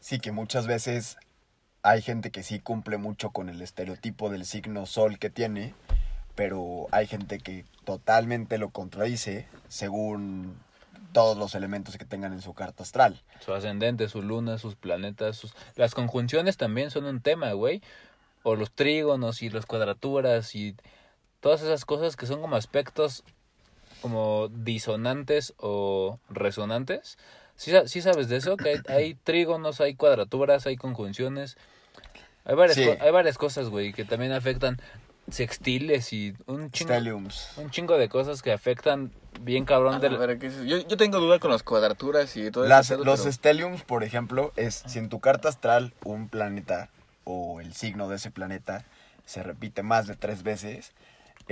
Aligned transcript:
Sí, 0.00 0.18
que 0.18 0.32
muchas 0.32 0.66
veces 0.66 1.18
hay 1.82 2.02
gente 2.02 2.30
que 2.30 2.42
sí 2.42 2.58
cumple 2.58 2.96
mucho 2.96 3.30
con 3.30 3.48
el 3.48 3.62
estereotipo 3.62 4.30
del 4.30 4.44
signo 4.44 4.86
sol 4.86 5.18
que 5.18 5.30
tiene, 5.30 5.74
pero 6.34 6.86
hay 6.90 7.06
gente 7.06 7.38
que 7.38 7.64
totalmente 7.84 8.58
lo 8.58 8.70
contradice 8.70 9.46
según 9.68 10.58
todos 11.12 11.36
los 11.36 11.54
elementos 11.54 11.96
que 11.98 12.04
tengan 12.04 12.32
en 12.32 12.40
su 12.40 12.54
carta 12.54 12.82
astral. 12.82 13.20
Su 13.40 13.52
ascendente, 13.52 14.08
su 14.08 14.22
luna, 14.22 14.58
sus 14.58 14.74
planetas, 14.74 15.36
sus... 15.36 15.54
Las 15.76 15.94
conjunciones 15.94 16.56
también 16.56 16.90
son 16.90 17.04
un 17.04 17.20
tema, 17.20 17.52
güey. 17.52 17.82
O 18.42 18.56
los 18.56 18.72
trígonos 18.72 19.42
y 19.42 19.50
las 19.50 19.66
cuadraturas 19.66 20.54
y 20.54 20.76
todas 21.40 21.62
esas 21.62 21.84
cosas 21.84 22.16
que 22.16 22.26
son 22.26 22.40
como 22.40 22.56
aspectos 22.56 23.24
como 24.00 24.48
disonantes 24.48 25.52
o 25.58 26.18
resonantes. 26.30 27.18
¿Sí, 27.60 27.72
sí 27.84 28.00
sabes 28.00 28.30
de 28.30 28.36
eso? 28.36 28.56
Que 28.56 28.70
hay, 28.70 28.80
hay 28.88 29.14
trígonos, 29.14 29.82
hay 29.82 29.94
cuadraturas, 29.94 30.66
hay 30.66 30.76
conjunciones. 30.78 31.58
Hay 32.46 32.54
varias, 32.54 32.76
Sí. 32.76 32.88
hay 32.88 33.10
varias 33.10 33.36
cosas, 33.36 33.68
güey, 33.68 33.92
que 33.92 34.06
también 34.06 34.32
afectan 34.32 34.80
sextiles 35.30 36.12
y 36.14 36.34
un 36.46 36.70
chingo, 36.70 36.94
un 37.58 37.70
chingo 37.70 37.98
de 37.98 38.08
cosas 38.08 38.40
que 38.40 38.50
afectan 38.50 39.12
bien 39.42 39.66
cabrón 39.66 39.96
A 39.96 39.98
del... 39.98 40.16
ver, 40.16 40.38
¿qué 40.38 40.46
es? 40.46 40.56
Yo, 40.64 40.78
yo 40.78 40.96
tengo 40.96 41.18
duda 41.20 41.38
con 41.38 41.50
las 41.50 41.62
cuadraturas 41.62 42.34
y 42.38 42.50
todo 42.50 42.66
Las- 42.66 42.90
eso. 42.90 43.04
los 43.04 43.20
pero- 43.20 43.28
por 43.82 44.04
ejemplo, 44.04 44.52
es 44.56 44.82
si 44.86 44.98
en 44.98 45.10
tu 45.10 45.20
carta 45.20 45.50
astral 45.50 45.92
un 46.02 46.30
planeta 46.30 46.88
o 47.24 47.60
el 47.60 47.74
signo 47.74 48.08
de 48.08 48.16
ese 48.16 48.30
planeta 48.30 48.86
se 49.26 49.42
repite 49.42 49.82
más 49.82 50.06
de 50.06 50.16
tres 50.16 50.42
veces, 50.42 50.92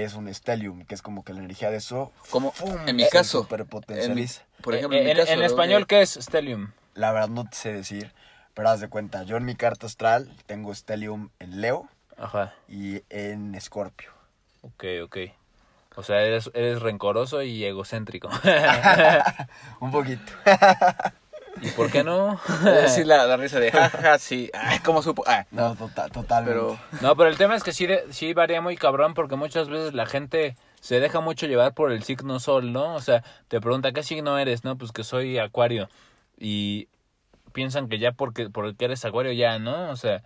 es 0.04 0.14
un 0.14 0.32
stellium, 0.32 0.84
que 0.84 0.94
es 0.94 1.02
como 1.02 1.24
que 1.24 1.32
la 1.32 1.40
energía 1.40 1.70
de 1.70 1.76
eso 1.78 2.12
Como 2.30 2.52
en 2.86 2.96
mi 2.96 3.04
se 3.04 3.10
caso, 3.10 3.40
superpotencializa. 3.42 4.42
Por 4.62 4.74
ejemplo, 4.74 4.96
en, 4.98 5.06
Eh, 5.06 5.10
en, 5.10 5.16
mi 5.16 5.20
caso, 5.22 5.32
en 5.32 5.40
¿no? 5.40 5.46
español, 5.46 5.86
Que- 5.86 5.96
¿qué 5.96 6.02
es 6.02 6.10
stellium? 6.20 6.70
La 6.94 7.12
verdad 7.12 7.28
no 7.28 7.44
te 7.48 7.56
sé 7.56 7.72
decir, 7.72 8.12
pero 8.54 8.68
haz 8.70 8.80
de 8.80 8.88
cuenta, 8.88 9.22
yo 9.24 9.36
en 9.36 9.44
mi 9.44 9.54
carta 9.56 9.86
astral 9.86 10.30
tengo 10.46 10.74
stellium 10.74 11.30
en 11.40 11.60
Leo 11.60 11.88
Ajá. 12.16 12.54
y 12.68 13.02
en 13.10 13.54
Escorpio. 13.54 14.10
Ok, 14.62 14.84
ok. 15.04 15.16
O 15.96 16.02
sea, 16.04 16.22
eres, 16.22 16.50
eres 16.54 16.80
rencoroso 16.80 17.42
y 17.42 17.64
egocéntrico. 17.64 18.28
Un 19.80 19.90
poquito. 19.90 20.32
¿Y 21.60 21.70
por 21.70 21.90
qué 21.90 22.04
no? 22.04 22.38
Sí, 22.88 23.04
la, 23.04 23.26
la 23.26 23.36
risa 23.36 23.60
de 23.60 23.70
jaja, 23.70 24.18
sí. 24.18 24.50
Ay, 24.54 24.78
¿cómo 24.80 25.02
supo? 25.02 25.24
Ah, 25.26 25.46
No, 25.50 25.74
tota- 25.76 26.08
totalmente. 26.08 26.58
pero 26.60 26.78
No, 27.00 27.16
pero 27.16 27.28
el 27.30 27.36
tema 27.36 27.54
es 27.56 27.62
que 27.62 27.72
sí, 27.72 27.86
sí 28.10 28.32
varía 28.34 28.60
muy 28.60 28.76
cabrón 28.76 29.14
porque 29.14 29.36
muchas 29.36 29.68
veces 29.68 29.94
la 29.94 30.06
gente 30.06 30.56
se 30.80 31.00
deja 31.00 31.20
mucho 31.20 31.46
llevar 31.46 31.74
por 31.74 31.92
el 31.92 32.02
signo 32.04 32.38
sol, 32.40 32.72
¿no? 32.72 32.94
O 32.94 33.00
sea, 33.00 33.22
te 33.48 33.60
pregunta, 33.60 33.92
¿qué 33.92 34.02
signo 34.02 34.38
eres? 34.38 34.64
No, 34.64 34.76
pues 34.76 34.92
que 34.92 35.04
soy 35.04 35.38
acuario. 35.38 35.88
Y 36.38 36.88
piensan 37.52 37.88
que 37.88 37.98
ya 37.98 38.12
porque, 38.12 38.48
porque 38.50 38.84
eres 38.84 39.04
acuario 39.04 39.32
ya, 39.32 39.58
¿no? 39.58 39.90
O 39.90 39.96
sea, 39.96 40.22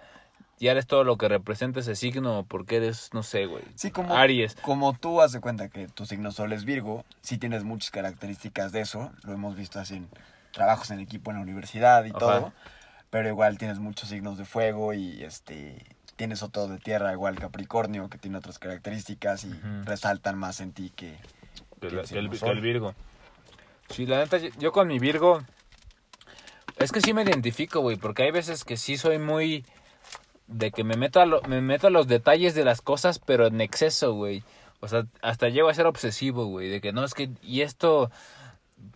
ya 0.58 0.72
eres 0.72 0.86
todo 0.86 1.03
lo 1.05 1.16
que 1.16 1.28
representa 1.28 1.80
ese 1.80 1.97
signo 1.97 2.44
porque 2.47 2.77
eres, 2.77 3.10
no 3.14 3.22
sé, 3.22 3.47
güey. 3.47 3.64
Sí, 3.75 3.91
como, 3.91 4.14
Aries. 4.14 4.55
como 4.56 4.92
tú 4.92 5.19
de 5.28 5.41
cuenta 5.41 5.69
que 5.69 5.88
tu 5.88 6.06
signo 6.06 6.30
sol 6.30 6.53
es 6.53 6.64
Virgo, 6.64 7.05
sí 7.20 7.38
tienes 7.38 7.64
muchas 7.64 7.91
características 7.91 8.70
de 8.72 8.83
eso, 8.83 9.10
lo 9.25 9.33
hemos 9.33 9.56
visto 9.56 9.80
así 9.80 9.97
en 9.97 10.08
trabajos 10.53 10.91
en 10.91 11.00
equipo 11.00 11.31
en 11.31 11.39
la 11.39 11.42
universidad 11.42 12.05
y 12.05 12.11
Ajá. 12.11 12.19
todo, 12.19 12.53
pero 13.11 13.28
igual 13.28 13.58
tienes 13.58 13.78
muchos 13.78 14.08
signos 14.11 14.39
de 14.39 14.45
fuego 14.45 14.94
y 14.94 15.22
este 15.25 15.84
tienes 16.17 16.42
otro 16.42 16.69
de 16.69 16.78
tierra, 16.78 17.12
igual 17.12 17.39
Capricornio, 17.39 18.09
que 18.09 18.19
tiene 18.19 18.36
otras 18.39 18.59
características 18.59 19.44
y 19.44 19.53
resaltan 19.84 20.39
más 20.39 20.61
en 20.61 20.72
ti 20.72 20.92
que... 20.94 21.17
Que, 21.81 21.89
que 21.89 21.94
la- 21.97 22.03
el 22.03 22.31
que 22.31 22.61
Virgo. 22.61 22.94
Sí, 23.89 24.06
la 24.06 24.19
neta, 24.19 24.39
yo- 24.39 24.50
yo 24.59 24.70
con 24.70 24.86
mi 24.86 25.00
Virgo. 25.00 25.42
Es 26.77 26.92
que 26.92 27.00
sí 27.00 27.12
me 27.12 27.22
identifico, 27.22 27.81
güey, 27.81 27.97
porque 27.97 28.22
hay 28.22 28.31
veces 28.31 28.64
que 28.64 28.77
sí 28.77 28.97
soy 28.97 29.19
muy. 29.19 29.64
De 30.47 30.70
que 30.70 30.84
me 30.84 30.97
meto, 30.97 31.20
a 31.20 31.27
lo- 31.27 31.42
me 31.42 31.61
meto 31.61 31.89
a 31.89 31.91
los 31.91 32.06
detalles 32.06 32.55
de 32.55 32.64
las 32.64 32.81
cosas, 32.83 33.19
pero 33.19 33.47
en 33.48 33.61
exceso, 33.61 34.14
güey. 34.14 34.44
O 34.81 34.87
sea, 34.88 35.06
hasta 35.22 35.48
llego 35.48 35.69
a 35.69 35.75
ser 35.75 35.87
obsesivo, 35.87 36.47
güey. 36.47 36.69
De 36.69 36.81
que 36.81 36.93
no, 36.93 37.04
es 37.04 37.15
que. 37.15 37.31
Y 37.43 37.62
esto 37.62 38.10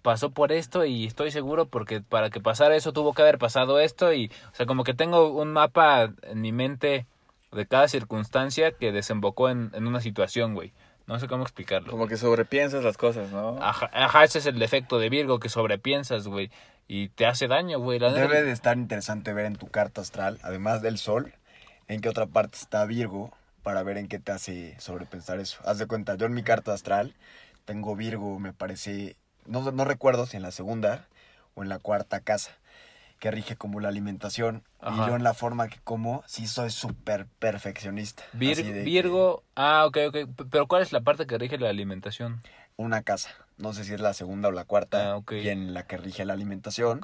pasó 0.02 0.30
por 0.30 0.52
esto 0.52 0.84
y 0.84 1.06
estoy 1.06 1.30
seguro 1.30 1.66
porque 1.66 2.00
para 2.00 2.30
que 2.30 2.41
pasara 2.41 2.76
eso 2.76 2.92
tuvo 2.92 3.12
que 3.12 3.22
haber 3.22 3.38
pasado 3.38 3.80
esto 3.80 4.12
y 4.12 4.30
o 4.52 4.54
sea 4.54 4.66
como 4.66 4.84
que 4.84 4.94
tengo 4.94 5.30
un 5.32 5.52
mapa 5.52 6.12
en 6.22 6.41
mi 6.41 6.52
mente 6.52 7.06
de 7.52 7.66
cada 7.66 7.88
circunstancia 7.88 8.72
que 8.72 8.92
desembocó 8.92 9.48
en, 9.48 9.70
en 9.75 9.86
una 9.86 10.00
situación 10.00 10.54
güey 10.54 10.72
no 11.06 11.20
sé 11.20 11.28
cómo 11.28 11.44
explicarlo 11.44 11.91
como 11.91 12.08
que 12.08 12.16
sobrepiensas 12.16 12.82
las 12.82 12.96
cosas, 12.96 13.30
¿no? 13.30 13.62
Ajá, 13.62 13.88
ajá, 13.92 14.25
ese 14.25 14.41
es 14.41 14.46
el 14.46 14.58
defecto 14.58 14.98
de 14.98 15.08
Virgo, 15.08 15.38
que 15.38 15.48
sobrepiensas, 15.48 16.26
güey. 16.26 16.50
Y 16.88 17.08
te 17.10 17.26
hace 17.26 17.46
daño, 17.48 17.78
güey. 17.78 17.98
La 17.98 18.12
Debe 18.12 18.42
de 18.42 18.52
estar 18.52 18.76
interesante 18.76 19.32
ver 19.32 19.46
en 19.46 19.56
tu 19.56 19.69
carta 19.69 20.00
astral, 20.00 20.38
además 20.42 20.82
del 20.82 20.98
sol, 20.98 21.32
en 21.86 22.00
qué 22.00 22.08
otra 22.08 22.26
parte 22.26 22.58
está 22.58 22.84
Virgo, 22.86 23.32
para 23.62 23.82
ver 23.82 23.98
en 23.98 24.08
qué 24.08 24.19
te 24.19 24.32
hace 24.32 24.78
sobrepensar 24.80 25.38
eso. 25.38 25.58
Haz 25.64 25.78
de 25.78 25.86
cuenta, 25.86 26.16
yo 26.16 26.26
en 26.26 26.34
mi 26.34 26.42
carta 26.42 26.72
astral 26.72 27.14
tengo 27.64 27.94
Virgo, 27.96 28.38
me 28.38 28.52
parece, 28.52 29.16
no, 29.48 29.70
no 29.72 29.84
recuerdo 29.84 30.26
si 30.26 30.36
en 30.36 30.42
la 30.42 30.50
segunda 30.50 31.06
o 31.54 31.62
en 31.62 31.68
la 31.68 31.78
cuarta 31.78 32.20
casa, 32.20 32.52
que 33.18 33.30
rige 33.30 33.56
como 33.56 33.80
la 33.80 33.88
alimentación. 33.88 34.62
Ajá. 34.80 35.04
Y 35.04 35.06
yo 35.08 35.16
en 35.16 35.22
la 35.24 35.34
forma 35.34 35.68
que 35.68 35.78
como, 35.84 36.22
sí 36.26 36.46
soy 36.46 36.70
súper 36.70 37.26
perfeccionista. 37.38 38.22
Vir- 38.34 38.56
que 38.62 38.82
Virgo, 38.82 39.42
ah, 39.54 39.86
ok, 39.86 39.98
ok. 40.08 40.16
Pero 40.50 40.66
¿cuál 40.66 40.82
es 40.82 40.92
la 40.92 41.00
parte 41.00 41.26
que 41.26 41.38
rige 41.38 41.58
la 41.58 41.68
alimentación? 41.70 42.42
Una 42.76 43.02
casa, 43.02 43.30
no 43.56 43.72
sé 43.72 43.84
si 43.84 43.94
es 43.94 44.00
la 44.00 44.12
segunda 44.12 44.48
o 44.48 44.52
la 44.52 44.64
cuarta, 44.64 45.12
Ah, 45.12 45.16
ok. 45.16 45.32
y 45.32 45.48
en 45.48 45.72
la 45.72 45.84
que 45.84 45.96
rige 45.96 46.24
la 46.26 46.34
alimentación. 46.34 47.00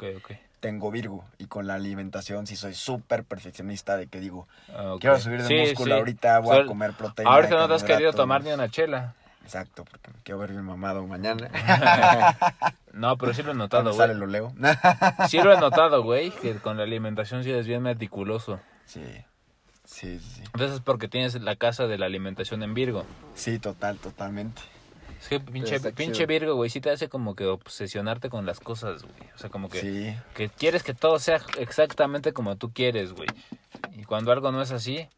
Tengo 0.61 0.93
Virgo 0.93 1.25
y 1.39 1.47
con 1.47 1.67
la 1.67 1.75
alimentación 1.75 2.47
sí 2.47 2.55
soy 2.55 2.75
súper 2.75 3.25
perfeccionista 3.25 3.97
de 3.97 4.07
que 4.07 4.21
digo, 4.21 4.47
Ah, 4.69 4.95
quiero 5.01 5.19
subir 5.19 5.43
de 5.43 5.49
Sí, 5.49 5.57
músculo 5.57 5.95
sí. 5.95 5.99
ahorita, 5.99 6.39
voy 6.39 6.57
a 6.59 6.67
comer 6.67 6.93
proteína. 6.93 7.33
Ahorita 7.35 7.57
no 7.57 7.67
te 7.69 7.75
has 7.75 7.83
querido 7.85 8.13
tomar 8.13 8.45
ni 8.45 8.53
una 8.53 8.69
chela. 8.69 9.17
Exacto, 9.45 9.85
porque 9.85 10.11
me 10.11 10.23
quiero 10.23 10.39
ver 10.39 10.51
bien 10.51 10.65
mamado 10.65 11.07
mañana. 11.07 11.51
No, 12.93 13.17
pero 13.17 13.33
sí 13.33 13.43
lo 13.43 13.53
he 13.53 13.55
notado, 13.55 13.91
sale 13.95 14.13
güey. 14.13 14.21
lo 14.21 14.27
leo. 14.27 14.53
Sí 15.27 15.39
lo 15.39 15.51
he 15.51 15.59
notado, 15.59 16.03
güey, 16.03 16.31
que 16.31 16.57
con 16.57 16.77
la 16.77 16.83
alimentación 16.83 17.43
sí 17.43 17.51
eres 17.51 17.67
bien 17.67 17.83
meticuloso. 17.83 18.61
sí, 18.85 19.03
sí, 19.85 20.19
sí. 20.19 20.43
Entonces 20.45 20.73
es 20.73 20.81
porque 20.81 21.09
tienes 21.09 21.35
la 21.41 21.57
casa 21.57 21.87
de 21.87 21.97
la 21.97 22.05
alimentación 22.05 22.63
en 22.63 22.75
Virgo. 22.75 23.07
Sí, 23.35 23.59
total, 23.59 23.97
totalmente. 23.97 24.61
Es 25.23 25.29
que 25.29 25.41
pinche, 25.41 25.79
pinche. 25.93 26.27
Virgo, 26.27 26.55
güey, 26.57 26.69
sí 26.69 26.81
te 26.81 26.91
hace 26.91 27.09
como 27.09 27.35
que 27.35 27.47
obsesionarte 27.47 28.29
con 28.29 28.45
las 28.45 28.61
cosas, 28.61 29.05
güey. 29.05 29.31
O 29.35 29.39
sea, 29.39 29.49
como 29.49 29.69
que... 29.69 29.81
Sí, 29.81 30.17
que 30.35 30.49
quieres 30.51 30.83
que 30.83 30.95
todo 30.95 31.19
sea 31.19 31.41
exactamente 31.59 32.33
como 32.33 32.57
tú 32.57 32.73
quieres, 32.73 33.13
güey. 33.13 33.29
Y 33.93 34.03
cuando 34.05 34.33
algo 34.33 34.51
no 34.51 34.61
es 34.61 34.73
así, 34.73 35.09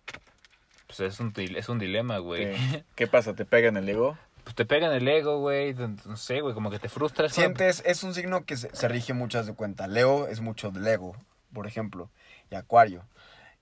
pues 0.97 1.15
es 1.15 1.21
un, 1.21 1.33
dil- 1.33 1.57
es 1.57 1.69
un 1.69 1.79
dilema, 1.79 2.19
güey. 2.19 2.53
¿Qué, 2.55 2.85
qué 2.95 3.07
pasa? 3.07 3.35
¿Te 3.35 3.45
pega 3.45 3.69
en 3.69 3.77
el 3.77 3.89
ego? 3.89 4.17
Pues 4.45 4.55
te 4.55 4.65
pega 4.67 4.87
en 4.89 4.93
el 4.93 5.09
ego, 5.09 5.39
güey. 5.41 5.75
No 5.75 6.17
sé, 6.17 6.41
güey, 6.41 6.55
como 6.55 6.71
que 6.71 6.79
te 6.79 6.89
frustras. 6.89 7.33
sientes, 7.33 7.83
es 7.87 8.03
un 8.03 8.15
signo 8.15 8.45
que 8.45 8.57
se, 8.57 8.75
se 8.75 8.89
rige 8.89 9.13
muchas 9.15 9.47
de 9.47 9.55
cuenta. 9.55 9.87
Leo 9.87 10.27
es 10.29 10.41
mucho 10.41 10.71
del 10.71 10.87
ego, 10.87 11.17
por 11.53 11.67
ejemplo, 11.67 12.11
y 12.51 12.55
Acuario. 12.55 13.05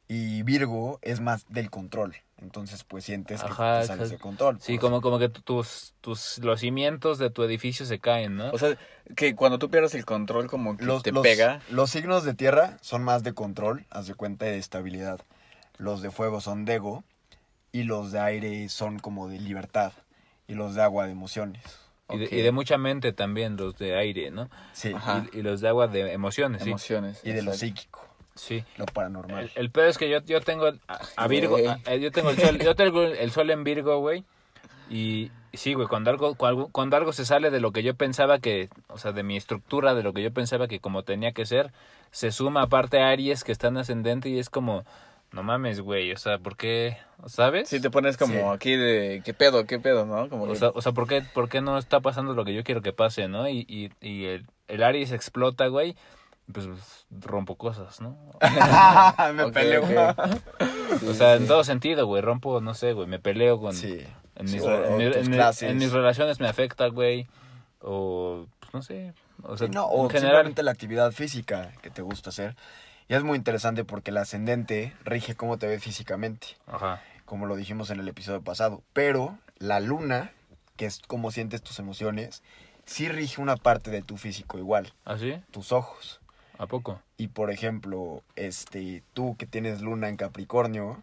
Y 0.08 0.42
Virgo 0.42 0.98
es 1.02 1.20
más 1.20 1.46
del 1.48 1.70
control. 1.70 2.16
Entonces, 2.38 2.82
pues 2.82 3.04
sientes 3.04 3.40
que 3.40 3.48
Ajá, 3.48 3.82
te 3.82 3.86
sales 3.86 4.10
de 4.10 4.18
control. 4.18 4.58
Sí, 4.60 4.76
como, 4.76 5.00
como 5.00 5.20
que 5.20 5.28
tu- 5.28 5.42
tus, 5.42 5.94
tus, 6.00 6.38
los 6.38 6.58
cimienos 6.60 7.16
de 7.18 7.30
tu 7.30 7.44
edificio 7.44 7.86
se 7.86 8.00
caen, 8.00 8.36
¿no? 8.36 8.50
O 8.50 8.58
sea, 8.58 8.76
que 9.14 9.36
cuando 9.36 9.60
tú 9.60 9.70
pierdes 9.70 9.94
el 9.94 10.04
control 10.04 10.48
como 10.48 10.76
que 10.76 10.84
los, 10.84 11.04
te 11.04 11.12
los- 11.12 11.22
pega. 11.22 11.60
Los 11.70 11.90
signos 11.90 12.24
de 12.24 12.34
tierra 12.34 12.78
son 12.80 13.04
más 13.04 13.22
de 13.22 13.32
control, 13.32 13.86
haz 13.90 14.08
de 14.08 14.14
cuenta 14.16 14.46
de 14.46 14.58
estabilidad. 14.58 15.20
Los 15.78 16.02
de 16.02 16.10
fuego 16.10 16.40
son 16.40 16.64
de 16.64 16.74
ego 16.74 17.04
y 17.72 17.84
los 17.84 18.12
de 18.12 18.20
aire 18.20 18.68
son 18.68 18.98
como 18.98 19.28
de 19.28 19.40
libertad 19.40 19.92
y 20.46 20.54
los 20.54 20.74
de 20.74 20.82
agua 20.82 21.06
de 21.06 21.12
emociones. 21.12 21.62
y, 22.10 22.18
de, 22.18 22.24
y 22.30 22.42
de 22.42 22.52
mucha 22.52 22.76
mente 22.78 23.12
también, 23.12 23.56
los 23.56 23.78
de 23.78 23.96
aire, 23.96 24.30
¿no? 24.30 24.50
Sí. 24.72 24.92
Ajá. 24.94 25.24
Y, 25.32 25.38
y 25.38 25.42
los 25.42 25.60
de 25.60 25.68
agua 25.68 25.86
de 25.88 26.12
emociones, 26.12 26.62
sí. 26.62 26.68
Emociones. 26.68 27.20
Y 27.24 27.32
de 27.32 27.42
lo 27.42 27.54
psíquico, 27.54 28.06
Sí. 28.34 28.64
lo 28.76 28.84
paranormal. 28.86 29.44
El, 29.44 29.50
el 29.54 29.70
pedo 29.70 29.86
es 29.86 29.96
que 29.98 30.08
yo, 30.10 30.20
yo 30.24 30.40
tengo 30.42 30.66
a, 30.66 31.00
a 31.16 31.26
Virgo, 31.28 31.56
a- 31.56 31.78
a- 31.90 31.94
yo 31.96 32.10
tengo 32.12 32.30
el 32.30 32.38
sol, 32.38 32.58
yo 32.58 32.74
tengo 32.74 33.02
el 33.02 33.30
sol 33.30 33.50
en 33.50 33.64
Virgo, 33.64 33.98
güey. 34.00 34.24
Y 34.90 35.30
y 35.54 35.58
sí, 35.58 35.74
güey, 35.74 35.86
cuando 35.86 36.08
algo, 36.10 36.34
cuando, 36.34 36.68
cuando 36.68 36.96
algo 36.96 37.12
se 37.12 37.26
sale 37.26 37.50
de 37.50 37.60
lo 37.60 37.72
que 37.72 37.82
yo 37.82 37.94
pensaba 37.94 38.38
que, 38.38 38.70
o 38.88 38.96
sea, 38.96 39.12
de 39.12 39.22
mi 39.22 39.36
estructura, 39.36 39.94
de 39.94 40.02
lo 40.02 40.14
que 40.14 40.22
yo 40.22 40.32
pensaba 40.32 40.66
que 40.66 40.80
como 40.80 41.02
tenía 41.02 41.32
que 41.32 41.44
ser, 41.44 41.72
se 42.10 42.32
suma 42.32 42.62
aparte 42.62 43.02
Aries 43.02 43.44
que 43.44 43.52
está 43.52 43.68
en 43.68 43.76
ascendente 43.76 44.30
y 44.30 44.38
es 44.38 44.48
como, 44.48 44.84
no 45.32 45.42
mames, 45.42 45.80
güey, 45.80 46.12
o 46.12 46.16
sea, 46.18 46.38
¿por 46.38 46.56
qué? 46.56 46.96
¿Sabes? 47.26 47.68
Sí, 47.68 47.80
te 47.80 47.90
pones 47.90 48.16
como 48.16 48.34
Sí. 48.34 48.40
aquí 48.54 48.76
de 48.76 49.22
qué 49.24 49.32
pedo, 49.34 49.64
qué 49.66 49.78
pedo, 49.78 50.04
¿no? 50.06 50.28
Como 50.28 50.44
O 50.44 50.48
que- 50.48 50.56
sea, 50.56 50.68
o 50.74 50.82
sea 50.82 50.92
¿por, 50.92 51.06
qué, 51.08 51.22
¿por 51.22 51.48
qué 51.48 51.60
no 51.60 51.78
está 51.78 52.00
pasando 52.00 52.34
lo 52.34 52.44
que 52.44 52.54
yo 52.54 52.64
quiero 52.64 52.82
que 52.82 52.92
pase, 52.92 53.28
no? 53.28 53.48
Y, 53.48 53.64
y, 53.68 53.90
y 54.06 54.26
el, 54.26 54.46
el 54.68 54.82
Aries 54.82 55.12
explota, 55.12 55.66
güey, 55.68 55.96
pues 56.52 56.68
rompo 57.10 57.56
cosas, 57.56 58.00
¿no? 58.00 58.16
Me 59.34 59.50
peleo. 59.52 59.82
ok. 59.84 60.40
O 61.08 61.14
sea, 61.14 61.36
en 61.36 61.46
todo 61.46 61.64
sentido, 61.64 62.06
güey, 62.06 62.20
rompo, 62.20 62.60
no 62.60 62.74
sé, 62.74 62.92
güey, 62.92 63.06
me 63.08 63.18
peleo 63.18 63.58
con... 63.58 63.74
Sí. 63.74 64.00
En 64.36 64.46
Sí, 64.48 64.56
mis, 64.58 65.62
en 65.62 65.78
mis 65.78 65.92
relaciones 65.92 66.38
me 66.40 66.48
afecta, 66.48 66.86
güey. 66.88 67.26
O, 67.80 68.46
pues 68.60 68.74
no 68.74 68.82
sé. 68.82 69.12
O 69.42 69.56
sea, 69.56 69.68
Sí, 69.68 69.72
no, 69.74 69.86
o 69.86 70.04
en 70.04 70.10
general. 70.10 70.30
simplemente 70.36 70.62
la 70.62 70.70
actividad 70.70 71.12
física 71.12 71.72
que 71.82 71.90
te 71.90 72.02
gusta 72.02 72.30
hacer. 72.30 72.54
Y 73.12 73.14
es 73.14 73.24
muy 73.24 73.36
interesante 73.36 73.84
porque 73.84 74.10
el 74.10 74.16
ascendente 74.16 74.94
rige 75.04 75.34
cómo 75.34 75.58
te 75.58 75.66
ve 75.66 75.78
físicamente, 75.78 76.46
Ajá. 76.66 77.02
como 77.26 77.44
lo 77.44 77.56
dijimos 77.56 77.90
en 77.90 78.00
el 78.00 78.08
episodio 78.08 78.40
pasado. 78.40 78.82
Pero 78.94 79.38
la 79.58 79.80
luna, 79.80 80.32
que 80.78 80.86
es 80.86 81.02
cómo 81.06 81.30
sientes 81.30 81.60
tus 81.60 81.78
emociones, 81.78 82.42
sí 82.86 83.10
rige 83.10 83.42
una 83.42 83.56
parte 83.56 83.90
de 83.90 84.00
tu 84.00 84.16
físico 84.16 84.56
igual, 84.56 84.94
¿Así? 85.04 85.38
tus 85.50 85.72
ojos. 85.72 86.22
¿A 86.56 86.66
poco? 86.66 87.02
Y 87.18 87.28
por 87.28 87.50
ejemplo, 87.50 88.22
este, 88.34 89.02
tú 89.12 89.36
que 89.36 89.44
tienes 89.44 89.82
luna 89.82 90.08
en 90.08 90.16
Capricornio, 90.16 91.02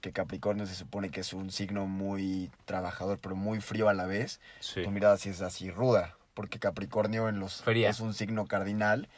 que 0.00 0.12
Capricornio 0.12 0.64
se 0.64 0.74
supone 0.74 1.10
que 1.10 1.20
es 1.20 1.34
un 1.34 1.50
signo 1.50 1.84
muy 1.86 2.50
trabajador, 2.64 3.18
pero 3.20 3.36
muy 3.36 3.60
frío 3.60 3.90
a 3.90 3.92
la 3.92 4.06
vez, 4.06 4.40
Sí. 4.60 4.82
tu 4.82 4.90
mirada 4.90 5.18
sí 5.18 5.28
es 5.28 5.42
así 5.42 5.70
ruda, 5.70 6.16
porque 6.32 6.58
Capricornio 6.58 7.28
en 7.28 7.38
los 7.38 7.60
Fría. 7.64 7.90
es 7.90 8.00
un 8.00 8.14
signo 8.14 8.46
cardinal 8.46 9.10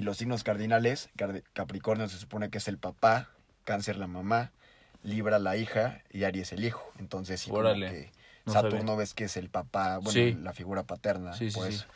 y 0.00 0.02
los 0.02 0.16
signos 0.16 0.42
cardinales, 0.44 1.10
Car- 1.16 1.42
Capricornio 1.52 2.08
se 2.08 2.16
supone 2.16 2.48
que 2.48 2.58
es 2.58 2.68
el 2.68 2.78
papá, 2.78 3.28
Cáncer 3.64 3.96
la 3.98 4.06
mamá, 4.06 4.50
Libra 5.02 5.38
la 5.38 5.56
hija 5.56 6.00
y 6.10 6.24
Aries 6.24 6.52
el 6.52 6.64
hijo. 6.64 6.90
Entonces 6.98 7.40
sí 7.40 7.50
como 7.50 7.60
Órale, 7.60 7.90
que 7.90 8.10
no 8.46 8.52
Saturno 8.54 8.78
sabía. 8.80 8.94
ves 8.96 9.14
que 9.14 9.24
es 9.24 9.36
el 9.36 9.48
papá, 9.50 9.96
bueno, 9.98 10.12
Sí. 10.12 10.32
la 10.40 10.52
figura 10.52 10.82
paterna, 10.84 11.34
Sí, 11.34 11.50
sí, 11.50 11.56
por 11.58 11.68
sí. 11.68 11.74
eso. 11.74 11.86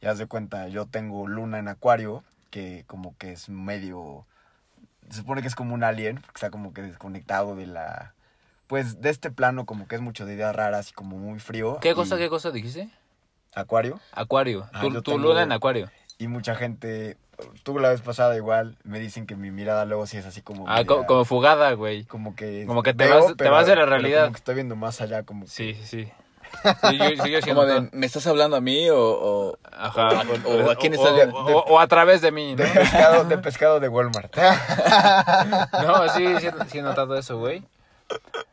Y 0.00 0.06
haz 0.06 0.18
de 0.18 0.26
cuenta, 0.26 0.68
yo 0.68 0.86
tengo 0.86 1.26
luna 1.28 1.58
en 1.58 1.68
Acuario, 1.68 2.24
que 2.50 2.84
como 2.86 3.16
que 3.18 3.32
es 3.32 3.48
medio 3.48 4.26
se 5.10 5.18
supone 5.18 5.42
que 5.42 5.48
es 5.48 5.54
como 5.54 5.74
un 5.74 5.84
alien, 5.84 6.16
porque 6.16 6.32
está 6.36 6.50
como 6.50 6.72
que 6.72 6.80
desconectado 6.82 7.54
de 7.56 7.66
la 7.66 8.14
pues 8.66 9.02
de 9.02 9.10
este 9.10 9.30
plano 9.30 9.66
como 9.66 9.86
que 9.86 9.96
es 9.96 10.00
mucho 10.00 10.24
de 10.24 10.34
ideas 10.34 10.56
raras 10.56 10.88
y 10.90 10.92
como 10.92 11.18
muy 11.18 11.38
frío. 11.38 11.78
¿Qué 11.80 11.94
cosa, 11.94 12.16
y- 12.16 12.18
qué 12.20 12.28
cosa 12.30 12.50
dijiste? 12.50 12.88
Acuario. 13.54 14.00
Acuario. 14.12 14.66
Ah, 14.72 14.80
tu 14.80 15.02
tengo- 15.02 15.18
luna 15.18 15.42
en 15.42 15.52
acuario. 15.52 15.90
Y 16.22 16.28
mucha 16.28 16.54
gente, 16.54 17.16
tú 17.64 17.78
la 17.80 17.88
vez 17.88 18.00
pasada 18.00 18.36
igual, 18.36 18.76
me 18.84 19.00
dicen 19.00 19.26
que 19.26 19.34
mi 19.34 19.50
mirada 19.50 19.84
luego 19.86 20.06
sí 20.06 20.16
es 20.18 20.24
así 20.26 20.40
como... 20.40 20.66
Ah, 20.68 20.84
como 20.84 21.24
fugada, 21.24 21.72
güey. 21.72 22.04
como 22.04 22.36
que... 22.36 22.64
como 22.66 22.82
que 22.84 22.94
te 22.94 23.06
veo, 23.06 23.24
vas- 23.24 23.36
te 23.36 23.48
vas 23.48 23.66
de 23.66 23.74
la 23.74 23.86
realidad. 23.86 24.22
Como 24.22 24.32
que 24.34 24.38
estoy 24.38 24.54
viendo 24.54 24.76
más 24.76 25.00
allá, 25.00 25.24
como... 25.24 25.46
que- 25.46 25.50
Sí, 25.50 25.74
sí, 25.74 25.84
sí. 26.04 26.12
Sí, 26.90 26.98
yo, 26.98 27.24
sí, 27.24 27.30
yo 27.30 27.40
siento 27.42 27.62
Como 27.62 27.80
de. 27.80 27.88
¿me 27.92 28.06
estás 28.06 28.26
hablando 28.28 28.56
a 28.56 28.60
mí 28.60 28.88
o...? 28.90 28.98
o- 29.00 29.58
Ajá. 29.72 30.22
o 30.44 30.70
a 30.70 30.76
quién 30.76 30.94
estás 30.94 31.12
o, 31.32 31.36
o- 31.38 31.64
o 31.74 31.80
a 31.80 31.86
través 31.88 32.20
de 32.20 32.30
mí, 32.30 32.54
¿no? 32.54 32.62
De 32.62 32.70
pescado, 32.70 33.24
de 33.24 33.38
pescado 33.38 33.80
de 33.80 33.88
Walmart. 33.88 34.36
No, 35.82 36.08
sí, 36.10 36.26
sí, 36.40 36.48
sí 36.68 36.78
he 36.78 36.82
notado 36.82 37.16
eso, 37.16 37.38
güey. 37.38 37.64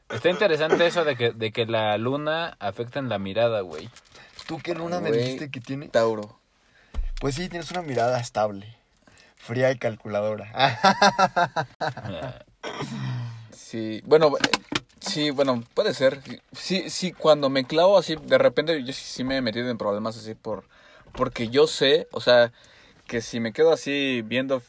Está 0.10 0.30
interesante 0.30 0.88
eso 0.88 1.04
de 1.04 1.16
que, 1.16 1.31
de 1.31 1.51
que 1.51 1.66
la 1.66 1.98
luna 1.98 2.56
afecta 2.60 2.98
en 3.00 3.10
la 3.10 3.19
mirada, 3.19 3.62
güey. 3.62 3.89
¿Tú 4.48 4.57
qué 4.63 4.74
luna 4.74 5.00
me 5.00 5.10
Güey. 5.10 5.21
dijiste 5.21 5.51
que 5.51 5.60
tiene? 5.60 5.89
Tauro. 5.89 6.39
Pues 7.19 7.36
sí, 7.36 7.50
tienes 7.50 7.69
una 7.71 7.81
mirada 7.81 8.19
estable, 8.19 8.77
fría 9.36 9.71
y 9.71 9.77
calculadora. 9.77 10.51
Sí, 13.51 14.01
bueno, 14.06 14.36
eh, 14.38 14.50
sí, 15.00 15.30
bueno, 15.30 15.63
puede 15.75 15.94
ser. 15.94 16.21
Sí, 16.54 16.89
sí, 16.89 17.12
cuando 17.12 17.50
me 17.50 17.66
clavo 17.66 17.98
así, 18.00 18.16
de 18.16 18.38
repente 18.39 18.83
yo 18.83 18.94
sí, 18.94 19.24
me 19.24 19.38
he 19.38 19.42
metido 19.42 19.69
en 19.69 19.77
problemas 19.77 20.18
así 20.18 20.33
por... 20.33 20.63
Porque 21.13 21.50
yo 21.50 21.68
sé, 21.68 22.07
o 22.12 22.19
sea, 22.19 22.51
que 23.06 23.21
si 23.21 23.39
me 23.39 23.54
quedo 23.54 23.71
así 23.71 24.24
viendo 24.25 24.63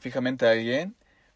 fijamente 0.00 0.46
a 0.46 0.52
alguien, 0.52 0.94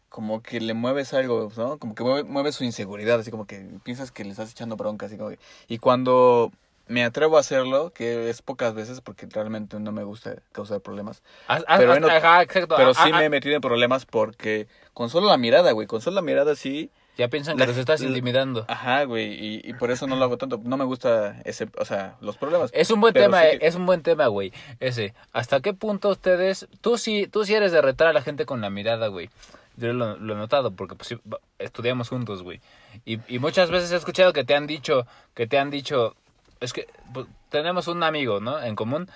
como 0.09 0.41
que 0.41 0.59
le 0.61 0.73
mueves 0.73 1.13
algo, 1.13 1.51
¿no? 1.57 1.77
Como 1.77 1.93
que 1.93 2.03
mueve, 2.03 2.23
mueve 2.23 2.51
su 2.53 2.63
inseguridad, 2.63 3.19
así 3.19 3.29
como 3.29 3.45
que 3.45 3.59
piensas 3.83 4.11
que 4.11 4.23
le 4.23 4.31
estás 4.31 4.51
echando 4.51 4.75
bronca, 4.75 5.05
así 5.05 5.17
como 5.17 5.29
que- 5.29 5.39
Y 5.67 5.77
cuando 5.77 6.51
me 6.91 7.03
atrevo 7.03 7.37
a 7.37 7.39
hacerlo, 7.39 7.91
que 7.93 8.29
es 8.29 8.41
pocas 8.41 8.73
veces 8.73 9.01
porque 9.01 9.25
realmente 9.29 9.79
no 9.79 9.91
me 9.91 10.03
gusta 10.03 10.35
causar 10.51 10.81
problemas, 10.81 11.23
Haz- 11.47 11.63
haz- 11.67 11.79
Pero 11.79 11.99
no- 11.99 12.07
ajá, 12.07 12.41
exacto. 12.43 12.75
pero 12.75 12.89
Ah, 12.91 12.93
sí 13.03 13.09
ah, 13.13 13.17
me 13.17 13.25
he 13.25 13.29
metido 13.29 13.55
en 13.55 13.61
problemas 13.61 14.05
porque 14.05 14.67
con 14.93 15.09
solo 15.09 15.27
la 15.27 15.37
mirada, 15.37 15.71
güey, 15.71 15.87
con 15.87 16.01
solo 16.01 16.15
la 16.15 16.21
mirada 16.21 16.55
sí... 16.55 16.91
Ya 17.17 17.27
piensan 17.27 17.55
que 17.57 17.61
La- 17.61 17.67
los 17.67 17.77
estás 17.77 18.01
intimidando. 18.01 18.65
Ajá, 18.69 19.03
güey, 19.03 19.33
y, 19.33 19.61
y 19.65 19.73
por 19.73 19.91
eso 19.91 20.07
no 20.07 20.15
lo 20.15 20.23
hago 20.23 20.37
tanto. 20.37 20.59
No 20.63 20.77
me 20.77 20.85
gusta 20.85 21.41
ese, 21.43 21.67
o 21.77 21.83
sea, 21.83 22.15
los 22.21 22.37
problemas. 22.37 22.71
Es 22.73 22.89
un 22.89 23.01
buen 23.01 23.13
tema, 23.13 23.41
sí 23.41 23.47
eh, 23.47 23.59
que- 23.59 23.67
es 23.67 23.75
un 23.75 23.85
buen 23.85 24.01
tema, 24.01 24.27
güey. 24.27 24.53
Ese. 24.79 25.13
¿Hasta 25.33 25.59
qué 25.59 25.73
punto 25.73 26.07
ustedes, 26.09 26.67
tú 26.79 26.97
sí, 26.97 27.27
tú 27.27 27.43
sí 27.43 27.53
eres 27.53 27.73
de 27.73 27.81
retar 27.81 28.07
a 28.07 28.13
la 28.13 28.21
gente 28.21 28.45
con 28.45 28.61
la 28.61 28.69
mirada, 28.69 29.07
güey? 29.07 29.29
Yo 29.75 29.91
lo, 29.91 30.15
lo 30.17 30.33
he 30.33 30.37
notado 30.37 30.71
porque 30.71 30.95
pues, 30.95 31.15
estudiamos 31.59 32.07
juntos, 32.09 32.43
güey. 32.43 32.61
Y, 33.05 33.19
y 33.27 33.39
muchas 33.39 33.69
veces 33.71 33.91
he 33.91 33.97
escuchado 33.97 34.31
que 34.31 34.45
te 34.45 34.55
han 34.55 34.65
dicho, 34.65 35.05
que 35.33 35.47
te 35.47 35.59
han 35.59 35.69
dicho, 35.69 36.15
es 36.61 36.71
que 36.73 36.87
pues, 37.13 37.27
tenemos 37.49 37.87
un 37.89 38.01
amigo, 38.03 38.39
¿no? 38.39 38.61
En 38.61 38.75
común 38.75 39.09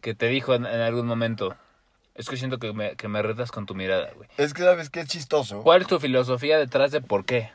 que 0.00 0.14
te 0.14 0.26
dijo 0.28 0.54
en, 0.54 0.64
en 0.64 0.80
algún 0.80 1.06
momento, 1.06 1.54
es 2.14 2.28
que 2.28 2.36
siento 2.36 2.58
que 2.58 2.72
me, 2.72 2.96
que 2.96 3.08
me 3.08 3.20
retas 3.22 3.50
con 3.52 3.66
tu 3.66 3.74
mirada, 3.74 4.10
güey. 4.16 4.28
es 4.38 4.54
que 4.54 4.62
sabes 4.62 4.88
que 4.90 5.00
es 5.00 5.08
chistoso. 5.08 5.62
¿Cuál 5.62 5.82
es 5.82 5.88
tu 5.88 5.98
filosofía 6.00 6.58
detrás 6.58 6.90
de 6.90 7.00
por 7.00 7.24
qué? 7.24 7.50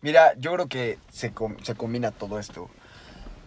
Mira, 0.00 0.34
yo 0.38 0.52
creo 0.52 0.68
que 0.68 0.98
se, 1.10 1.32
com- 1.32 1.56
se 1.62 1.74
combina 1.74 2.12
todo 2.12 2.38
esto. 2.38 2.70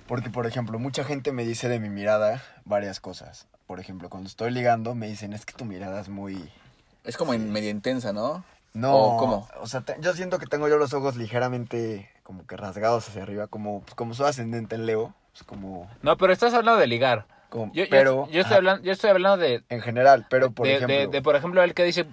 Porque, 0.08 0.30
por 0.30 0.46
ejemplo, 0.46 0.78
mucha 0.78 1.06
gente 1.06 1.32
me 1.32 1.46
dice 1.46 1.70
de 1.70 1.80
mi 1.80 1.90
mirada 1.90 2.44
varias 2.66 3.00
cosas. 3.00 3.48
Por 3.66 3.80
ejemplo, 3.80 4.10
cuando 4.10 4.28
estoy 4.28 4.52
ligando 4.52 4.94
me 4.94 5.08
dicen, 5.08 5.32
es 5.32 5.46
que 5.46 5.54
tu 5.54 5.64
mirada 5.64 6.02
es 6.02 6.10
muy... 6.10 6.50
Es 7.06 7.16
como 7.16 7.34
en 7.34 7.52
media 7.52 7.70
intensa, 7.70 8.12
¿no? 8.12 8.44
No, 8.74 8.96
¿O 8.96 9.18
cómo? 9.18 9.48
O 9.60 9.68
sea, 9.68 9.82
te- 9.82 9.98
yo 10.00 10.14
siento 10.14 10.40
que 10.40 10.46
tengo 10.46 10.68
yo 10.70 10.78
los 10.78 10.94
ojos 10.94 11.16
ligeramente 11.18 12.10
como 12.24 12.46
que 12.48 12.56
rasgados 12.56 13.08
hacia 13.10 13.24
arriba, 13.24 13.48
como, 13.48 13.82
pues, 13.82 13.96
como 13.96 14.14
soy 14.14 14.28
ascendente 14.30 14.76
en 14.76 14.86
Leo. 14.86 15.14
pues, 15.34 15.44
como, 15.44 15.90
No, 16.02 16.18
pero 16.18 16.32
estás 16.34 16.54
hablando 16.54 16.80
de 16.80 16.88
ligar. 16.88 17.26
como- 17.50 17.72
Yo, 17.74 17.84
yo- 17.84 17.90
pero 17.90 18.28
yo, 18.32 18.42
estoy 18.42 18.58
hablando, 18.58 18.84
yo 18.84 18.92
estoy 18.94 19.10
hablando 19.10 19.38
de, 19.38 19.64
en 19.70 19.82
general, 19.82 20.26
pero 20.30 20.52
por 20.52 20.66
de, 20.68 20.76
ejemplo... 20.76 20.96
de, 20.98 21.08
de, 21.08 21.22
por 21.22 21.36
ejemplo, 21.36 21.62
el 21.64 21.74
que 21.74 21.84
dice... 21.84 22.06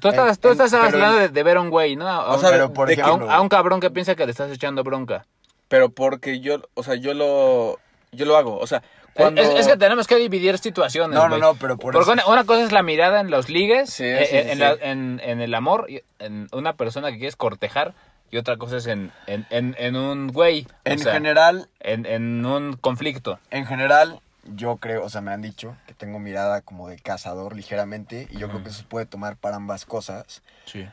Tú 0.00 0.08
estás, 0.08 0.36
En- 0.36 0.36
tú 0.42 0.48
estás 0.50 0.72
hablando 0.74 1.18
de, 1.18 1.28
de 1.28 1.42
ver 1.42 1.56
a 1.56 1.60
un 1.60 1.70
güey, 1.70 1.96
¿no? 1.96 2.08
A, 2.08 2.30
O 2.30 2.34
un- 2.34 2.40
sea, 2.40 2.50
pero 2.50 2.72
por 2.72 2.88
que- 2.88 3.00
a 3.00 3.06
un, 3.06 3.10
ejemplo... 3.10 3.30
a 3.32 3.40
un 3.40 3.48
cabrón 3.48 3.80
que 3.80 3.90
piensa 3.90 4.14
que 4.14 4.24
le 4.26 4.30
estás 4.32 4.50
echando 4.50 4.82
bronca. 4.84 5.26
Pero 5.68 5.88
porque 5.90 6.38
yo, 6.40 6.62
o 6.74 6.82
sea, 6.84 6.94
yo 6.96 7.14
lo, 7.14 7.78
yo 8.12 8.26
lo 8.26 8.36
hago. 8.36 8.58
O 8.58 8.66
sea, 8.66 8.82
cuando... 9.14 9.40
Es, 9.42 9.48
es 9.60 9.66
que 9.66 9.76
tenemos 9.76 10.06
que 10.06 10.16
dividir 10.16 10.58
situaciones, 10.58 11.16
No, 11.18 11.28
no, 11.28 11.38
no, 11.38 11.54
pero 11.54 11.76
por 11.78 11.92
Porque 11.94 12.02
eso... 12.10 12.12
una, 12.12 12.26
una 12.26 12.44
cosa 12.44 12.62
es 12.64 12.72
la 12.72 12.82
mirada 12.82 13.20
en 13.20 13.30
los 13.30 13.48
ligues, 13.48 13.90
Sí, 13.90 14.04
eh, 14.04 14.26
sí, 14.28 14.36
eh, 14.36 14.42
en, 14.46 14.52
sí. 14.54 14.58
la- 14.58 14.72
en- 14.80 15.20
en 15.24 15.40
el 15.40 15.54
amor, 15.54 15.86
en 16.18 16.48
una 16.52 16.74
persona 16.74 17.10
que 17.10 17.18
quieres 17.18 17.36
cortejar, 17.36 17.94
y 18.30 18.36
otra 18.38 18.56
cosa 18.56 18.78
es 18.78 18.86
en, 18.86 19.12
en, 19.26 19.46
en, 19.78 19.96
un 19.96 20.28
güey. 20.32 20.66
En 20.84 20.98
sea, 20.98 21.12
general, 21.12 21.68
en, 21.80 22.04
en 22.06 22.44
un 22.44 22.76
conflicto. 22.76 23.38
En 23.50 23.64
general, 23.64 24.20
yo 24.42 24.76
creo, 24.78 25.04
o 25.04 25.08
sea, 25.08 25.20
me 25.20 25.30
han 25.30 25.40
dicho 25.42 25.76
que 25.86 25.94
tengo 25.94 26.18
mirada 26.18 26.60
como 26.60 26.88
de 26.88 26.98
cazador 26.98 27.54
ligeramente 27.54 28.26
y 28.30 28.38
yo 28.38 28.48
creo 28.48 28.62
que 28.64 28.70
eso 28.70 28.78
se 28.80 28.84
puede 28.84 29.06
tomar 29.06 29.36
para 29.36 29.56
ambas 29.56 29.84
cosas 29.84 30.42
Sí. 30.64 30.84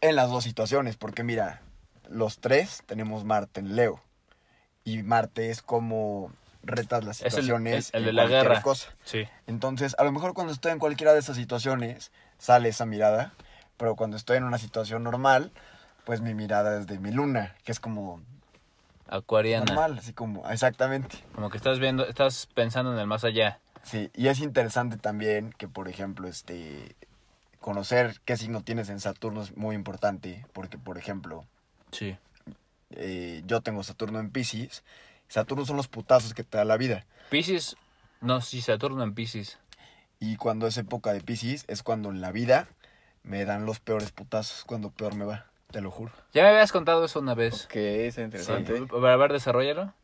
en 0.00 0.16
las 0.16 0.30
dos 0.30 0.42
situaciones, 0.44 0.96
porque 0.96 1.22
mira, 1.22 1.60
los 2.08 2.38
tres 2.38 2.82
tenemos 2.86 3.24
Marte 3.24 3.60
en 3.60 3.76
Leo 3.76 4.00
y 4.82 5.02
Marte 5.02 5.50
es 5.50 5.60
como 5.60 6.32
retas 6.62 7.04
las 7.04 7.16
Es 7.22 7.24
el- 7.26 7.30
situaciones 7.42 7.90
el- 7.94 8.04
de 8.04 8.12
la 8.12 8.26
guerra. 8.26 8.62
cosa. 8.62 8.90
Sí. 9.04 9.26
Entonces, 9.46 9.94
a 9.98 10.04
lo 10.04 10.12
mejor 10.12 10.34
cuando 10.34 10.52
estoy 10.52 10.72
en 10.72 10.78
cualquiera 10.78 11.12
de 11.12 11.20
esas 11.20 11.36
situaciones 11.36 12.12
sale 12.38 12.68
esa 12.68 12.86
mirada, 12.86 13.32
pero 13.76 13.96
cuando 13.96 14.16
estoy 14.16 14.36
en 14.36 14.44
una 14.44 14.58
situación 14.58 15.02
normal, 15.02 15.52
pues 16.04 16.20
mi 16.20 16.34
mirada 16.34 16.78
es 16.78 16.86
de 16.86 16.98
mi 16.98 17.10
luna, 17.12 17.54
que 17.64 17.72
es 17.72 17.80
como 17.80 18.20
Acuariana. 19.08 19.64
normal, 19.66 19.98
así 19.98 20.12
como 20.12 20.48
exactamente. 20.50 21.18
Como 21.34 21.50
que 21.50 21.56
estás 21.56 21.78
viendo, 21.78 22.06
estás 22.06 22.46
pensando 22.54 22.92
en 22.92 22.98
el 22.98 23.06
más 23.06 23.24
allá. 23.24 23.58
Sí, 23.82 24.10
y 24.14 24.28
es 24.28 24.40
interesante 24.40 24.96
también 24.98 25.52
que, 25.56 25.66
por 25.66 25.88
ejemplo, 25.88 26.28
este 26.28 26.94
conocer 27.60 28.20
qué 28.24 28.36
signo 28.36 28.62
tienes 28.62 28.88
en 28.88 29.00
Saturno 29.00 29.42
es 29.42 29.56
muy 29.56 29.74
importante, 29.74 30.46
porque, 30.52 30.78
por 30.78 30.96
ejemplo, 30.98 31.44
Sí. 31.90 32.16
eh, 32.90 33.42
yo 33.46 33.60
tengo 33.60 33.82
Saturno 33.82 34.18
en 34.20 34.30
Pisces. 34.30 34.82
Saturno 35.30 35.64
son 35.64 35.76
los 35.78 35.88
putazos 35.88 36.34
que 36.34 36.44
te 36.44 36.58
da 36.58 36.64
la 36.66 36.76
vida. 36.76 37.06
Piscis, 37.30 37.76
no, 38.20 38.42
sí, 38.42 38.60
Saturno 38.60 39.02
en 39.02 39.14
Piscis. 39.14 39.58
Y 40.18 40.36
cuando 40.36 40.66
es 40.66 40.76
época 40.76 41.14
de 41.14 41.22
Pisces, 41.22 41.64
es 41.68 41.82
cuando 41.82 42.10
en 42.10 42.20
la 42.20 42.32
vida 42.32 42.68
me 43.22 43.46
dan 43.46 43.64
los 43.64 43.80
peores 43.80 44.10
putazos, 44.12 44.64
cuando 44.64 44.90
peor 44.90 45.14
me 45.14 45.24
va, 45.24 45.46
te 45.70 45.80
lo 45.80 45.90
juro. 45.90 46.12
Ya 46.34 46.42
me 46.42 46.48
habías 46.50 46.72
contado 46.72 47.04
eso 47.04 47.20
una 47.20 47.34
vez. 47.34 47.64
Ok, 47.66 47.76
está 47.76 48.22
interesante. 48.22 48.76
Sí. 48.76 48.84
Para 48.86 49.16
ver, 49.16 49.32
desarrollalo. 49.32 49.94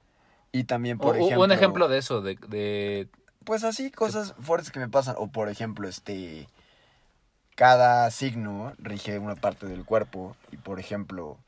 Y 0.52 0.64
también, 0.64 0.96
por 0.96 1.16
u- 1.16 1.18
ejemplo... 1.26 1.44
un 1.44 1.52
ejemplo 1.52 1.88
de 1.88 1.98
eso, 1.98 2.22
de, 2.22 2.36
de 2.48 3.08
Pues 3.44 3.64
así, 3.64 3.90
cosas 3.90 4.34
fuertes 4.40 4.70
que 4.70 4.78
me 4.80 4.88
pasan. 4.88 5.16
O 5.18 5.26
por 5.26 5.48
ejemplo, 5.50 5.88
este. 5.88 6.48
Cada 7.56 8.10
signo 8.10 8.74
rige 8.78 9.18
una 9.18 9.34
parte 9.34 9.66
del 9.66 9.84
cuerpo. 9.84 10.36
Y 10.52 10.56
por 10.56 10.78
ejemplo, 10.78 11.38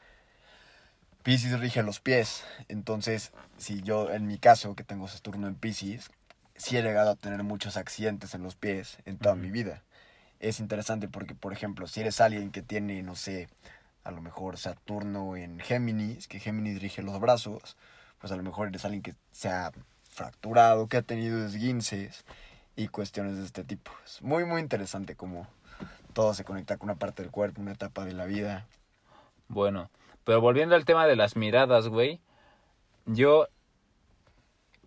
Pisces 1.28 1.60
rige 1.60 1.82
los 1.82 2.00
pies. 2.00 2.42
Entonces, 2.68 3.32
si 3.58 3.82
yo, 3.82 4.10
en 4.10 4.26
mi 4.26 4.38
caso, 4.38 4.74
que 4.74 4.82
tengo 4.82 5.08
Saturno 5.08 5.46
en 5.46 5.56
Pisces, 5.56 6.08
sí 6.56 6.78
he 6.78 6.82
llegado 6.82 7.10
a 7.10 7.16
tener 7.16 7.42
muchos 7.42 7.76
accidentes 7.76 8.32
en 8.32 8.42
los 8.42 8.56
pies 8.56 8.96
en 9.04 9.18
toda 9.18 9.34
Ujú. 9.34 9.42
mi 9.42 9.50
vida. 9.50 9.82
Es 10.40 10.58
interesante 10.58 11.06
porque, 11.06 11.34
por 11.34 11.52
ejemplo, 11.52 11.86
si 11.86 12.00
eres 12.00 12.22
alguien 12.22 12.50
que 12.50 12.62
tiene, 12.62 13.02
no 13.02 13.14
sé, 13.14 13.50
a 14.04 14.10
lo 14.10 14.22
mejor 14.22 14.56
Saturno 14.56 15.36
en 15.36 15.60
Géminis, 15.60 16.28
que 16.28 16.40
Géminis 16.40 16.80
rige 16.80 17.02
los 17.02 17.20
brazos, 17.20 17.76
pues 18.22 18.32
a 18.32 18.36
lo 18.36 18.42
mejor 18.42 18.68
eres 18.68 18.86
alguien 18.86 19.02
que 19.02 19.14
se 19.30 19.50
ha 19.50 19.70
fracturado, 20.10 20.86
que 20.86 20.96
ha 20.96 21.02
tenido 21.02 21.44
esguinces 21.44 22.24
y 22.74 22.88
cuestiones 22.88 23.36
de 23.36 23.44
este 23.44 23.64
tipo. 23.64 23.90
Es 24.06 24.22
muy, 24.22 24.46
muy 24.46 24.62
interesante 24.62 25.14
como 25.14 25.46
todo 26.14 26.32
se 26.32 26.44
conecta 26.44 26.78
con 26.78 26.88
una 26.88 26.98
parte 26.98 27.20
del 27.20 27.30
cuerpo, 27.30 27.60
una 27.60 27.72
etapa 27.72 28.06
de 28.06 28.14
la 28.14 28.24
vida. 28.24 28.66
Bueno, 29.48 29.90
pero 30.28 30.42
volviendo 30.42 30.74
al 30.74 30.84
tema 30.84 31.06
de 31.06 31.16
las 31.16 31.36
miradas, 31.36 31.88
güey. 31.88 32.20
Yo, 33.06 33.48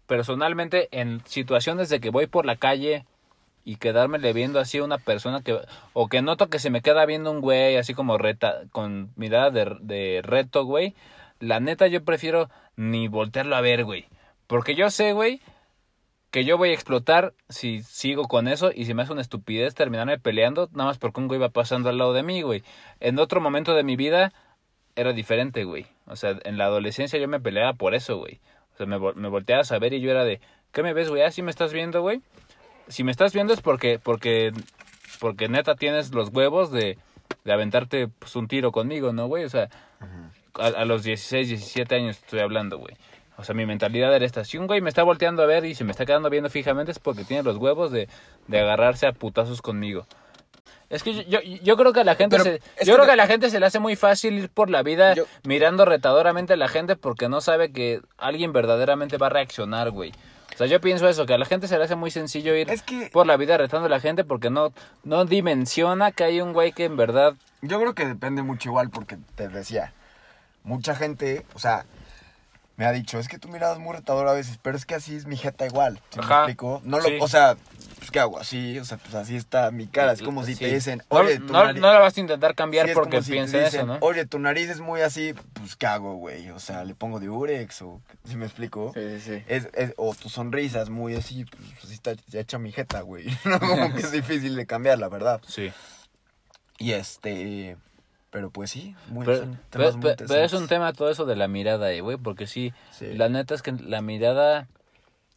personalmente, 0.05 0.87
en 0.91 1.25
situaciones 1.25 1.89
de 1.89 1.99
que 1.99 2.11
voy 2.11 2.27
por 2.27 2.45
la 2.45 2.57
calle 2.57 3.07
y 3.63 3.77
quedármele 3.77 4.33
viendo 4.33 4.59
así 4.59 4.77
a 4.77 4.83
una 4.83 4.99
persona 4.99 5.41
que... 5.41 5.59
O 5.93 6.09
que 6.09 6.21
noto 6.21 6.51
que 6.51 6.59
se 6.59 6.69
me 6.69 6.83
queda 6.83 7.07
viendo 7.07 7.31
un 7.31 7.41
güey 7.41 7.75
así 7.77 7.95
como 7.95 8.19
reta, 8.19 8.61
con 8.71 9.13
mirada 9.15 9.49
de, 9.49 9.77
de 9.81 10.21
reto, 10.23 10.63
güey. 10.63 10.93
La 11.39 11.59
neta 11.59 11.87
yo 11.87 12.05
prefiero 12.05 12.51
ni 12.75 13.07
voltearlo 13.07 13.55
a 13.55 13.61
ver, 13.61 13.83
güey. 13.83 14.09
Porque 14.45 14.75
yo 14.75 14.91
sé, 14.91 15.13
güey, 15.13 15.41
que 16.29 16.45
yo 16.45 16.59
voy 16.59 16.69
a 16.69 16.73
explotar 16.73 17.33
si 17.49 17.81
sigo 17.81 18.27
con 18.27 18.47
eso 18.47 18.69
y 18.71 18.85
si 18.85 18.93
me 18.93 19.01
hace 19.01 19.13
una 19.13 19.21
estupidez 19.23 19.73
terminarme 19.73 20.19
peleando 20.19 20.69
nada 20.71 20.89
más 20.89 20.99
porque 20.99 21.19
un 21.19 21.27
güey 21.27 21.39
va 21.39 21.49
pasando 21.49 21.89
al 21.89 21.97
lado 21.97 22.13
de 22.13 22.21
mí, 22.21 22.43
güey. 22.43 22.61
En 22.99 23.17
otro 23.17 23.41
momento 23.41 23.73
de 23.73 23.81
mi 23.81 23.95
vida 23.95 24.33
era 24.95 25.13
diferente, 25.13 25.63
güey. 25.63 25.85
O 26.07 26.15
sea, 26.15 26.37
en 26.43 26.57
la 26.57 26.65
adolescencia 26.65 27.19
yo 27.19 27.27
me 27.27 27.39
peleaba 27.39 27.73
por 27.73 27.95
eso, 27.95 28.17
güey. 28.17 28.39
O 28.73 28.77
sea, 28.77 28.85
me, 28.85 28.97
vol- 28.97 29.15
me 29.15 29.29
volteaba 29.29 29.61
a 29.61 29.65
saber 29.65 29.93
y 29.93 30.01
yo 30.01 30.11
era 30.11 30.23
de, 30.23 30.39
¿qué 30.71 30.83
me 30.83 30.93
ves, 30.93 31.09
güey? 31.09 31.21
¿Ah, 31.23 31.31
sí 31.31 31.41
me 31.41 31.51
estás 31.51 31.73
viendo, 31.73 32.01
güey? 32.01 32.21
Si 32.87 33.03
me 33.03 33.11
estás 33.11 33.33
viendo 33.33 33.53
es 33.53 33.61
porque, 33.61 33.99
porque, 33.99 34.51
porque 35.19 35.47
neta 35.49 35.75
tienes 35.75 36.13
los 36.13 36.29
huevos 36.29 36.71
de, 36.71 36.97
de 37.45 37.53
aventarte 37.53 38.07
pues, 38.07 38.35
un 38.35 38.47
tiro 38.47 38.71
conmigo, 38.71 39.13
¿no, 39.13 39.27
güey? 39.27 39.45
O 39.45 39.49
sea, 39.49 39.69
a, 40.55 40.67
a 40.67 40.85
los 40.85 41.03
16, 41.03 41.47
17 41.49 41.95
años 41.95 42.17
estoy 42.17 42.39
hablando, 42.39 42.77
güey. 42.77 42.95
O 43.37 43.43
sea, 43.43 43.55
mi 43.55 43.65
mentalidad 43.65 44.13
era 44.15 44.25
esta. 44.25 44.43
Si 44.45 44.57
un 44.57 44.67
güey 44.67 44.81
me 44.81 44.89
está 44.89 45.03
volteando 45.03 45.41
a 45.41 45.45
ver 45.47 45.65
y 45.65 45.73
se 45.73 45.83
me 45.83 45.91
está 45.91 46.05
quedando 46.05 46.29
viendo 46.29 46.49
fijamente 46.49 46.91
es 46.91 46.99
porque 46.99 47.23
tiene 47.23 47.43
los 47.43 47.57
huevos 47.57 47.91
de, 47.91 48.07
de 48.47 48.59
agarrarse 48.59 49.07
a 49.07 49.13
putazos 49.13 49.61
conmigo. 49.61 50.05
Es 50.91 51.01
que 51.03 51.13
yo, 51.15 51.21
yo, 51.23 51.39
yo 51.41 51.77
creo 51.77 51.93
que 51.93 52.01
a 52.01 52.03
la 52.03 52.15
gente 52.15 52.37
Pero 52.37 52.43
se, 52.43 52.85
yo 52.85 52.93
creo 52.95 53.05
que 53.05 53.13
a 53.13 53.15
la 53.15 53.25
gente 53.25 53.49
se 53.49 53.59
le 53.59 53.65
hace 53.65 53.79
muy 53.79 53.95
fácil 53.95 54.33
ir 54.39 54.49
por 54.49 54.69
la 54.69 54.83
vida 54.83 55.13
Yo- 55.15 55.25
mirando 55.43 55.85
retadoramente 55.85 56.53
a 56.53 56.57
la 56.57 56.67
gente 56.67 56.95
porque 56.95 57.29
no 57.29 57.41
sabe 57.41 57.71
que 57.71 58.01
alguien 58.17 58.51
verdaderamente 58.53 59.17
va 59.17 59.27
a 59.27 59.29
reaccionar, 59.29 59.89
güey. 59.91 60.11
O 60.53 60.57
sea, 60.57 60.67
yo 60.67 60.81
pienso 60.81 61.07
eso, 61.07 61.25
que 61.25 61.33
a 61.33 61.37
la 61.37 61.45
gente 61.45 61.67
se 61.69 61.77
le 61.77 61.85
hace 61.85 61.95
muy 61.95 62.11
sencillo 62.11 62.53
ir 62.55 62.69
Es 62.69 62.83
que- 62.83 63.09
por 63.11 63.25
la 63.25 63.37
vida 63.37 63.57
retando 63.57 63.85
a 63.85 63.89
la 63.89 64.01
gente 64.01 64.23
porque 64.25 64.49
no, 64.49 64.73
no 65.05 65.23
dimensiona 65.25 66.11
que 66.11 66.25
hay 66.25 66.41
un 66.41 66.51
güey 66.53 66.73
que 66.73 66.85
en 66.85 66.97
verdad... 66.97 67.35
Yo 67.61 67.79
creo 67.79 67.95
que 67.95 68.05
depende 68.05 68.43
mucho 68.43 68.69
igual 68.69 68.89
porque 68.89 69.17
te 69.35 69.47
decía, 69.47 69.93
mucha 70.63 70.93
gente, 70.93 71.45
o 71.53 71.59
sea, 71.59 71.85
me 72.81 72.87
ha 72.87 72.91
dicho, 72.93 73.19
es 73.19 73.27
que 73.27 73.37
tu 73.37 73.47
mirada 73.47 73.73
es 73.73 73.79
muy 73.79 73.95
retadora 73.95 74.31
a 74.31 74.33
veces, 74.33 74.57
pero 74.59 74.75
es 74.75 74.87
que 74.87 74.95
así 74.95 75.15
es 75.15 75.27
mi 75.27 75.37
jeta 75.37 75.67
igual. 75.67 76.01
¿Sí 76.09 76.19
me 76.19 76.25
explico? 76.25 76.81
No 76.83 76.97
lo, 76.97 77.03
sí. 77.03 77.19
o 77.21 77.27
sea, 77.27 77.55
pues 77.99 78.09
¿qué 78.09 78.19
hago? 78.19 78.39
Así, 78.39 78.79
o 78.79 78.85
sea, 78.85 78.97
pues 78.97 79.13
así 79.13 79.35
está 79.35 79.69
mi 79.69 79.85
cara. 79.85 80.13
Es 80.13 80.23
como 80.23 80.43
si 80.43 80.55
Sí. 80.55 80.61
te 80.65 80.73
dicen, 80.73 81.03
No- 81.11 81.19
oye, 81.19 81.37
tu 81.37 81.53
no, 81.53 81.63
nariz... 81.63 81.79
no 81.79 81.93
la 81.93 81.99
vas 81.99 82.17
a 82.17 82.19
intentar 82.19 82.55
cambiar 82.55 82.87
Sí, 82.87 82.95
porque 82.95 83.21
si 83.21 83.33
piensa 83.33 83.59
eso, 83.67 83.85
¿no? 83.85 83.99
Oye, 84.01 84.25
tu 84.25 84.39
nariz 84.39 84.67
es 84.67 84.79
muy 84.79 85.01
así, 85.01 85.35
pues 85.53 85.75
¿qué 85.75 85.85
hago, 85.85 86.15
güey? 86.15 86.49
O 86.49 86.57
sea, 86.59 86.83
le 86.83 86.95
pongo 86.95 87.19
diurex 87.19 87.83
o... 87.83 88.01
¿Sí 88.27 88.35
me 88.35 88.45
explico? 88.47 88.93
Sí, 88.95 89.19
sí, 89.19 89.19
sí. 89.35 89.43
Es, 89.47 89.69
es, 89.75 89.93
o 89.97 90.15
tu 90.15 90.29
sonrisa 90.29 90.81
es 90.81 90.89
muy 90.89 91.13
así, 91.15 91.45
pues 91.45 91.83
así 91.83 91.93
está 91.93 92.15
hecha 92.33 92.57
mi 92.57 92.71
jeta, 92.71 93.01
güey. 93.01 93.27
No, 93.45 93.59
como 93.59 93.93
que 93.93 93.99
es 93.99 94.11
difícil 94.11 94.55
de 94.55 94.65
cambiar, 94.65 94.97
la 94.97 95.07
verdad. 95.07 95.39
Sí. 95.47 95.71
Y 96.79 96.93
este... 96.93 97.77
Pero 98.31 98.49
pues 98.49 98.71
sí, 98.71 98.95
muy, 99.09 99.25
Pero, 99.25 99.39
son 99.39 99.59
pero- 99.69 99.83
temas 99.83 99.95
muy 99.97 100.15
pero- 100.15 100.27
pero 100.27 100.43
es 100.43 100.53
un 100.53 100.67
tema 100.67 100.93
todo 100.93 101.09
eso 101.11 101.25
de 101.25 101.35
la 101.35 101.47
mirada, 101.47 101.91
eh, 101.91 102.01
güey, 102.01 102.17
porque 102.17 102.47
sí, 102.47 102.73
Sí. 102.91 103.13
la 103.13 103.27
neta 103.29 103.53
es 103.53 103.61
que 103.61 103.73
la 103.73 104.01
mirada 104.01 104.67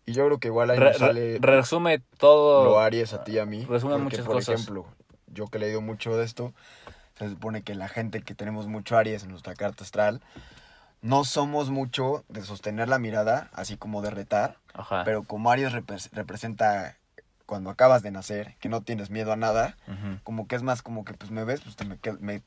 Y 0.06 0.12
yo 0.12 0.24
creo 0.26 0.38
que 0.38 0.48
igual 0.48 0.70
ahí 0.70 0.78
re- 0.78 0.90
nos 0.90 0.98
sale 0.98 1.38
re- 1.38 1.56
resume 1.56 2.00
todo. 2.18 2.64
lo 2.64 2.78
Aries 2.78 3.12
a 3.14 3.24
ti 3.24 3.32
y 3.32 3.38
a 3.38 3.46
mí. 3.46 3.64
resume 3.64 3.92
porque, 3.94 4.04
muchas 4.04 4.24
por 4.26 4.34
cosas. 4.36 4.54
ejemplo, 4.60 4.86
yo 5.26 5.46
que 5.48 5.58
he 5.58 5.60
leído 5.60 5.80
mucho 5.80 6.16
de 6.16 6.24
esto, 6.24 6.52
se 7.18 7.28
supone 7.30 7.62
que 7.62 7.74
la 7.74 7.88
gente 7.88 8.22
que 8.22 8.34
tenemos 8.34 8.66
mucho 8.68 8.96
Aries 8.96 9.24
en 9.24 9.30
nuestra 9.30 9.54
carta 9.54 9.82
astral, 9.82 10.20
no 11.02 11.24
somos 11.24 11.70
mucho 11.70 12.24
de 12.28 12.42
sostener 12.42 12.88
la 12.88 12.98
mirada, 12.98 13.48
así 13.54 13.76
como 13.76 14.02
de 14.02 14.10
retar, 14.10 14.56
Ajá. 14.72 15.02
pero 15.04 15.22
como 15.24 15.50
Aries 15.50 15.72
repres- 15.72 16.10
representa 16.12 16.96
cuando 17.46 17.70
acabas 17.70 18.02
de 18.02 18.10
nacer, 18.10 18.54
que 18.60 18.68
no 18.68 18.82
tienes 18.82 19.10
miedo 19.10 19.32
a 19.32 19.36
nada, 19.36 19.76
como 20.22 20.46
que 20.46 20.54
es 20.56 20.62
más 20.62 20.82
como 20.82 21.04
que 21.04 21.14
pues 21.14 21.30
me 21.30 21.44
ves, 21.44 21.60
pues 21.62 21.76
te 21.76 21.84
me, 21.84 22.42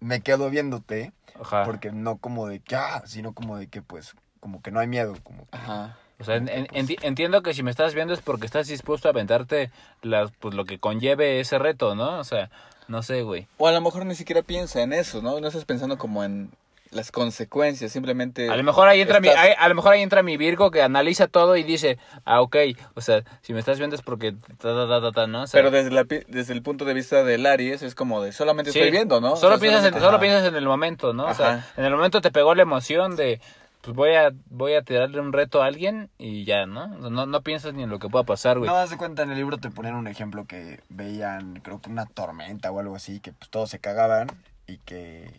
me 0.00 0.20
quedo 0.20 0.50
viéndote, 0.50 1.12
Ajá. 1.40 1.64
porque 1.64 1.92
no 1.92 2.16
como 2.18 2.46
de 2.48 2.60
que, 2.60 2.76
ah, 2.76 3.02
sino 3.06 3.32
como 3.32 3.56
de 3.56 3.68
que 3.68 3.82
pues, 3.82 4.14
como 4.40 4.62
que 4.62 4.70
no 4.70 4.80
hay 4.80 4.86
miedo, 4.86 5.14
como 5.22 5.44
que, 5.48 5.56
Ajá. 5.56 5.96
O 6.18 6.24
sea, 6.24 6.36
en- 6.36 6.48
en- 6.50 6.66
enti- 6.66 6.98
entiendo 7.00 7.42
que 7.42 7.54
si 7.54 7.62
me 7.62 7.70
estás 7.70 7.94
viendo 7.94 8.12
es 8.12 8.20
porque 8.20 8.44
estás 8.44 8.66
dispuesto 8.68 9.08
a 9.08 9.12
aventarte 9.12 9.70
las, 10.02 10.30
pues, 10.32 10.54
lo 10.54 10.66
que 10.66 10.78
conlleve 10.78 11.40
ese 11.40 11.58
reto, 11.58 11.94
¿no? 11.94 12.18
O 12.18 12.24
sea, 12.24 12.50
no 12.88 13.02
sé, 13.02 13.22
güey. 13.22 13.46
O 13.56 13.66
a 13.68 13.72
lo 13.72 13.80
mejor 13.80 14.04
ni 14.04 14.14
siquiera 14.14 14.42
piensa 14.42 14.82
en 14.82 14.92
eso, 14.92 15.22
¿no? 15.22 15.40
No 15.40 15.48
estás 15.48 15.64
pensando 15.64 15.96
como 15.96 16.22
en 16.22 16.50
las 16.90 17.12
consecuencias, 17.12 17.92
simplemente... 17.92 18.48
A 18.50 18.56
lo 18.56 18.62
mejor 18.64 18.88
ahí 18.88 19.00
entra 19.00 19.20
mi, 19.20 19.28
estás- 19.28 19.44
ahí- 19.44 19.54
a 19.58 19.68
lo 19.68 19.74
mejor 19.76 19.92
ahí 19.92 20.02
entra 20.02 20.22
mi 20.22 20.36
Virgo 20.36 20.70
que 20.70 20.82
analiza 20.82 21.28
todo 21.28 21.56
y 21.56 21.62
dice, 21.62 21.98
ah, 22.24 22.40
ok, 22.40 22.56
o 22.94 23.00
sea, 23.00 23.22
si 23.42 23.52
me 23.52 23.60
estás 23.60 23.78
viendo 23.78 23.94
es 23.96 24.02
porque 24.02 24.32
ta, 24.32 24.74
ta, 24.74 24.88
ta, 24.88 25.00
ta, 25.00 25.12
ta, 25.12 25.26
¿no? 25.26 25.42
O 25.42 25.46
sea, 25.46 25.58
Pero 25.58 25.70
desde, 25.70 25.90
la, 25.90 26.04
pi- 26.04 26.24
desde 26.28 26.52
el 26.52 26.62
punto 26.62 26.84
de 26.84 26.94
vista 26.94 27.22
del 27.22 27.46
Aries 27.46 27.82
es 27.82 27.94
como 27.94 28.20
de 28.22 28.32
solamente 28.32 28.72
sí, 28.72 28.78
estoy 28.80 28.90
viendo, 28.90 29.20
¿no? 29.20 29.34
O 29.34 29.36
Solo 29.36 29.58
sea, 29.58 29.60
piensas, 29.68 29.84
en, 29.94 30.00
solo 30.00 30.18
piensas 30.18 30.44
en 30.44 30.56
el 30.56 30.66
momento, 30.66 31.12
¿no? 31.12 31.26
O 31.26 31.34
sea, 31.34 31.64
en 31.76 31.84
el 31.84 31.94
momento 31.94 32.20
te 32.20 32.30
pegó 32.32 32.54
la 32.56 32.62
emoción 32.62 33.14
de, 33.14 33.40
pues 33.82 33.94
voy 33.96 34.14
a, 34.16 34.32
voy 34.50 34.74
a 34.74 34.82
tirarle 34.82 35.20
un 35.20 35.32
reto 35.32 35.62
a 35.62 35.66
alguien 35.66 36.10
y 36.18 36.44
ya, 36.44 36.66
¿no? 36.66 36.88
No, 36.88 37.24
no 37.24 37.40
piensas 37.42 37.72
ni 37.72 37.84
en 37.84 37.90
lo 37.90 37.98
que 38.00 38.08
pueda 38.08 38.24
pasar, 38.24 38.58
güey. 38.58 38.68
No, 38.68 38.74
das 38.76 38.90
de 38.90 38.96
cuenta, 38.96 39.22
en 39.22 39.30
el 39.30 39.36
libro 39.38 39.58
te 39.58 39.70
ponían 39.70 39.94
un 39.94 40.08
ejemplo 40.08 40.44
que 40.44 40.80
veían, 40.88 41.60
creo 41.62 41.80
que 41.80 41.88
una 41.88 42.06
tormenta 42.06 42.70
o 42.72 42.80
algo 42.80 42.96
así, 42.96 43.20
que 43.20 43.32
pues 43.32 43.48
todos 43.48 43.70
se 43.70 43.78
cagaban 43.78 44.26
y 44.66 44.78
que 44.78 45.30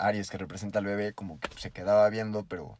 Aries, 0.00 0.30
que 0.30 0.38
representa 0.38 0.78
al 0.78 0.84
bebé, 0.84 1.12
como 1.12 1.38
que 1.38 1.48
se 1.58 1.70
quedaba 1.70 2.08
viendo, 2.08 2.44
pero 2.44 2.78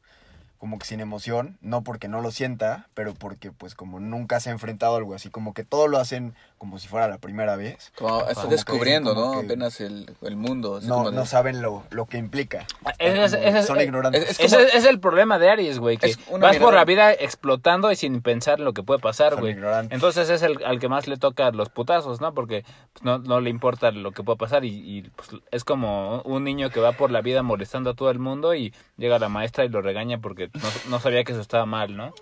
como 0.59 0.79
que 0.79 0.87
sin 0.87 1.01
emoción, 1.01 1.57
no 1.63 1.83
porque 1.83 2.09
no 2.09 2.21
lo 2.21 2.31
sienta, 2.31 2.89
pero 2.95 3.15
porque 3.15 3.51
pues 3.51 3.75
como 3.75 3.99
nunca 3.99 4.41
se 4.41 4.51
ha 4.51 4.53
enfrentado 4.53 4.95
a 4.95 4.99
algo 4.99 5.15
así, 5.15 5.31
como 5.31 5.55
que 5.55 5.65
todo 5.65 5.89
lo 5.89 5.99
hacen 5.99 6.35
como 6.61 6.79
si 6.79 6.89
fuera 6.89 7.09
la 7.09 7.17
primera 7.17 7.57
vez. 7.57 7.91
Como 7.97 8.21
estás 8.21 8.35
Como 8.35 8.49
que 8.51 8.55
descubriendo, 8.55 9.15
como 9.15 9.35
¿no? 9.35 9.41
que- 9.41 9.47
Apenas 9.47 9.81
el, 9.81 10.15
el 10.21 10.37
mundo. 10.37 10.77
así 10.77 10.87
No, 10.89 10.97
como 10.97 11.11
de- 11.11 11.17
no 11.17 11.25
saben 11.25 11.63
lo, 11.63 11.85
lo 11.89 12.05
que 12.05 12.19
implica. 12.19 12.67
Es- 12.99 13.33
es- 13.33 13.67
son 13.67 13.81
ignorantes. 13.81 14.25
es- 14.25 14.31
es 14.33 14.41
Ese 14.41 14.57
como- 14.57 14.69
es 14.69 14.85
el 14.85 15.01
problema 15.01 15.39
de 15.39 15.49
Aries, 15.49 15.79
güey, 15.79 15.97
que 15.97 16.15
vas 16.39 16.59
por 16.59 16.75
la 16.75 16.85
vida 16.85 17.15
explotando 17.15 17.91
y 17.91 17.97
sin 17.97 18.21
pensar 18.21 18.59
en 18.59 18.67
lo 18.67 18.75
que 18.75 18.83
puede 18.83 19.01
pasar, 19.01 19.31
Son 19.33 19.41
güey. 19.41 19.53
ignorantes. 19.55 19.95
Entonces 19.95 20.29
es 20.29 20.43
el 20.43 20.63
al 20.63 20.79
que 20.79 20.91
más 20.91 21.09
le 21.09 21.17
toca 21.17 21.51
los 21.51 21.71
putazos, 21.71 22.21
¿no? 22.21 22.35
Porque 22.35 22.63
pues, 22.93 23.03
no, 23.05 23.17
no 23.19 23.41
le 23.41 23.49
importa 23.49 23.91
lo 23.91 24.13
que 24.13 24.23
pueda 24.23 24.37
pasar 24.37 24.67
y, 24.67 24.69
y, 24.99 25.03
pues, 25.17 25.31
es 25.51 25.65
como 25.65 26.21
un 26.27 26.45
niño 26.45 26.69
que 26.69 26.81
va 26.81 26.93
por 26.93 27.11
la 27.11 27.23
vida 27.23 27.43
molestando 27.43 27.89
a 27.89 27.95
todo 27.95 28.11
el 28.11 28.19
mundo 28.19 28.55
y 28.55 28.75
llega 28.99 29.19
la 29.19 29.31
maestra 29.31 29.65
y 29.65 29.71
lo 29.71 29.81
regaña 29.81 30.19
porque 30.19 30.51
no, 30.53 30.69
no 30.91 31.01
sabía 31.01 31.25
que 31.25 31.33
eso 31.33 31.41
estaba 31.41 31.65
mal, 31.65 31.97
¿no? 31.97 32.13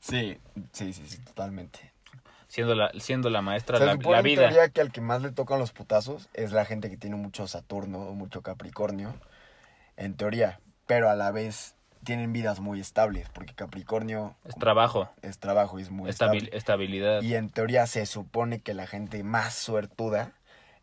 Sí, 0.00 0.36
sí, 0.72 0.92
sí, 0.92 1.04
sí, 1.06 1.18
totalmente. 1.24 1.93
Siendo 2.54 2.76
la, 2.76 2.92
siendo 3.00 3.30
la 3.30 3.42
maestra 3.42 3.78
Se 3.78 3.84
la, 3.84 3.92
supone 3.94 4.12
la 4.12 4.18
en 4.20 4.24
vida. 4.24 4.42
teoría 4.42 4.68
que 4.68 4.80
al 4.80 4.92
que 4.92 5.00
más 5.00 5.20
le 5.22 5.32
tocan 5.32 5.58
los 5.58 5.72
putazos 5.72 6.28
es 6.34 6.52
la 6.52 6.64
gente 6.64 6.88
que 6.88 6.96
tiene 6.96 7.16
mucho 7.16 7.48
Saturno 7.48 7.98
o 8.02 8.14
mucho 8.14 8.42
Capricornio. 8.42 9.12
En 9.96 10.14
teoría. 10.14 10.60
Pero 10.86 11.10
a 11.10 11.16
la 11.16 11.32
vez 11.32 11.74
tienen 12.04 12.32
vidas 12.32 12.60
muy 12.60 12.78
estables. 12.78 13.28
Porque 13.34 13.54
Capricornio 13.54 14.36
Es 14.44 14.54
trabajo, 14.54 15.08
es 15.22 15.38
trabajo 15.38 15.80
y 15.80 15.82
es 15.82 15.90
muy 15.90 16.08
estabil- 16.08 16.42
estable. 16.44 16.50
estabilidad. 16.52 17.22
Y 17.22 17.34
en 17.34 17.50
teoría 17.50 17.88
se 17.88 18.06
supone 18.06 18.60
que 18.60 18.72
la 18.72 18.86
gente 18.86 19.24
más 19.24 19.54
suertuda 19.54 20.30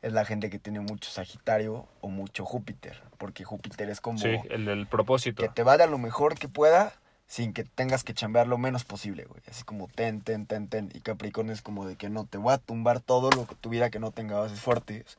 es 0.02 0.12
la 0.12 0.26
gente 0.26 0.50
que 0.50 0.60
tiene 0.60 0.82
mucho 0.82 1.10
Sagitario 1.10 1.88
o 2.02 2.10
mucho 2.10 2.44
Júpiter. 2.44 3.02
Porque 3.18 3.46
Júpiter 3.46 3.90
es 3.90 4.02
como 4.02 4.18
Sí, 4.18 4.36
el, 4.50 4.68
el 4.68 4.88
propósito. 4.88 5.42
que 5.42 5.48
te 5.48 5.64
vaya 5.64 5.88
lo 5.88 5.98
mejor 6.00 6.38
que 6.38 6.50
pueda 6.50 6.92
sin 7.32 7.54
que 7.54 7.64
tengas 7.64 8.04
que 8.04 8.14
chambear 8.14 8.46
lo 8.46 8.58
menos 8.58 8.84
posible, 8.84 9.24
güey. 9.24 9.42
Así 9.50 9.64
como 9.64 9.88
ten, 9.88 10.20
ten, 10.20 10.46
ten, 10.46 10.68
ten. 10.68 10.92
Y 10.94 11.00
Capricornio 11.00 11.54
es 11.54 11.62
como 11.62 11.88
de 11.88 11.96
que 11.96 12.10
no, 12.10 12.26
te 12.26 12.38
voy 12.38 12.54
a 12.54 12.58
tumbar 12.58 13.00
todo 13.00 13.30
lo 13.30 13.48
que 13.48 13.56
tuviera 13.56 13.90
que 13.90 14.00
no 14.00 14.12
tenga 14.12 14.38
bases 14.38 14.60
fuertes. 14.60 15.18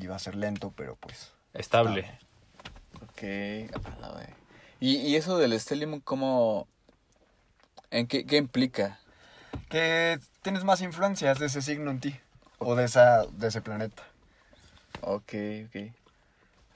Y 0.00 0.06
va 0.06 0.14
a 0.14 0.20
ser 0.20 0.36
lento, 0.36 0.72
pero 0.76 0.94
pues... 0.94 1.32
Estable. 1.52 2.08
Ok. 3.02 3.24
a 3.74 3.98
la 4.00 4.12
ve- 4.12 4.34
¿Y, 4.78 4.98
y 4.98 5.16
eso 5.16 5.36
del 5.36 5.58
Stellium, 5.58 5.98
¿cómo...? 5.98 6.68
¿En 7.90 8.06
qué, 8.06 8.24
qué 8.24 8.36
implica? 8.36 9.00
Que 9.68 10.20
tienes 10.42 10.62
más 10.62 10.80
influencias 10.80 11.40
de 11.40 11.46
ese 11.46 11.60
signo 11.60 11.90
en 11.90 11.98
ti. 11.98 12.20
O 12.58 12.76
de, 12.76 12.84
esa, 12.84 13.26
de 13.26 13.48
ese 13.48 13.60
planeta. 13.62 14.04
Ok, 15.00 15.34
ok. 15.66 15.92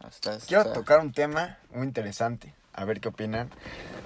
Hasta, 0.01 0.41
Quiero 0.41 0.73
tocar 0.73 0.99
un 0.99 1.13
tema 1.13 1.57
muy 1.73 1.87
interesante. 1.87 2.53
A 2.77 2.85
ver 2.85 3.01
qué 3.01 3.09
opinan. 3.09 3.51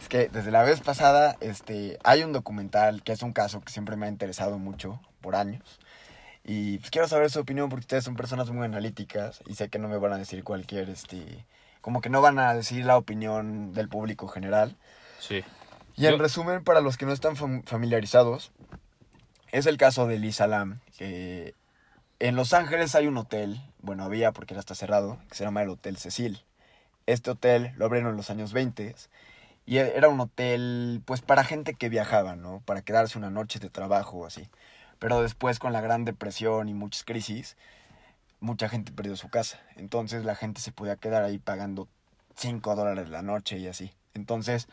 Es 0.00 0.08
que 0.08 0.28
desde 0.28 0.50
la 0.50 0.62
vez 0.62 0.80
pasada 0.80 1.36
este, 1.40 1.98
hay 2.04 2.22
un 2.22 2.32
documental 2.32 3.02
que 3.02 3.12
es 3.12 3.22
un 3.22 3.32
caso 3.32 3.60
que 3.60 3.72
siempre 3.72 3.96
me 3.96 4.06
ha 4.06 4.08
interesado 4.08 4.58
mucho 4.58 5.00
por 5.20 5.34
años. 5.36 5.78
Y 6.44 6.78
pues 6.78 6.90
quiero 6.90 7.06
saber 7.08 7.30
su 7.30 7.40
opinión 7.40 7.68
porque 7.68 7.82
ustedes 7.84 8.04
son 8.04 8.16
personas 8.16 8.48
muy 8.50 8.64
analíticas 8.64 9.42
y 9.46 9.54
sé 9.54 9.68
que 9.68 9.78
no 9.78 9.88
me 9.88 9.98
van 9.98 10.12
a 10.12 10.18
decir 10.18 10.42
cualquier, 10.44 10.88
este, 10.88 11.44
como 11.82 12.00
que 12.00 12.08
no 12.08 12.22
van 12.22 12.38
a 12.38 12.54
decir 12.54 12.84
la 12.86 12.96
opinión 12.96 13.72
del 13.74 13.88
público 13.88 14.26
general. 14.28 14.76
Sí. 15.18 15.44
Y 15.96 16.06
en 16.06 16.12
Yo- 16.12 16.18
resumen, 16.18 16.64
para 16.64 16.80
los 16.80 16.96
que 16.96 17.04
no 17.04 17.12
están 17.12 17.36
fam- 17.36 17.62
familiarizados, 17.66 18.52
es 19.52 19.66
el 19.66 19.76
caso 19.76 20.06
de 20.06 20.18
Lisa 20.18 20.46
Lam, 20.46 20.80
que 20.96 21.54
En 22.20 22.36
Los 22.36 22.52
Ángeles 22.52 22.94
hay 22.94 23.06
un 23.06 23.16
hotel, 23.16 23.60
bueno, 23.80 24.04
había 24.04 24.32
porque 24.32 24.52
ya 24.54 24.60
está 24.60 24.74
cerrado, 24.74 25.18
que 25.28 25.34
se 25.36 25.44
llama 25.44 25.62
el 25.62 25.70
Hotel 25.70 25.96
Cecil. 25.96 26.42
Este 27.10 27.32
hotel 27.32 27.72
lo 27.76 27.86
abrieron 27.86 28.10
en 28.10 28.16
los 28.16 28.30
años 28.30 28.52
20 28.52 28.94
y 29.66 29.78
e- 29.78 29.96
era 29.96 30.08
un 30.08 30.20
hotel, 30.20 31.02
pues, 31.04 31.22
para 31.22 31.42
gente 31.44 31.74
que 31.74 31.88
viajaba, 31.88 32.36
¿no? 32.36 32.60
Para 32.64 32.82
quedarse 32.82 33.18
una 33.18 33.30
noche 33.30 33.58
de 33.58 33.68
trabajo 33.68 34.18
o 34.18 34.26
así. 34.26 34.48
Pero 35.00 35.20
después, 35.20 35.58
con 35.58 35.72
la 35.72 35.80
Gran 35.80 36.04
Depresión 36.04 36.68
y 36.68 36.74
muchas 36.74 37.02
crisis, 37.04 37.56
mucha 38.40 38.68
gente 38.68 38.92
perdió 38.92 39.16
su 39.16 39.28
casa. 39.28 39.60
Entonces, 39.76 40.24
la 40.24 40.36
gente 40.36 40.60
se 40.60 40.72
podía 40.72 40.96
quedar 40.96 41.24
ahí 41.24 41.38
pagando 41.38 41.88
5 42.36 42.76
dólares 42.76 43.08
la 43.08 43.22
noche 43.22 43.58
y 43.58 43.66
así. 43.66 43.92
Entonces, 44.14 44.68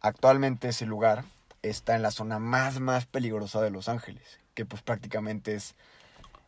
actualmente 0.00 0.68
ese 0.68 0.86
lugar 0.86 1.24
está 1.62 1.96
en 1.96 2.02
la 2.02 2.12
zona 2.12 2.38
más, 2.38 2.80
más 2.80 3.06
peligrosa 3.06 3.60
de 3.60 3.70
Los 3.70 3.88
Ángeles, 3.88 4.40
que 4.54 4.64
pues 4.64 4.82
prácticamente 4.82 5.54
es, 5.54 5.74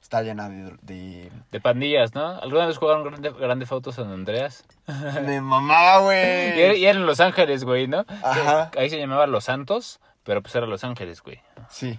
está 0.05 0.23
llena 0.23 0.49
de... 0.51 0.77
de... 0.83 1.33
De 1.51 1.61
pandillas, 1.61 2.15
¿no? 2.15 2.39
¿Alguna 2.41 2.67
vez 2.67 2.77
jugaron 2.77 3.05
Grande, 3.05 3.31
Grande 3.31 3.67
Auto 3.71 3.91
San 3.91 4.13
Andreas? 4.13 4.65
de 4.87 5.41
mamá, 5.41 5.97
Y 5.99 6.03
güey. 6.03 6.79
y 6.79 6.85
era 6.85 6.99
en 6.99 7.07
Los 7.07 7.21
Ángeles, 7.21 7.65
güey, 7.65 7.89
¿no? 7.89 8.05
Ajá. 8.23 8.71
Ahí 8.77 8.91
se 8.91 8.99
llamaba 8.99 9.27
Los 9.27 9.45
Santos, 9.45 10.01
pero 10.23 10.43
pues 10.43 10.55
era 10.55 10.67
Los 10.67 10.85
Ángeles, 10.85 11.23
güey. 11.23 11.41
Sí. 11.71 11.99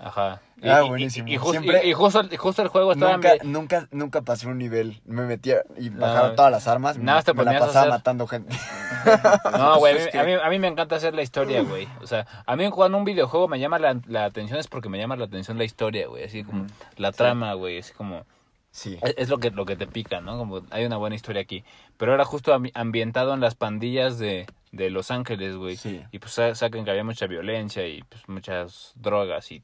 Ajá. 0.00 0.40
Ah, 0.62 0.82
y, 0.84 0.88
buenísimo. 0.88 1.28
Y, 1.28 1.36
justo, 1.36 2.22
justo 2.38 2.62
el 2.62 2.68
juego 2.68 2.92
estaba... 2.92 3.12
Nunca, 3.14 3.34
nunca, 3.44 3.88
nunca 3.90 4.22
pasé 4.22 4.46
un 4.46 4.58
nivel. 4.58 5.00
Me 5.04 5.22
metía 5.22 5.62
y 5.78 5.90
No. 5.90 6.00
bajaba 6.00 6.34
todas 6.34 6.50
las 6.50 6.66
armas. 6.68 6.98
Nada 6.98 7.18
más 7.18 7.24
te 7.24 7.34
me 7.34 7.44
la 7.44 7.58
pasaba 7.58 7.80
hacer- 7.80 7.90
matando 7.90 8.26
gente. 8.26 8.54
No, 9.52 9.78
güey, 9.78 9.94
a, 10.16 10.24
mí- 10.24 10.32
a, 10.42 10.48
mí, 10.50 10.58
me 10.58 10.68
encanta 10.68 10.96
hacer 10.96 11.14
la 11.14 11.22
historia, 11.22 11.62
güey. 11.62 11.86
O 12.02 12.06
sea, 12.06 12.26
a 12.44 12.56
mí 12.56 12.68
cuando 12.70 12.98
un 12.98 13.04
videojuego 13.04 13.46
me 13.48 13.58
llama 13.60 13.78
la, 13.78 14.00
la 14.06 14.24
atención 14.24 14.58
es 14.58 14.66
porque 14.66 14.88
me 14.88 14.98
llama 14.98 15.16
la 15.16 15.26
atención 15.26 15.58
la 15.58 15.64
historia, 15.64 16.08
güey. 16.08 16.24
Así 16.24 16.42
como 16.44 16.66
la 16.96 17.12
trama, 17.12 17.54
güey. 17.54 17.78
Así 17.78 17.92
como... 17.92 18.24
Sí. 18.70 18.98
Es, 19.16 19.30
lo 19.30 19.38
que 19.38 19.50
lo 19.50 19.64
que 19.64 19.74
te 19.76 19.86
pica, 19.86 20.20
¿no? 20.20 20.36
Como 20.36 20.60
hay 20.70 20.84
una 20.84 20.98
buena 20.98 21.16
historia 21.16 21.40
aquí. 21.40 21.64
Pero 21.96 22.12
era 22.12 22.24
justo 22.26 22.54
ambi- 22.54 22.72
ambientado 22.74 23.32
en 23.32 23.40
las 23.40 23.54
pandillas 23.54 24.18
de, 24.18 24.46
de 24.72 24.90
Los 24.90 25.10
Ángeles, 25.10 25.56
güey. 25.56 25.76
Sí. 25.76 26.02
Y 26.12 26.18
pues 26.18 26.32
sa- 26.32 26.54
sacan 26.54 26.84
que 26.84 26.90
había 26.90 27.04
mucha 27.04 27.26
violencia 27.26 27.86
y 27.86 28.02
pues 28.02 28.28
muchas 28.28 28.92
drogas 28.96 29.50
y 29.50 29.62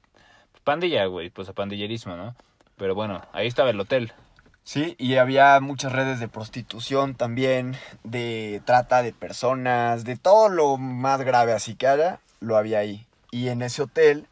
pandilla, 0.64 1.06
güey. 1.06 1.30
Pues 1.30 1.48
a 1.48 1.52
pandillerismo, 1.52 2.16
¿no? 2.16 2.34
Pero 2.76 2.94
bueno, 2.94 3.22
ahí 3.32 3.46
estaba 3.46 3.70
el 3.70 3.80
hotel. 3.80 4.12
Sí, 4.64 4.94
y 4.98 5.16
había 5.16 5.58
muchas 5.60 5.92
redes 5.92 6.20
de 6.20 6.28
prostitución 6.28 7.16
también, 7.16 7.76
de 8.04 8.62
trata 8.64 9.02
de 9.02 9.12
personas, 9.12 10.04
de 10.04 10.16
todo 10.16 10.48
lo 10.48 10.76
más 10.76 11.22
grave 11.22 11.52
así 11.52 11.74
que 11.74 11.88
haya, 11.88 12.20
lo 12.38 12.56
había 12.56 12.78
ahí. 12.78 13.06
Y 13.32 13.48
en 13.48 13.62
ese 13.62 13.82
hotel 13.82 14.28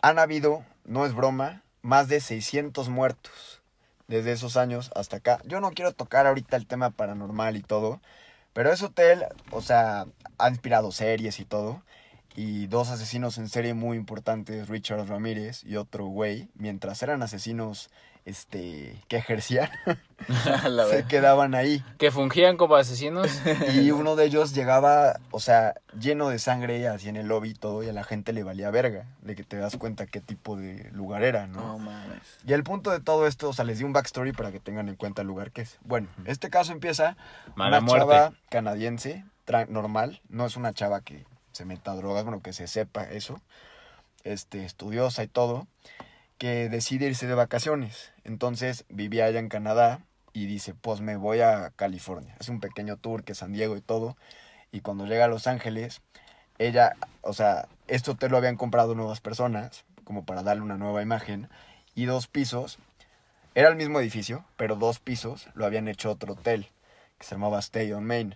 han 0.00 0.18
habido, 0.18 0.64
no 0.84 1.04
es 1.04 1.14
broma, 1.14 1.62
más 1.82 2.08
de 2.08 2.20
600 2.20 2.88
muertos 2.88 3.62
desde 4.08 4.32
esos 4.32 4.56
años 4.56 4.90
hasta 4.94 5.16
acá. 5.18 5.40
Yo 5.44 5.60
no 5.60 5.72
quiero 5.72 5.92
tocar 5.92 6.26
ahorita 6.26 6.56
el 6.56 6.66
tema 6.66 6.90
paranormal 6.90 7.56
y 7.56 7.62
todo, 7.62 8.00
pero 8.54 8.72
ese 8.72 8.86
hotel, 8.86 9.24
o 9.50 9.60
sea, 9.60 10.06
ha 10.38 10.48
inspirado 10.48 10.90
series 10.92 11.38
y 11.40 11.44
todo. 11.44 11.82
Y 12.36 12.66
dos 12.66 12.90
asesinos 12.90 13.38
en 13.38 13.48
serie 13.48 13.74
muy 13.74 13.96
importantes, 13.96 14.68
Richard 14.68 15.06
Ramírez 15.06 15.62
y 15.64 15.76
otro 15.76 16.06
güey, 16.06 16.48
mientras 16.54 17.02
eran 17.02 17.22
asesinos 17.22 17.90
este 18.24 19.02
que 19.08 19.16
ejercían, 19.16 19.68
se 20.90 21.04
quedaban 21.06 21.54
ahí. 21.54 21.84
Que 21.98 22.10
fungían 22.10 22.56
como 22.56 22.76
asesinos. 22.76 23.28
Y 23.74 23.90
uno 23.90 24.16
de 24.16 24.24
ellos 24.24 24.54
llegaba, 24.54 25.20
o 25.30 25.40
sea, 25.40 25.74
lleno 25.98 26.28
de 26.28 26.38
sangre 26.38 26.88
así 26.88 27.08
en 27.08 27.16
el 27.16 27.28
lobby 27.28 27.50
y 27.50 27.54
todo, 27.54 27.82
y 27.82 27.88
a 27.88 27.92
la 27.92 28.04
gente 28.04 28.32
le 28.32 28.42
valía 28.42 28.70
verga, 28.70 29.06
de 29.22 29.36
que 29.36 29.44
te 29.44 29.56
das 29.56 29.76
cuenta 29.76 30.06
qué 30.06 30.20
tipo 30.20 30.56
de 30.56 30.90
lugar 30.92 31.22
era, 31.22 31.46
¿no? 31.46 31.78
Mames. 31.78 32.22
Y 32.46 32.52
el 32.52 32.64
punto 32.64 32.90
de 32.90 33.00
todo 33.00 33.26
esto, 33.26 33.50
o 33.50 33.52
sea, 33.52 33.64
les 33.64 33.78
di 33.78 33.84
un 33.84 33.92
backstory 33.92 34.32
para 34.32 34.50
que 34.50 34.60
tengan 34.60 34.88
en 34.88 34.96
cuenta 34.96 35.22
el 35.22 35.28
lugar 35.28 35.52
que 35.52 35.62
es. 35.62 35.78
Bueno, 35.84 36.08
este 36.24 36.50
caso 36.50 36.72
empieza 36.72 37.16
Mala 37.54 37.78
una 37.78 37.86
muerte. 37.86 38.06
chava 38.06 38.32
canadiense, 38.48 39.24
normal, 39.68 40.22
no 40.28 40.46
es 40.46 40.56
una 40.56 40.72
chava 40.72 41.02
que 41.02 41.26
se 41.54 41.64
meta 41.64 41.92
a 41.92 41.96
drogas, 41.96 42.24
bueno, 42.24 42.42
que 42.42 42.52
se 42.52 42.66
sepa 42.66 43.04
eso, 43.04 43.40
este, 44.24 44.64
estudiosa 44.64 45.22
y 45.22 45.28
todo, 45.28 45.68
que 46.36 46.68
decide 46.68 47.06
irse 47.06 47.26
de 47.28 47.34
vacaciones. 47.34 48.12
Entonces 48.24 48.84
vivía 48.88 49.26
allá 49.26 49.38
en 49.38 49.48
Canadá 49.48 50.00
y 50.32 50.46
dice, 50.46 50.74
pues 50.74 51.00
me 51.00 51.16
voy 51.16 51.40
a 51.40 51.70
California. 51.76 52.36
Hace 52.40 52.50
un 52.50 52.60
pequeño 52.60 52.96
tour 52.96 53.22
que 53.22 53.36
San 53.36 53.52
Diego 53.52 53.76
y 53.76 53.80
todo. 53.80 54.16
Y 54.72 54.80
cuando 54.80 55.06
llega 55.06 55.26
a 55.26 55.28
Los 55.28 55.46
Ángeles, 55.46 56.02
ella, 56.58 56.96
o 57.22 57.32
sea, 57.32 57.68
este 57.86 58.10
hotel 58.10 58.32
lo 58.32 58.38
habían 58.38 58.56
comprado 58.56 58.96
nuevas 58.96 59.20
personas, 59.20 59.84
como 60.02 60.24
para 60.24 60.42
darle 60.42 60.62
una 60.62 60.76
nueva 60.76 61.02
imagen, 61.02 61.48
y 61.94 62.06
dos 62.06 62.26
pisos. 62.26 62.78
Era 63.54 63.68
el 63.68 63.76
mismo 63.76 64.00
edificio, 64.00 64.44
pero 64.56 64.74
dos 64.74 64.98
pisos 64.98 65.48
lo 65.54 65.64
habían 65.64 65.86
hecho 65.86 66.10
otro 66.10 66.32
hotel, 66.32 66.68
que 67.18 67.26
se 67.26 67.36
llamaba 67.36 67.60
Stay 67.60 67.92
on 67.92 68.04
Main. 68.04 68.34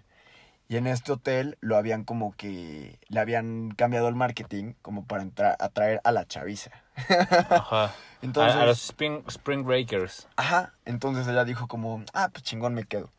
Y 0.68 0.76
en 0.76 0.86
este 0.86 1.12
hotel 1.12 1.56
lo 1.60 1.76
habían 1.76 2.04
como 2.04 2.32
que, 2.36 2.98
le 3.08 3.20
habían 3.20 3.70
cambiado 3.70 4.08
el 4.08 4.14
marketing 4.14 4.74
como 4.82 5.06
para 5.06 5.22
entrar, 5.22 5.56
atraer 5.60 6.00
a 6.04 6.12
la 6.12 6.26
chaviza. 6.26 6.70
Ajá. 7.48 7.94
Entonces, 8.22 8.54
a, 8.56 8.62
a 8.62 8.66
los 8.66 8.84
Spring, 8.84 9.22
Spring 9.28 9.64
Breakers. 9.64 10.26
Ajá, 10.36 10.74
entonces 10.84 11.28
ella 11.28 11.44
dijo 11.44 11.68
como, 11.68 12.02
ah, 12.12 12.30
pues 12.32 12.42
chingón 12.42 12.74
me 12.74 12.84
quedo. 12.84 13.10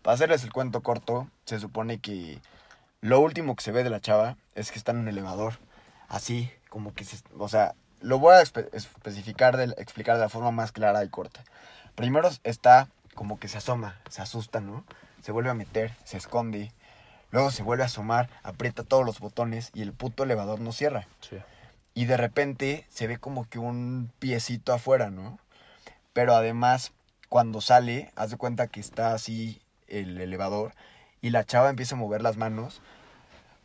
Para 0.00 0.14
hacerles 0.14 0.44
el 0.44 0.52
cuento 0.52 0.82
corto, 0.82 1.28
se 1.44 1.60
supone 1.60 1.98
que 1.98 2.40
lo 3.02 3.20
último 3.20 3.54
que 3.54 3.62
se 3.62 3.70
ve 3.70 3.84
de 3.84 3.90
la 3.90 4.00
chava 4.00 4.38
es 4.54 4.72
que 4.72 4.78
está 4.78 4.92
en 4.92 4.98
un 4.98 5.08
elevador. 5.08 5.58
Así, 6.08 6.50
como 6.70 6.94
que 6.94 7.04
se, 7.04 7.18
o 7.38 7.48
sea, 7.48 7.74
lo 8.00 8.18
voy 8.18 8.34
a 8.34 8.40
espe- 8.42 8.70
especificar, 8.72 9.58
de, 9.58 9.64
explicar 9.76 10.16
de 10.16 10.22
la 10.22 10.28
forma 10.30 10.50
más 10.52 10.72
clara 10.72 11.04
y 11.04 11.08
corta. 11.10 11.44
Primero 11.94 12.30
está 12.42 12.88
como 13.14 13.38
que 13.38 13.48
se 13.48 13.58
asoma, 13.58 14.00
se 14.08 14.22
asusta, 14.22 14.60
¿no? 14.60 14.84
Se 15.20 15.32
vuelve 15.32 15.50
a 15.50 15.54
meter, 15.54 15.94
se 16.04 16.16
esconde. 16.16 16.72
Luego 17.36 17.50
se 17.50 17.62
vuelve 17.62 17.82
a 17.82 17.86
asomar, 17.86 18.30
aprieta 18.44 18.82
todos 18.82 19.04
los 19.04 19.20
botones 19.20 19.70
y 19.74 19.82
el 19.82 19.92
puto 19.92 20.22
elevador 20.22 20.58
no 20.58 20.72
cierra. 20.72 21.06
Sí. 21.20 21.36
Y 21.92 22.06
de 22.06 22.16
repente 22.16 22.86
se 22.88 23.06
ve 23.06 23.18
como 23.18 23.46
que 23.46 23.58
un 23.58 24.10
piecito 24.18 24.72
afuera, 24.72 25.10
¿no? 25.10 25.38
Pero 26.14 26.34
además, 26.34 26.92
cuando 27.28 27.60
sale, 27.60 28.10
haz 28.16 28.30
de 28.30 28.38
cuenta 28.38 28.68
que 28.68 28.80
está 28.80 29.12
así 29.12 29.60
el 29.86 30.18
elevador 30.18 30.72
y 31.20 31.28
la 31.28 31.44
chava 31.44 31.68
empieza 31.68 31.94
a 31.94 31.98
mover 31.98 32.22
las 32.22 32.38
manos, 32.38 32.80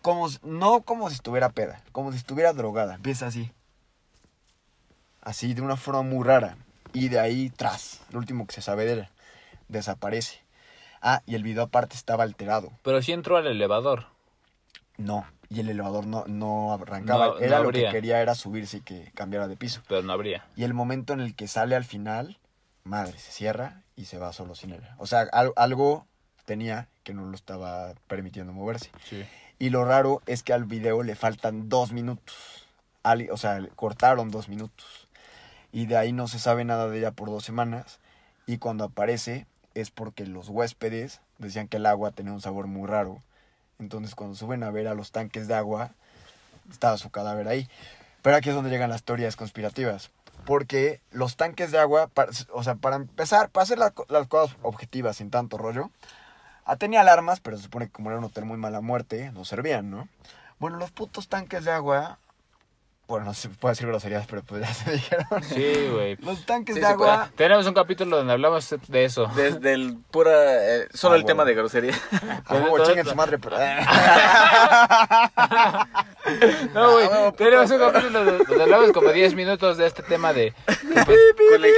como, 0.01 0.27
no 0.43 0.81
como 0.81 1.07
si 1.07 1.15
estuviera 1.15 1.47
peda, 1.47 1.81
como 1.93 2.11
si 2.11 2.17
estuviera 2.17 2.51
drogada. 2.51 2.95
Empieza 2.95 3.27
así. 3.27 3.53
Así, 5.21 5.53
de 5.53 5.61
una 5.61 5.77
forma 5.77 6.01
muy 6.01 6.25
rara. 6.25 6.57
Y 6.91 7.07
de 7.07 7.21
ahí, 7.21 7.49
tras, 7.51 8.01
lo 8.09 8.19
último 8.19 8.45
que 8.47 8.53
se 8.53 8.61
sabe 8.61 8.83
de 8.83 8.91
él, 8.91 9.09
desaparece. 9.69 10.40
Ah, 11.01 11.21
y 11.25 11.35
el 11.35 11.43
video 11.43 11.63
aparte 11.63 11.95
estaba 11.95 12.23
alterado. 12.23 12.71
Pero 12.83 13.01
sí 13.01 13.11
entró 13.11 13.37
al 13.37 13.47
elevador. 13.47 14.05
No, 14.97 15.25
y 15.49 15.59
el 15.61 15.69
elevador 15.69 16.05
no, 16.05 16.25
no 16.27 16.73
arrancaba. 16.73 17.27
No- 17.27 17.39
era 17.39 17.57
no 17.57 17.63
lo 17.63 17.71
que 17.71 17.89
quería 17.91 18.21
era 18.21 18.35
subirse 18.35 18.77
y 18.77 18.81
que 18.81 19.11
cambiara 19.15 19.47
de 19.47 19.57
piso. 19.57 19.81
Pero 19.87 20.03
no 20.03 20.13
habría. 20.13 20.45
Y 20.55 20.63
el 20.63 20.73
momento 20.73 21.13
en 21.13 21.21
el 21.21 21.35
que 21.35 21.47
sale 21.47 21.75
al 21.75 21.85
final, 21.85 22.37
madre, 22.83 23.17
se 23.17 23.31
cierra 23.31 23.81
y 23.95 24.05
se 24.05 24.17
va 24.19 24.31
solo 24.33 24.53
sin 24.55 24.71
él. 24.71 24.81
O 24.97 25.07
sea, 25.07 25.21
al- 25.31 25.53
algo 25.55 26.05
tenía 26.45 26.87
que 27.03 27.13
no 27.13 27.25
lo 27.25 27.35
estaba 27.35 27.93
permitiendo 28.07 28.53
moverse. 28.53 28.91
Sí. 29.03 29.25
Y 29.57 29.69
lo 29.69 29.85
raro 29.85 30.21
es 30.27 30.43
que 30.43 30.53
al 30.53 30.65
video 30.65 31.01
le 31.03 31.15
faltan 31.15 31.67
dos 31.69 31.91
minutos. 31.93 32.67
Al- 33.03 33.29
o 33.31 33.37
sea, 33.37 33.59
cortaron 33.75 34.29
dos 34.29 34.49
minutos. 34.49 35.07
Y 35.71 35.85
de 35.87 35.97
ahí 35.97 36.11
no 36.13 36.27
se 36.27 36.37
sabe 36.37 36.63
nada 36.65 36.87
de 36.89 36.99
ella 36.99 37.11
por 37.11 37.29
dos 37.29 37.43
semanas. 37.43 37.99
Y 38.45 38.57
cuando 38.57 38.83
aparece 38.83 39.45
es 39.73 39.91
porque 39.91 40.25
los 40.25 40.49
huéspedes 40.49 41.21
decían 41.37 41.67
que 41.67 41.77
el 41.77 41.85
agua 41.85 42.11
tenía 42.11 42.33
un 42.33 42.41
sabor 42.41 42.67
muy 42.67 42.87
raro. 42.87 43.21
Entonces 43.79 44.15
cuando 44.15 44.35
suben 44.35 44.63
a 44.63 44.71
ver 44.71 44.87
a 44.87 44.93
los 44.93 45.11
tanques 45.11 45.47
de 45.47 45.55
agua, 45.55 45.91
estaba 46.69 46.97
su 46.97 47.09
cadáver 47.09 47.47
ahí. 47.47 47.67
Pero 48.21 48.35
aquí 48.35 48.49
es 48.49 48.55
donde 48.55 48.69
llegan 48.69 48.89
las 48.89 49.03
teorías 49.03 49.35
conspirativas. 49.35 50.11
Porque 50.45 51.01
los 51.11 51.35
tanques 51.35 51.71
de 51.71 51.79
agua, 51.79 52.07
para- 52.07 52.31
o 52.53 52.63
sea, 52.63 52.75
para 52.75 52.95
empezar, 52.95 53.49
para 53.49 53.63
hacer 53.63 53.77
las 53.79 54.27
cosas 54.27 54.55
objetivas 54.61 55.17
sin 55.17 55.29
tanto 55.29 55.57
rollo, 55.57 55.89
ah, 56.65 56.75
tenía 56.75 57.01
alarmas, 57.01 57.39
pero 57.39 57.57
se 57.57 57.63
supone 57.63 57.85
que 57.87 57.91
como 57.91 58.09
era 58.09 58.19
un 58.19 58.25
hotel 58.25 58.45
muy 58.45 58.57
mala 58.57 58.81
muerte, 58.81 59.31
no 59.33 59.45
servían, 59.45 59.89
¿no? 59.91 60.07
Bueno, 60.59 60.77
los 60.77 60.91
putos 60.91 61.27
tanques 61.27 61.65
de 61.65 61.71
agua, 61.71 62.19
bueno, 63.07 63.25
no 63.25 63.33
se 63.33 63.49
puede 63.49 63.73
decir 63.73 63.87
groserías, 63.87 64.25
pero 64.27 64.41
pues 64.43 64.61
ya 64.61 64.73
se 64.73 64.91
dijeron. 64.93 65.25
Sí, 65.43 65.89
güey. 65.91 66.15
Los 66.17 66.45
tanques 66.45 66.75
Sí, 66.75 66.81
de 66.81 66.87
agua, 66.87 67.29
Tenemos 67.35 67.67
un 67.67 67.73
capítulo 67.73 68.17
donde 68.17 68.31
hablamos 68.33 68.73
de 68.87 69.03
eso. 69.05 69.27
Desde 69.35 69.73
el 69.73 69.97
pura. 70.11 70.31
eh, 70.77 70.87
solo 70.93 71.15
Ah, 71.15 71.17
el 71.17 71.25
tema 71.25 71.43
de 71.43 71.53
grosería. 71.53 71.93
a 72.45 72.53
huevo, 72.55 72.79
chinguen 72.85 73.05
su 73.05 73.15
madre, 73.15 73.37
pero... 73.37 73.57
No, 76.73 76.91
güey. 76.93 77.07
Ah. 77.11 77.33
Tenemos 77.35 77.69
un 77.71 77.79
capítulo 77.79 78.25
donde 78.25 78.63
hablamos 78.63 78.91
como 78.91 79.11
10 79.11 79.35
minutos 79.35 79.77
de 79.77 79.87
este 79.87 80.03
tema 80.03 80.33
de 80.33 80.53
que, 80.67 81.03
pues, 81.05 81.17
Con 81.51 81.65
el 81.65 81.71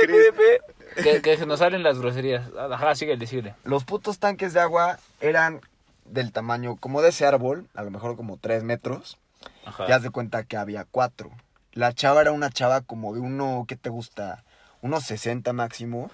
que, 1.04 1.22
que 1.22 1.38
se 1.38 1.46
nos 1.46 1.60
salen 1.60 1.84
las 1.84 2.00
groserías. 2.00 2.50
Ajá, 2.72 2.96
síguele, 2.96 3.26
síguele. 3.26 3.56
Los 3.64 3.84
putos 3.84 4.20
tanques 4.20 4.54
de 4.54 4.60
agua 4.60 5.00
eran 5.22 5.62
del 6.06 6.32
tamaño 6.32 6.76
como 6.76 7.02
de 7.02 7.10
ese 7.10 7.26
árbol, 7.26 7.68
a 7.74 7.84
lo 7.84 7.92
mejor 7.92 8.16
como 8.16 8.38
3 8.38 8.64
metros. 8.64 9.18
Ajá. 9.66 9.88
Ya 9.88 9.96
haz 9.96 10.04
de 10.04 10.10
cuenta 10.10 10.44
que 10.44 10.58
había 10.58 10.86
cuatro. 10.86 11.32
La 11.72 11.94
chava 11.94 12.22
era 12.22 12.32
una 12.32 12.50
chava 12.50 12.82
como 12.82 13.14
de 13.14 13.20
uno, 13.20 13.66
¿qué 13.68 13.76
te 13.76 13.90
gusta? 13.90 14.44
unos 14.84 15.06
60 15.06 15.54
máximo, 15.54 16.12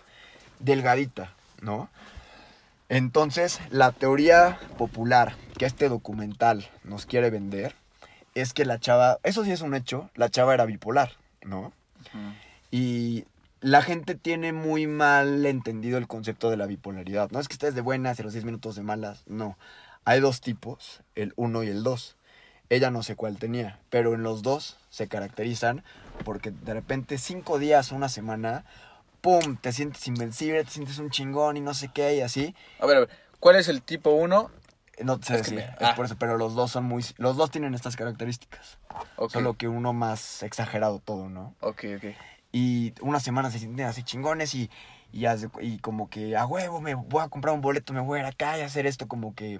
delgadita, 0.59 1.33
¿no? 1.61 1.89
Entonces, 2.87 3.59
la 3.71 3.91
teoría 3.91 4.57
popular 4.77 5.35
que 5.57 5.65
este 5.65 5.89
documental 5.89 6.69
nos 6.83 7.05
quiere 7.05 7.29
vender 7.29 7.75
es 8.35 8.53
que 8.53 8.65
la 8.65 8.79
chava, 8.79 9.19
eso 9.23 9.43
sí 9.43 9.51
es 9.51 9.61
un 9.61 9.73
hecho, 9.73 10.09
la 10.15 10.29
chava 10.29 10.53
era 10.53 10.65
bipolar, 10.65 11.11
¿no? 11.43 11.73
Y 12.71 13.25
la 13.59 13.81
gente 13.81 14.15
tiene 14.15 14.53
muy 14.53 14.87
mal 14.87 15.45
entendido 15.45 15.97
el 15.97 16.07
concepto 16.07 16.49
de 16.49 16.57
la 16.57 16.67
bipolaridad. 16.67 17.31
No 17.31 17.39
es 17.39 17.47
que 17.47 17.53
estés 17.53 17.75
de 17.75 17.81
buenas 17.81 18.19
y 18.19 18.23
los 18.23 18.33
10 18.33 18.45
minutos 18.45 18.75
de 18.75 18.83
malas, 18.83 19.23
no. 19.25 19.57
Hay 20.05 20.19
dos 20.19 20.41
tipos, 20.41 21.01
el 21.15 21.33
1 21.35 21.63
y 21.63 21.69
el 21.69 21.83
2. 21.83 22.15
Ella 22.69 22.91
no 22.91 23.01
sé 23.03 23.15
cuál 23.15 23.37
tenía, 23.37 23.79
pero 23.89 24.13
en 24.13 24.23
los 24.23 24.41
dos 24.43 24.77
se 24.89 25.07
caracterizan 25.07 25.83
porque 26.23 26.51
de 26.51 26.73
repente 26.73 27.17
cinco 27.17 27.57
días 27.59 27.91
o 27.91 27.95
una 27.95 28.09
semana, 28.09 28.63
¡pum! 29.21 29.57
Te 29.57 29.71
sientes 29.71 30.07
invencible, 30.07 30.63
te 30.63 30.69
sientes 30.71 30.99
un 30.99 31.09
chingón 31.09 31.57
y 31.57 31.61
no 31.61 31.73
sé 31.73 31.89
qué 31.93 32.15
y 32.15 32.21
así. 32.21 32.55
A 32.79 32.85
ver, 32.85 32.97
a 32.97 32.99
ver, 33.01 33.09
¿cuál 33.39 33.55
es 33.55 33.67
el 33.69 33.81
tipo 33.81 34.11
1? 34.11 34.51
No 35.03 35.15
sé 35.23 35.33
Es 35.35 35.39
decir, 35.43 35.55
me- 35.55 35.63
es 35.63 35.77
ah. 35.79 35.95
por 35.95 36.05
eso, 36.05 36.15
pero 36.19 36.37
los 36.37 36.55
dos 36.55 36.71
son 36.71 36.83
muy... 36.83 37.03
Los 37.17 37.37
dos 37.37 37.49
tienen 37.51 37.73
estas 37.73 37.95
características. 37.95 38.77
Ok, 39.15 39.31
Solo 39.31 39.53
que 39.55 39.67
uno 39.67 39.93
más 39.93 40.43
exagerado 40.43 40.99
todo, 40.99 41.29
¿no? 41.29 41.55
ok, 41.61 41.83
ok. 41.97 42.03
y 42.51 42.93
una 43.01 43.19
semana 43.19 43.49
se 43.51 43.59
sienten 43.59 43.85
así 43.85 44.03
chingones 44.03 44.53
y, 44.55 44.69
y, 45.13 45.25
cu- 45.47 45.61
y 45.61 45.77
como 45.79 46.09
que 46.09 46.35
a 46.35 46.45
huevo 46.45 46.81
me 46.81 46.95
voy 46.95 47.21
a 47.23 47.29
comprar 47.29 47.53
un 47.55 47.61
boleto, 47.61 47.93
me 47.93 48.01
voy 48.01 48.19
a 48.19 48.23
ir 48.23 48.27
acá 48.27 48.57
y 48.57 48.61
hacer 48.61 48.85
esto 48.87 49.07
como 49.07 49.35
que 49.35 49.59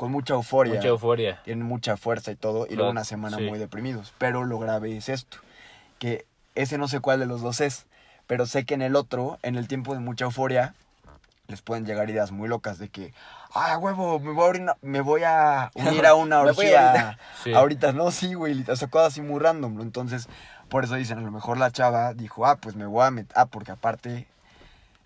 con 0.00 0.12
mucha 0.12 0.32
euforia. 0.32 0.76
Mucha 0.76 0.88
euforia. 0.88 1.42
Tienen 1.44 1.66
mucha 1.66 1.98
fuerza 1.98 2.30
y 2.30 2.34
todo 2.34 2.64
y 2.64 2.68
Claro, 2.68 2.76
luego 2.76 2.90
una 2.92 3.04
semana 3.04 3.36
sí. 3.36 3.42
muy 3.42 3.58
deprimidos. 3.58 4.14
Pero 4.16 4.44
lo 4.44 4.58
grave 4.58 4.96
es 4.96 5.10
esto, 5.10 5.36
que 5.98 6.24
ese 6.54 6.78
no 6.78 6.88
sé 6.88 7.00
cuál 7.00 7.20
de 7.20 7.26
los 7.26 7.42
dos 7.42 7.60
es, 7.60 7.84
pero 8.26 8.46
sé 8.46 8.64
que 8.64 8.72
en 8.72 8.80
el 8.80 8.96
otro, 8.96 9.38
en 9.42 9.56
el 9.56 9.68
tiempo 9.68 9.92
de 9.92 10.00
mucha 10.00 10.24
euforia, 10.24 10.72
les 11.48 11.60
pueden 11.60 11.84
llegar 11.84 12.08
ideas 12.08 12.30
muy 12.32 12.48
locas 12.48 12.78
de 12.78 12.88
que, 12.88 13.12
ah, 13.52 13.76
huevo, 13.76 14.18
me 14.20 14.32
voy 14.32 14.58
a, 14.58 14.76
me 14.80 15.02
voy 15.02 15.20
a 15.22 15.70
unir 15.74 16.06
a 16.06 16.14
una 16.14 16.40
orgía. 16.44 17.18
Sí. 17.44 17.52
Ahorita 17.52 17.92
no, 17.92 18.10
sí, 18.10 18.32
güey, 18.32 18.64
o 18.70 18.76
sea, 18.76 18.88
cosas 18.88 19.08
así 19.08 19.20
muy 19.20 19.38
random. 19.38 19.82
Entonces, 19.82 20.30
por 20.70 20.84
eso 20.84 20.94
dicen, 20.94 21.18
a 21.18 21.20
lo 21.20 21.30
mejor 21.30 21.58
la 21.58 21.72
chava 21.72 22.14
dijo, 22.14 22.46
ah, 22.46 22.56
pues 22.56 22.74
me 22.74 22.86
voy 22.86 23.04
a 23.04 23.10
meter, 23.10 23.36
ah, 23.36 23.44
porque 23.44 23.72
aparte 23.72 24.26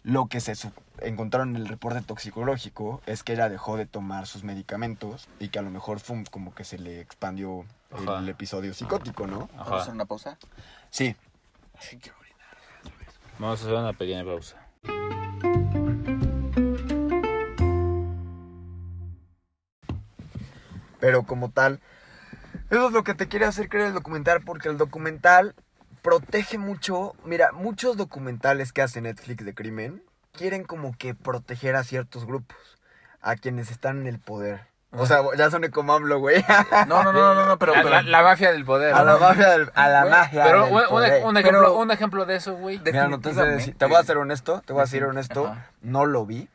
lo 0.04 0.26
que 0.26 0.38
se 0.38 0.54
encontraron 1.00 1.50
en 1.50 1.62
el 1.62 1.68
reporte 1.68 2.00
toxicológico 2.02 3.02
es 3.06 3.22
que 3.22 3.32
ella 3.34 3.48
dejó 3.48 3.76
de 3.76 3.86
tomar 3.86 4.26
sus 4.26 4.44
medicamentos 4.44 5.28
y 5.40 5.48
que 5.48 5.58
a 5.58 5.62
lo 5.62 5.70
mejor 5.70 6.00
fue 6.00 6.16
un- 6.16 6.24
como 6.24 6.54
que 6.54 6.64
se 6.64 6.78
le 6.78 7.00
expandió 7.00 7.64
Ajá. 7.92 8.18
el 8.20 8.28
episodio 8.28 8.74
psicótico, 8.74 9.26
¿no? 9.26 9.48
¿Vamos 9.56 9.68
a 9.72 9.74
hacer 9.76 9.80
Ajá. 9.82 9.92
una 9.92 10.04
pausa? 10.06 10.38
Sí. 10.90 11.16
Sí, 11.80 11.98
quiero 11.98 12.16
orinar. 12.18 12.46
Vamos 13.38 13.60
a 13.60 13.64
hacer 13.64 13.74
una 13.76 13.92
pequeña 13.92 14.24
pausa. 14.24 14.56
Pero 21.00 21.24
como 21.24 21.50
tal, 21.50 21.80
eso 22.70 22.86
es 22.86 22.92
lo 22.92 23.04
que 23.04 23.14
te 23.14 23.28
quiere 23.28 23.44
hacer 23.46 23.68
creer 23.68 23.88
el 23.88 23.94
documental, 23.94 24.42
porque 24.42 24.68
el 24.68 24.78
documental 24.78 25.54
protege 26.02 26.58
mucho. 26.58 27.14
Mira, 27.24 27.52
muchos 27.52 27.96
documentales 27.96 28.72
que 28.72 28.82
hace 28.82 29.00
Netflix 29.00 29.44
de 29.44 29.54
crimen 29.54 30.02
quieren 30.36 30.64
como 30.64 30.96
que 30.96 31.14
proteger 31.14 31.76
a 31.76 31.84
ciertos 31.84 32.26
grupos, 32.26 32.56
a 33.20 33.36
quienes 33.36 33.70
están 33.70 34.00
en 34.02 34.06
el 34.06 34.18
poder. 34.18 34.60
O 34.96 35.06
sea, 35.06 35.22
ya 35.36 35.50
soné 35.50 35.70
como 35.70 35.92
AMLO, 35.92 36.20
güey. 36.20 36.44
No, 36.86 37.02
no, 37.02 37.12
no, 37.12 37.34
no, 37.34 37.46
no, 37.46 37.58
pero... 37.58 37.74
la, 37.74 37.82
pero- 37.82 37.94
la- 37.96 38.02
la 38.02 38.22
mafia 38.22 38.52
del 38.52 38.64
poder. 38.64 38.94
A 38.94 39.02
la 39.02 39.16
mafia 39.16 39.48
del- 39.50 39.70
a 39.74 39.88
la 39.88 40.00
Güey, 40.02 40.10
magia 40.12 40.44
Pero 40.44 40.64
del 40.66 40.72
un, 40.74 40.88
poder. 40.88 41.24
un 41.24 41.36
ejemplo, 41.36 41.60
Pero- 41.60 41.74
un 41.78 41.90
ejemplo 41.90 42.26
de 42.26 42.36
eso, 42.36 42.54
güey. 42.54 42.78
Mira, 42.84 43.08
no 43.08 43.18
te, 43.20 43.32
decir- 43.32 43.76
te 43.76 43.86
voy 43.86 43.96
a 43.96 44.04
ser 44.04 44.18
honesto, 44.18 44.62
te 44.64 44.72
voy 44.72 44.82
a 44.82 44.86
ser 44.86 45.04
honesto, 45.04 45.48
Ajá. 45.48 45.66
no 45.82 46.06
lo 46.06 46.24
vi, 46.26 46.48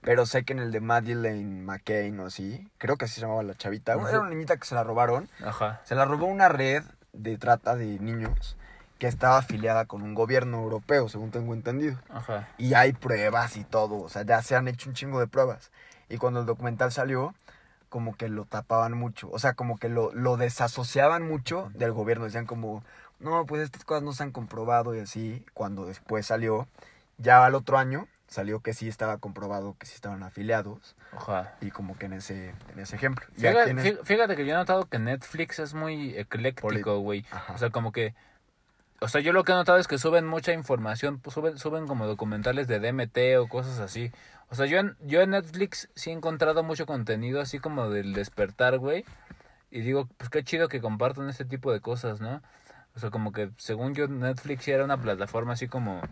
pero 0.00 0.24
sé 0.24 0.42
que 0.44 0.54
en 0.54 0.60
el 0.60 0.72
de 0.72 0.80
Madeleine 0.80 1.62
McCain 1.64 2.18
o 2.20 2.26
así, 2.26 2.66
creo 2.78 2.96
que 2.96 3.04
así 3.04 3.16
se 3.16 3.20
llamaba 3.22 3.42
la 3.42 3.54
chavita, 3.56 3.92
era 3.92 4.20
una 4.20 4.30
niñita 4.30 4.56
que 4.56 4.64
se 4.66 4.74
la 4.74 4.84
robaron, 4.84 5.28
Ajá. 5.44 5.80
se 5.84 5.94
la 5.94 6.06
robó 6.06 6.24
una 6.26 6.48
red 6.48 6.82
de 7.12 7.36
trata 7.36 7.76
de 7.76 7.98
niños 7.98 8.56
que 9.02 9.08
estaba 9.08 9.38
afiliada 9.38 9.86
con 9.86 10.02
un 10.02 10.14
gobierno 10.14 10.58
europeo, 10.58 11.08
según 11.08 11.32
tengo 11.32 11.54
entendido. 11.54 11.98
Ajá. 12.08 12.46
Y 12.56 12.74
hay 12.74 12.92
pruebas 12.92 13.56
y 13.56 13.64
todo, 13.64 13.96
o 13.96 14.08
sea, 14.08 14.22
ya 14.22 14.40
se 14.42 14.54
han 14.54 14.68
hecho 14.68 14.88
un 14.88 14.94
chingo 14.94 15.18
de 15.18 15.26
pruebas. 15.26 15.72
Y 16.08 16.18
cuando 16.18 16.38
el 16.38 16.46
documental 16.46 16.92
salió, 16.92 17.34
como 17.88 18.16
que 18.16 18.28
lo 18.28 18.44
tapaban 18.44 18.92
mucho, 18.92 19.28
o 19.32 19.40
sea, 19.40 19.54
como 19.54 19.76
que 19.76 19.88
lo, 19.88 20.14
lo 20.14 20.36
desasociaban 20.36 21.26
mucho 21.26 21.72
del 21.74 21.90
gobierno, 21.90 22.26
decían 22.26 22.46
como, 22.46 22.84
no, 23.18 23.44
pues 23.44 23.62
estas 23.62 23.84
cosas 23.84 24.04
no 24.04 24.12
se 24.12 24.22
han 24.22 24.30
comprobado 24.30 24.94
y 24.94 25.00
así, 25.00 25.44
cuando 25.52 25.84
después 25.84 26.24
salió, 26.24 26.68
ya 27.18 27.44
al 27.44 27.56
otro 27.56 27.78
año, 27.78 28.06
salió 28.28 28.60
que 28.60 28.72
sí 28.72 28.86
estaba 28.86 29.18
comprobado 29.18 29.74
que 29.80 29.86
sí 29.86 29.96
estaban 29.96 30.22
afiliados, 30.22 30.94
Ajá. 31.10 31.56
y 31.60 31.72
como 31.72 31.98
que 31.98 32.06
en 32.06 32.12
ese, 32.12 32.54
en 32.72 32.78
ese 32.78 32.94
ejemplo. 32.94 33.26
Fíjate, 33.34 33.98
fíjate 34.04 34.36
que 34.36 34.46
yo 34.46 34.54
he 34.54 34.56
notado 34.56 34.84
que 34.84 35.00
Netflix 35.00 35.58
es 35.58 35.74
muy 35.74 36.16
ecléctico, 36.16 37.00
güey. 37.00 37.26
O 37.52 37.58
sea, 37.58 37.70
como 37.70 37.90
que... 37.90 38.14
O 39.02 39.08
sea, 39.08 39.20
yo 39.20 39.32
lo 39.32 39.44
que 39.44 39.52
he 39.52 39.54
notado 39.54 39.78
es 39.78 39.88
que 39.88 39.98
suben 39.98 40.26
mucha 40.26 40.52
información, 40.52 41.18
pues, 41.18 41.34
suben, 41.34 41.58
suben 41.58 41.86
como 41.86 42.06
documentales 42.06 42.68
de 42.68 42.78
DMT 42.80 43.38
o 43.38 43.48
cosas 43.48 43.78
así. 43.80 44.12
O 44.48 44.54
sea, 44.54 44.66
yo 44.66 44.78
en, 44.78 44.96
yo 45.00 45.20
en 45.22 45.30
Netflix 45.30 45.88
sí 45.94 46.10
he 46.10 46.12
encontrado 46.12 46.62
mucho 46.62 46.86
contenido 46.86 47.40
así 47.40 47.58
como 47.58 47.90
del 47.90 48.12
despertar, 48.14 48.78
güey. 48.78 49.04
Y 49.70 49.80
digo, 49.80 50.08
pues 50.18 50.28
qué 50.30 50.44
chido 50.44 50.68
que 50.68 50.80
compartan 50.80 51.28
este 51.28 51.44
tipo 51.44 51.72
de 51.72 51.80
cosas, 51.80 52.20
¿no? 52.20 52.42
O 52.94 53.00
sea, 53.00 53.10
como 53.10 53.32
que 53.32 53.50
según 53.56 53.94
yo 53.94 54.06
Netflix 54.06 54.64
sí 54.64 54.70
era 54.70 54.84
una 54.84 54.98
plataforma 55.00 55.54
así 55.54 55.66
como, 55.66 56.02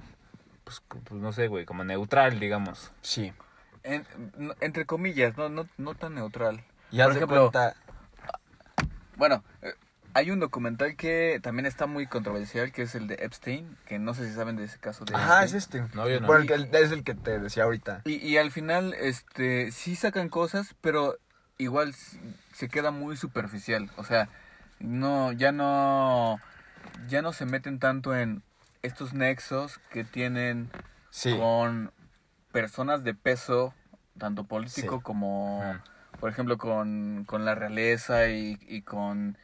pues, 0.64 0.82
pues 0.88 1.20
no 1.20 1.32
sé, 1.32 1.46
güey, 1.48 1.66
como 1.66 1.84
neutral, 1.84 2.40
digamos. 2.40 2.90
Sí. 3.02 3.32
En- 3.82 4.06
entre 4.60 4.86
comillas, 4.86 5.36
no, 5.36 5.48
no, 5.48 5.68
no 5.78 5.94
tan 5.94 6.14
neutral. 6.14 6.64
Y 6.90 6.98
Por 7.02 7.12
ejemplo, 7.12 7.50
cuenta, 7.52 7.74
Bueno, 9.16 9.44
eh, 9.62 9.74
hay 10.14 10.30
un 10.30 10.40
documental 10.40 10.96
que 10.96 11.40
también 11.42 11.66
está 11.66 11.86
muy 11.86 12.06
controversial, 12.06 12.72
que 12.72 12.82
es 12.82 12.94
el 12.94 13.06
de 13.06 13.14
Epstein, 13.20 13.76
que 13.86 13.98
no 13.98 14.14
sé 14.14 14.28
si 14.28 14.34
saben 14.34 14.56
de 14.56 14.64
ese 14.64 14.78
caso 14.78 15.04
de 15.04 15.14
ajá, 15.14 15.44
es 15.44 15.54
este. 15.54 15.82
No, 15.94 16.08
yo 16.08 16.20
no. 16.20 16.26
Bueno, 16.26 16.42
el 16.54 16.68
que- 16.70 16.78
es 16.80 16.92
el 16.92 17.04
que 17.04 17.14
te 17.14 17.38
decía 17.38 17.64
ahorita. 17.64 18.02
Y, 18.04 18.14
y 18.16 18.36
al 18.38 18.50
final, 18.50 18.94
este, 18.94 19.70
sí 19.72 19.96
sacan 19.96 20.28
cosas, 20.28 20.74
pero 20.80 21.16
igual 21.58 21.94
se 21.94 22.68
queda 22.68 22.90
muy 22.90 23.16
superficial. 23.16 23.90
O 23.96 24.04
sea, 24.04 24.28
no, 24.80 25.32
ya 25.32 25.52
no, 25.52 26.40
ya 27.08 27.22
no 27.22 27.32
se 27.32 27.46
meten 27.46 27.78
tanto 27.78 28.16
en 28.16 28.42
estos 28.82 29.12
nexos 29.14 29.78
que 29.90 30.04
tienen 30.04 30.70
Sí. 31.10 31.36
con 31.36 31.92
personas 32.52 33.04
de 33.04 33.14
peso, 33.14 33.74
tanto 34.18 34.44
político 34.44 34.96
Sí. 34.96 35.02
como, 35.02 35.62
por 36.18 36.30
ejemplo, 36.30 36.56
con, 36.58 37.24
con 37.26 37.44
la 37.44 37.54
realeza 37.54 38.28
y, 38.28 38.58
y 38.62 38.82
con 38.82 39.36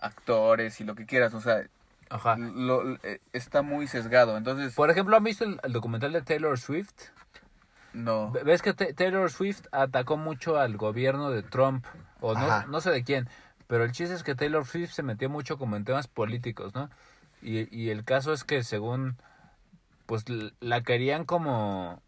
actores 0.00 0.80
y 0.80 0.84
lo 0.84 0.94
que 0.94 1.06
quieras. 1.06 1.34
O 1.34 1.40
sea, 1.40 1.62
Ajá. 2.08 2.36
lo, 2.36 2.94
eh, 3.02 3.20
está 3.32 3.62
muy 3.62 3.86
sesgado. 3.86 4.36
Entonces, 4.36 4.74
Por 4.74 4.90
ejemplo, 4.90 5.16
¿han 5.16 5.24
visto 5.24 5.44
el, 5.44 5.60
el 5.62 5.72
documental 5.72 6.12
de 6.12 6.22
Taylor 6.22 6.58
Swift? 6.58 6.92
no. 7.92 8.30
Ve- 8.30 8.42
¿Ves 8.44 8.62
que 8.62 8.72
Ta- 8.72 8.92
Taylor 8.94 9.30
Swift 9.30 9.62
atacó 9.72 10.16
mucho 10.16 10.58
al 10.58 10.76
gobierno 10.76 11.30
de 11.30 11.42
Trump? 11.42 11.84
O 12.20 12.34
no, 12.34 12.66
no 12.66 12.80
sé 12.80 12.90
de 12.90 13.02
quién. 13.04 13.28
Pero 13.66 13.84
el 13.84 13.92
chiste 13.92 14.14
es 14.14 14.22
que 14.22 14.34
Taylor 14.34 14.66
Swift 14.66 14.92
se 14.92 15.02
metió 15.02 15.28
mucho 15.30 15.56
como 15.58 15.76
en 15.76 15.84
temas 15.84 16.06
políticos, 16.08 16.74
¿no? 16.74 16.90
Y, 17.42 17.74
y 17.76 17.90
el 17.90 18.04
caso 18.04 18.32
es 18.32 18.44
que 18.44 18.62
según, 18.64 19.16
pues 20.06 20.24
la 20.60 20.82
querían 20.82 21.24
como 21.24 22.02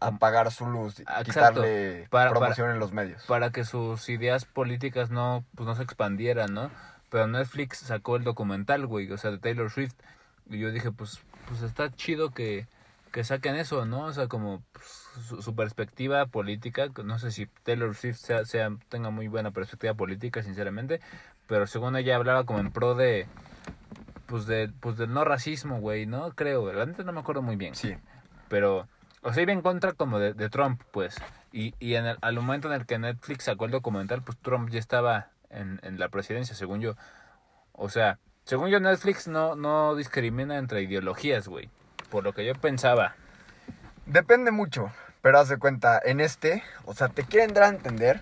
apagar 0.00 0.50
su 0.50 0.66
luz, 0.66 1.02
Ah, 1.06 1.20
exacto. 1.20 1.60
quitarle 1.62 2.06
Para- 2.10 2.30
promoción 2.30 2.70
en 2.70 2.78
los 2.78 2.92
medios. 2.92 3.22
para 3.26 3.50
que 3.50 3.64
sus 3.64 4.08
ideas 4.08 4.46
políticas 4.46 5.10
no, 5.10 5.44
pues 5.54 5.66
no 5.66 5.74
se 5.74 5.82
expandieran, 5.82 6.54
¿no? 6.54 6.70
Pero 7.14 7.28
Netflix 7.28 7.78
sacó 7.78 8.16
el 8.16 8.24
documental, 8.24 8.88
güey, 8.88 9.08
o 9.12 9.16
sea, 9.16 9.30
de 9.30 9.38
Taylor 9.38 9.70
Swift. 9.70 9.94
Y 10.50 10.58
yo 10.58 10.72
dije, 10.72 10.90
pues, 10.90 11.20
pues 11.46 11.62
está 11.62 11.94
chido 11.94 12.30
que, 12.30 12.66
que 13.12 13.22
saquen 13.22 13.54
eso, 13.54 13.84
¿no? 13.86 14.06
O 14.06 14.12
sea, 14.12 14.26
como 14.26 14.64
pues, 14.72 14.86
su, 15.28 15.40
su 15.40 15.54
perspectiva 15.54 16.26
política, 16.26 16.88
no 17.04 17.20
sé 17.20 17.30
si 17.30 17.46
Taylor 17.62 17.94
Swift 17.94 18.16
sea, 18.16 18.44
sea, 18.44 18.68
tenga 18.88 19.10
muy 19.10 19.28
buena 19.28 19.52
perspectiva 19.52 19.94
política, 19.94 20.42
sinceramente, 20.42 21.00
pero 21.46 21.68
según 21.68 21.94
ella 21.94 22.16
hablaba 22.16 22.46
como 22.46 22.58
en 22.58 22.72
pro 22.72 22.96
de, 22.96 23.28
pues, 24.26 24.46
de, 24.46 24.72
pues 24.80 24.96
del 24.96 25.12
no 25.12 25.24
racismo, 25.24 25.78
güey, 25.78 26.06
¿no? 26.06 26.32
Creo, 26.32 26.72
la 26.72 26.84
neta 26.84 27.04
no 27.04 27.12
me 27.12 27.20
acuerdo 27.20 27.42
muy 27.42 27.54
bien 27.54 27.76
Sí. 27.76 27.94
pero 28.48 28.88
o 29.22 29.32
sea 29.32 29.44
iba 29.44 29.52
en 29.52 29.62
contra 29.62 29.92
como 29.92 30.18
de, 30.18 30.34
de 30.34 30.50
Trump 30.50 30.82
pues 30.90 31.14
y, 31.52 31.74
y 31.78 31.94
en 31.94 32.06
el, 32.06 32.18
al 32.22 32.34
momento 32.34 32.66
en 32.66 32.74
el 32.74 32.86
que 32.86 32.98
Netflix 32.98 33.44
sacó 33.44 33.66
el 33.66 33.70
documental 33.70 34.20
pues 34.22 34.36
Trump 34.38 34.68
ya 34.70 34.80
estaba 34.80 35.28
en, 35.54 35.80
en 35.82 35.98
la 35.98 36.08
presidencia 36.08 36.54
según 36.54 36.80
yo 36.80 36.96
o 37.72 37.88
sea 37.88 38.18
según 38.44 38.68
yo 38.68 38.80
Netflix 38.80 39.28
no 39.28 39.56
no 39.56 39.94
discrimina 39.94 40.58
entre 40.58 40.82
ideologías 40.82 41.48
güey 41.48 41.70
por 42.10 42.24
lo 42.24 42.32
que 42.32 42.44
yo 42.44 42.54
pensaba 42.54 43.14
Depende 44.06 44.50
mucho, 44.50 44.92
pero 45.22 45.38
haz 45.38 45.48
de 45.48 45.56
cuenta, 45.56 45.98
en 46.04 46.20
este, 46.20 46.62
o 46.84 46.92
sea, 46.92 47.08
te 47.08 47.24
quieren 47.24 47.54
dar 47.54 47.64
a 47.64 47.68
entender 47.68 48.20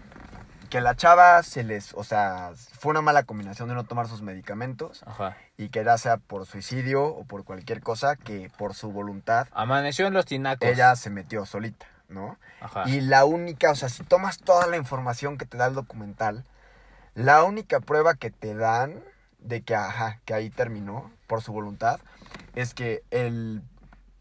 que 0.70 0.80
la 0.80 0.94
chava 0.94 1.42
se 1.42 1.64
les, 1.64 1.92
o 1.94 2.04
sea, 2.04 2.52
fue 2.78 2.90
una 2.92 3.02
mala 3.02 3.24
combinación 3.24 3.68
de 3.68 3.74
no 3.74 3.82
tomar 3.84 4.06
sus 4.06 4.22
medicamentos 4.22 5.02
Ajá. 5.06 5.36
y 5.58 5.70
que 5.70 5.84
ya 5.84 5.98
sea 5.98 6.18
por 6.18 6.46
suicidio 6.46 7.04
o 7.04 7.24
por 7.24 7.44
cualquier 7.44 7.82
cosa, 7.82 8.14
que 8.14 8.48
por 8.56 8.74
su 8.74 8.92
voluntad 8.92 9.48
Amaneció 9.52 10.06
en 10.06 10.14
los 10.14 10.24
tinacos. 10.24 10.66
ella 10.68 10.94
se 10.94 11.10
metió 11.10 11.44
solita, 11.46 11.86
¿no? 12.08 12.38
Ajá. 12.60 12.84
Y 12.86 13.00
la 13.00 13.24
única, 13.24 13.72
o 13.72 13.74
sea, 13.74 13.88
si 13.88 14.04
tomas 14.04 14.38
toda 14.38 14.68
la 14.68 14.76
información 14.76 15.36
que 15.36 15.46
te 15.46 15.58
da 15.58 15.66
el 15.66 15.74
documental, 15.74 16.44
la 17.14 17.44
única 17.44 17.80
prueba 17.80 18.14
que 18.14 18.30
te 18.30 18.54
dan 18.54 19.02
de 19.38 19.62
que, 19.62 19.74
ajá, 19.74 20.20
que 20.24 20.34
ahí 20.34 20.50
terminó 20.50 21.10
por 21.26 21.42
su 21.42 21.52
voluntad, 21.52 22.00
es 22.54 22.74
que 22.74 23.02
el, 23.10 23.62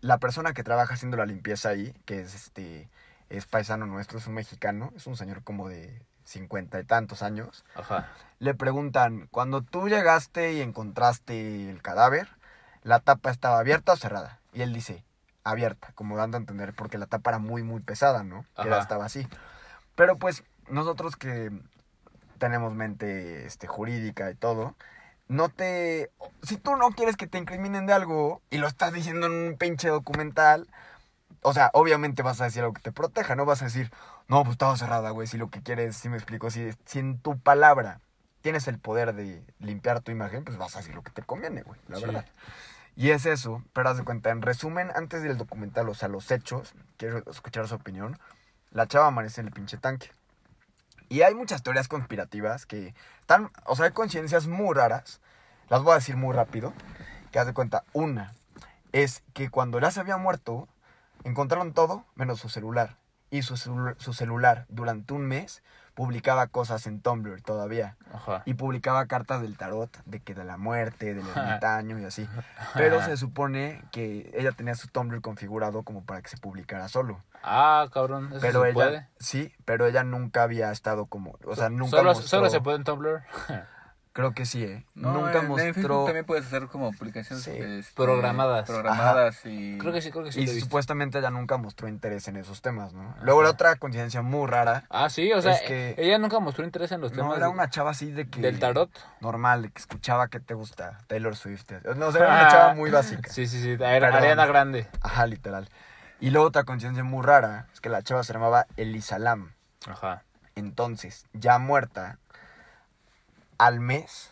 la 0.02 0.18
persona 0.18 0.54
que 0.54 0.64
trabaja 0.64 0.94
haciendo 0.96 1.18
la 1.18 1.26
limpieza 1.26 1.70
ahí, 1.70 1.94
que 2.06 2.22
es 2.22 2.34
este, 2.34 2.90
es 3.30 3.46
paisano 3.46 3.86
nuestro, 3.86 4.18
es 4.18 4.28
un 4.28 4.34
mexicano, 4.34 4.92
es 4.96 5.08
un 5.08 5.16
señor 5.16 5.44
como 5.44 5.70
de 5.70 6.02
cincuenta 6.24 6.80
y 6.80 6.84
tantos 6.84 7.22
años, 7.24 7.66
Ajá. 7.76 8.08
le 8.40 8.54
preguntan, 8.54 9.28
cuando 9.32 9.62
tú 9.62 9.90
llegaste 9.90 10.54
y 10.54 10.62
encontraste 10.62 11.70
el 11.70 11.82
cadáver, 11.82 12.30
¿la 12.84 13.00
tapa 13.00 13.30
estaba 13.32 13.60
abierta 13.60 13.94
o 13.94 13.98
cerrada? 13.98 14.40
Y 14.54 14.62
él 14.62 14.74
dice, 14.74 15.04
abierta, 15.44 15.92
como 15.94 16.18
dando 16.18 16.38
a 16.38 16.40
entender, 16.40 16.74
porque 16.74 16.98
la 16.98 17.06
tapa 17.06 17.32
era 17.32 17.40
muy, 17.40 17.64
muy 17.64 17.82
pesada, 17.82 18.24
¿no? 18.24 18.46
Que 18.62 18.68
era- 18.68 18.80
estaba 18.80 19.06
así. 19.06 19.28
Pero 19.96 20.18
pues 20.18 20.44
nosotros 20.70 21.16
que 21.16 21.52
tenemos 22.42 22.74
mente 22.74 23.46
este, 23.46 23.68
jurídica 23.68 24.32
y 24.32 24.36
todo, 24.36 24.76
no 25.28 25.50
te... 25.50 26.10
Si 26.42 26.58
tú 26.58 26.76
no 26.76 26.90
quieres 26.90 27.16
que 27.16 27.28
te 27.28 27.38
incriminen 27.38 27.86
de 27.86 27.94
algo 27.94 28.42
y 28.50 28.58
lo 28.58 28.68
estás 28.68 28.92
diciendo 28.94 29.28
en 29.28 29.34
un 29.34 29.58
pinche 29.58 29.90
documental, 29.90 30.68
o 31.44 31.54
sea, 31.54 31.70
obviamente 31.74 32.24
vas 32.24 32.42
a 32.42 32.46
decir 32.46 32.64
algo 32.64 32.74
que 32.74 32.82
te 32.82 32.92
proteja, 32.92 33.36
no 33.36 33.46
vas 33.46 33.62
a 33.62 33.66
decir, 33.66 33.92
no, 34.28 34.42
pues 34.44 34.54
estaba 34.56 34.76
cerrada, 34.76 35.12
güey, 35.12 35.28
si 35.28 35.38
lo 35.38 35.52
que 35.52 35.62
quieres, 35.62 35.96
si 35.96 36.10
me 36.10 36.18
explico, 36.18 36.50
si, 36.50 36.72
si 36.86 36.98
en 37.00 37.20
tu 37.20 37.38
palabra 37.40 38.02
tienes 38.42 38.68
el 38.68 38.80
poder 38.80 39.14
de 39.14 39.44
limpiar 39.60 40.02
tu 40.02 40.12
imagen, 40.12 40.44
pues 40.44 40.58
vas 40.58 40.76
a 40.76 40.80
decir 40.80 40.96
lo 40.96 41.04
que 41.04 41.12
te 41.12 41.22
conviene, 41.22 41.62
güey, 41.62 41.80
la 41.88 41.98
Sí. 41.98 42.06
verdad. 42.06 42.26
Y 42.96 43.12
es 43.12 43.26
eso, 43.28 43.64
pero 43.72 43.90
haz 43.90 43.98
de 43.98 44.04
cuenta, 44.04 44.32
en 44.32 44.42
resumen, 44.42 44.90
antes 44.96 45.22
del 45.22 45.38
documental, 45.38 45.88
o 45.88 45.94
sea, 45.94 46.10
los 46.10 46.30
hechos, 46.32 46.74
quiero 46.98 47.20
escuchar 47.30 47.68
su 47.68 47.76
opinión, 47.76 48.18
la 48.72 48.88
chava 48.88 49.08
amanece 49.08 49.42
en 49.42 49.48
el 49.48 49.54
pinche 49.54 49.78
tanque. 49.78 50.12
Y 51.12 51.24
hay 51.24 51.36
muchas 51.36 51.62
teorías 51.62 51.90
conspirativas 51.90 52.66
que 52.66 52.96
están, 53.20 53.52
o 53.66 53.76
sea, 53.76 53.86
hay 53.88 53.92
coincidencias 53.92 54.48
muy 54.48 54.74
raras, 54.74 55.20
las 55.70 55.84
voy 55.84 55.92
a 55.92 55.96
decir 55.96 56.16
muy 56.16 56.34
rápido, 56.34 56.74
que 57.32 57.40
haz 57.40 57.46
de 57.48 57.54
cuenta, 57.54 57.84
una 57.92 58.34
es 58.94 59.22
que 59.34 59.50
cuando 59.50 59.78
ya 59.80 59.92
se 59.92 60.00
había 60.00 60.16
muerto, 60.16 60.70
encontraron 61.26 61.74
todo 61.74 62.06
menos 62.16 62.40
su 62.40 62.48
celular. 62.48 62.96
Y 63.30 63.42
su, 63.44 63.56
celu- 63.56 63.96
su 63.98 64.14
celular 64.14 64.66
durante 64.70 65.14
un 65.14 65.26
mes 65.26 65.64
publicaba 65.96 66.48
cosas 66.48 66.88
en 66.88 67.02
Tumblr 67.02 67.42
todavía. 67.42 67.96
Ajá. 68.14 68.44
Y 68.46 68.54
publicaba 68.54 69.06
cartas 69.08 69.42
del 69.42 69.58
tarot, 69.58 69.90
de 70.06 70.20
que 70.22 70.34
de 70.34 70.44
la 70.46 70.56
muerte, 70.58 71.14
del 71.14 71.26
ermitaño 71.28 72.00
y 72.00 72.06
así. 72.06 72.28
Pero 72.74 73.02
se 73.04 73.16
supone 73.18 73.82
que 73.92 74.32
ella 74.34 74.52
tenía 74.54 74.76
su 74.76 74.88
Tumblr 74.90 75.22
configurado 75.22 75.84
como 75.84 76.04
para 76.04 76.22
que 76.22 76.30
se 76.30 76.38
publicara 76.38 76.88
solo. 76.90 77.22
Ah, 77.44 77.88
cabrón. 77.94 78.28
¿Eso 78.32 78.40
Pero 78.42 78.62
se 78.62 78.68
ella, 78.68 78.74
puede? 78.74 79.08
sí, 79.20 79.54
pero 79.66 79.86
ella 79.88 80.04
nunca 80.04 80.44
había 80.44 80.72
estado 80.72 81.06
como, 81.08 81.38
o 81.46 81.56
sea, 81.56 81.70
nunca 81.70 81.98
solo, 81.98 82.04
mostró, 82.12 82.28
solo 82.28 82.50
se 82.50 82.62
puede 82.62 82.78
en 82.78 82.84
Tumblr. 82.84 83.22
creo 84.14 84.34
que 84.34 84.46
sí, 84.46 84.62
¿eh? 84.66 84.86
No, 84.94 85.14
nunca 85.14 85.40
en- 85.40 85.46
En 85.46 85.56
Facebook 85.58 85.78
mostró, 85.78 86.04
también 86.06 86.26
puedes 86.26 86.46
hacer 86.46 86.68
como 86.68 86.92
publicaciones 86.92 87.46
Sí. 87.46 87.52
este, 87.52 87.94
Programadas. 87.96 88.68
Programadas 88.68 89.40
y... 89.46 89.78
creo 89.78 89.94
que 89.94 90.02
sí, 90.02 90.12
creo 90.12 90.26
que 90.26 90.34
sí. 90.34 90.42
y 90.42 90.48
supuestamente 90.60 91.20
ella 91.20 91.30
nunca 91.30 91.56
mostró 91.56 91.88
interés 91.88 92.28
en 92.28 92.36
esos 92.36 92.62
temas, 92.62 92.92
¿no? 92.94 93.16
Luego 93.22 93.42
la 93.42 93.52
otra 93.52 93.78
coincidencia 93.78 94.22
muy 94.22 94.48
rara, 94.48 94.84
Ah, 94.90 95.10
sí, 95.10 95.32
o 95.32 95.42
sea, 95.42 95.54
Es 95.54 95.62
que- 95.62 95.96
ella 95.98 96.18
nunca 96.18 96.40
mostró 96.40 96.66
interés 96.66 96.92
en 96.92 97.00
los 97.00 97.12
no, 97.14 97.18
temas 97.24 97.38
era 97.38 97.46
de- 97.48 97.54
una 97.54 97.70
chava 97.70 97.92
así 97.92 98.12
de 98.12 98.28
que... 98.30 98.42
del 98.42 98.60
tarot. 98.60 98.90
Normal, 99.22 99.62
de 99.62 99.70
que 99.72 99.80
escuchaba 99.80 100.28
que 100.28 100.42
te 100.42 100.54
gusta, 100.56 100.98
Taylor 101.08 101.36
Swift. 101.38 101.72
No, 101.96 102.08
o 102.08 102.12
sea, 102.12 102.26
era 102.26 102.34
una 102.36 102.48
chava 102.50 102.74
muy 102.74 102.92
básica. 102.92 103.30
Sí, 103.32 103.48
sí, 103.48 103.62
sí. 103.62 103.72
Era. 103.82 104.10
Ariana 104.16 104.46
Grande. 104.46 104.88
Ajá, 105.02 105.26
literal. 105.26 105.70
Y 106.22 106.30
luego 106.30 106.48
otra 106.48 106.64
coincidencia 106.64 107.04
muy 107.04 107.26
rara 107.26 107.68
es 107.74 107.82
que 107.82 107.90
la 107.90 108.04
chava 108.04 108.24
se 108.24 108.32
llamaba 108.32 108.68
Elisa 108.78 109.18
Lam. 109.18 109.54
Ajá. 109.88 110.24
Entonces, 110.56 111.26
ya 111.34 111.58
muerta, 111.58 112.20
al 113.58 113.80
mes 113.80 114.32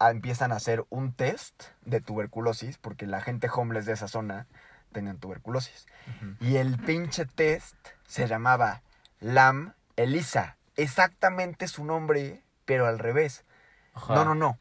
empiezan 0.00 0.52
a 0.52 0.56
hacer 0.56 0.84
un 0.90 1.12
test 1.12 1.64
de 1.84 2.00
tuberculosis, 2.00 2.78
porque 2.78 3.06
la 3.06 3.20
gente 3.20 3.48
homeless 3.52 3.86
de 3.86 3.94
esa 3.94 4.06
zona 4.06 4.46
tenían 4.92 5.18
tuberculosis. 5.18 5.86
Y 6.40 6.56
el 6.56 6.78
pinche 6.78 7.26
test 7.26 7.76
se 8.06 8.28
llamaba 8.28 8.82
Lam 9.20 9.74
Elisa. 9.96 10.56
Exactamente 10.76 11.66
su 11.68 11.84
nombre, 11.84 12.44
pero 12.64 12.86
al 12.86 12.98
revés. 12.98 13.44
Ajá. 13.94 14.14
No, 14.14 14.24
no, 14.24 14.34
no. 14.34 14.58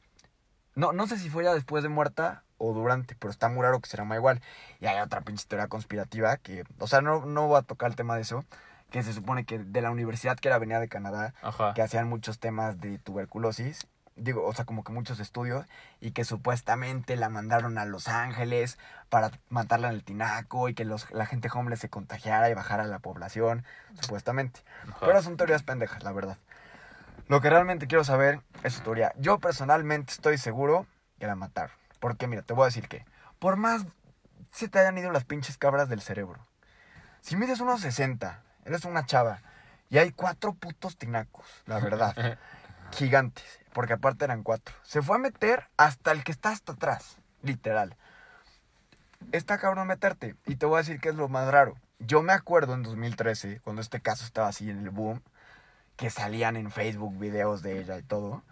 No, 0.76 0.92
no 0.92 1.06
sé 1.06 1.20
si 1.20 1.30
fue 1.30 1.44
ya 1.44 1.54
después 1.54 1.84
de 1.84 1.90
muerta 1.90 2.44
o 2.64 2.74
durante, 2.74 3.16
pero 3.16 3.32
está 3.32 3.50
muy 3.50 3.62
raro 3.62 3.80
que 3.82 3.90
se 3.90 3.98
llama 3.98 4.16
igual. 4.16 4.42
Y 4.80 4.86
hay 4.86 5.00
otra 5.02 5.22
pinche 5.22 5.46
teoría 5.48 5.68
conspirativa 5.68 6.38
que, 6.38 6.64
o 6.80 6.88
sea, 6.88 7.02
no, 7.02 7.26
no 7.26 7.48
voy 7.48 7.60
a 7.60 7.64
tocar 7.64 7.90
el 7.90 7.96
tema 7.96 8.16
de 8.16 8.22
eso, 8.22 8.46
que 8.90 9.04
se 9.04 9.12
supone 9.12 9.44
que 9.44 9.60
de 9.60 9.82
la 9.82 9.92
universidad 9.92 10.38
que 10.38 10.48
era 10.48 10.60
venía 10.60 10.80
de 10.80 10.88
Canadá, 10.88 11.34
Ajá. 11.42 11.74
que 11.74 11.82
hacían 11.82 12.08
muchos 12.08 12.40
temas 12.40 12.80
de 12.80 13.00
tuberculosis, 13.00 13.88
digo, 14.16 14.46
o 14.46 14.54
sea, 14.54 14.66
como 14.66 14.84
que 14.84 14.92
muchos 14.92 15.20
estudios, 15.20 15.66
y 16.00 16.12
que 16.12 16.24
supuestamente 16.24 17.16
la 17.18 17.30
mandaron 17.30 17.78
a 17.78 17.86
Los 17.86 18.08
Ángeles 18.08 18.78
para 19.10 19.32
matarla 19.50 19.90
en 19.90 19.96
el 19.96 20.04
tinaco 20.04 20.70
y 20.70 20.74
que 20.74 20.86
los, 20.86 21.12
la 21.12 21.26
gente 21.26 21.50
homeless 21.54 21.80
se 21.80 21.90
contagiara 21.90 22.50
y 22.50 22.54
bajara 22.54 22.86
la 22.86 23.00
población, 23.00 23.66
supuestamente. 24.00 24.62
Ajá. 24.84 25.06
Pero 25.06 25.22
son 25.22 25.36
teorías 25.36 25.64
pendejas, 25.64 26.04
la 26.04 26.12
verdad. 26.12 26.38
Lo 27.28 27.42
que 27.42 27.50
realmente 27.50 27.88
quiero 27.88 28.04
saber 28.04 28.42
es 28.64 28.74
su 28.74 28.82
teoría. 28.82 29.14
Yo 29.18 29.40
personalmente 29.40 30.14
estoy 30.14 30.38
seguro 30.38 30.86
que 31.20 31.26
la 31.26 31.36
mataron. 31.36 31.83
Porque 32.04 32.28
mira, 32.28 32.42
te 32.42 32.52
voy 32.52 32.64
a 32.64 32.66
decir 32.66 32.90
que 32.90 33.06
por 33.40 33.56
más 33.56 33.86
se 34.52 34.68
te 34.68 34.78
hayan 34.78 34.98
ido 34.98 35.10
las 35.14 35.24
pinches 35.24 35.58
cabras 35.58 35.88
del 35.88 36.02
cerebro. 36.02 36.46
Si 37.22 37.38
mides 37.38 37.62
unos 37.62 37.80
60, 37.80 38.44
eres 38.66 38.84
una 38.84 39.06
chava 39.06 39.42
y 39.90 40.00
hay 40.00 40.12
cuatro 40.12 40.54
putos 40.54 40.98
tinacos, 40.98 41.46
la 41.66 41.80
verdad. 41.80 42.38
gigantes, 42.92 43.62
porque 43.72 43.94
aparte 43.94 44.26
eran 44.26 44.44
cuatro. 44.44 44.76
Se 44.84 45.02
fue 45.02 45.16
a 45.16 45.20
meter 45.20 45.70
hasta 45.78 46.12
el 46.12 46.26
que 46.26 46.34
está 46.34 46.50
hasta 46.50 46.74
atrás, 46.74 47.20
literal. 47.42 47.96
Está 49.32 49.58
cabrón 49.58 49.88
meterte. 49.88 50.36
Y 50.46 50.58
te 50.58 50.66
voy 50.66 50.76
a 50.76 50.80
decir 50.80 51.00
que 51.00 51.08
es 51.08 51.16
lo 51.16 51.30
más 51.30 51.50
raro. 51.50 51.78
Yo 52.00 52.22
me 52.22 52.34
acuerdo 52.34 52.74
en 52.74 52.84
2013, 52.84 53.62
cuando 53.62 53.82
este 53.82 54.02
caso 54.02 54.26
estaba 54.26 54.50
así 54.50 54.70
en 54.70 54.80
el 54.80 54.90
boom, 54.90 55.22
que 55.96 56.10
salían 56.10 56.58
en 56.58 56.70
Facebook 56.70 57.18
videos 57.18 57.62
de 57.62 57.80
ella 57.80 57.98
y 57.98 58.04
todo. 58.04 58.44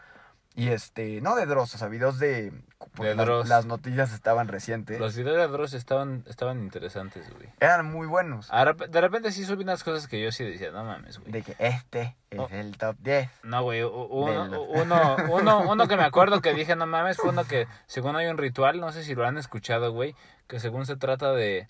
Y 0.54 0.68
este, 0.70 1.22
no 1.22 1.36
de 1.36 1.46
Dross, 1.46 1.76
o 1.76 1.78
sea, 1.78 1.88
videos 1.88 2.20
de... 2.20 2.52
porque 2.94 3.10
De 3.10 3.16
las- 3.16 3.26
Dross. 3.26 3.48
Las, 3.48 3.66
noticias 3.66 4.12
estaban 4.14 4.50
recientes. 4.50 5.00
Los 5.00 5.16
videos 5.16 5.38
de 5.38 5.48
Dross 5.48 5.74
estaban, 5.74 6.26
estaban 6.28 6.60
interesantes, 6.60 7.34
güey. 7.34 7.48
Eran 7.62 7.90
muy 7.90 8.06
buenos. 8.06 8.50
Rep- 8.50 8.90
De 8.90 9.00
repente 9.00 9.32
sí 9.32 9.46
subí 9.46 9.64
unas 9.64 9.84
cosas 9.86 10.08
que 10.10 10.22
yo 10.22 10.30
sí 10.34 10.44
decía, 10.44 10.72
no 10.72 10.84
mames, 10.84 11.20
güey. 11.20 11.32
De 11.32 11.42
que 11.42 11.56
este 11.58 12.18
es 12.30 12.40
Oh. 12.40 12.50
el 12.52 12.78
top 12.78 12.98
10. 13.00 13.30
No, 13.44 13.64
güey, 13.64 13.82
uno, 13.84 14.44
Del- 14.50 14.82
uno, 14.82 15.16
uno, 15.30 15.60
uno 15.72 15.88
que 15.88 15.96
me 15.96 16.04
acuerdo 16.04 16.42
que 16.42 16.54
dije, 16.54 16.76
no 16.76 16.86
mames, 16.86 17.16
fue 17.16 17.30
uno 17.30 17.46
que, 17.46 17.68
según 17.88 18.18
hay 18.18 18.28
un 18.28 18.38
ritual, 18.38 18.82
no 18.82 18.92
sé 18.92 19.04
si 19.06 19.16
lo 19.16 19.26
han 19.26 19.38
escuchado, 19.38 19.94
güey, 19.94 20.16
que 20.48 20.60
según 20.60 20.86
se 20.86 20.98
trata 20.98 21.32
de 21.32 21.70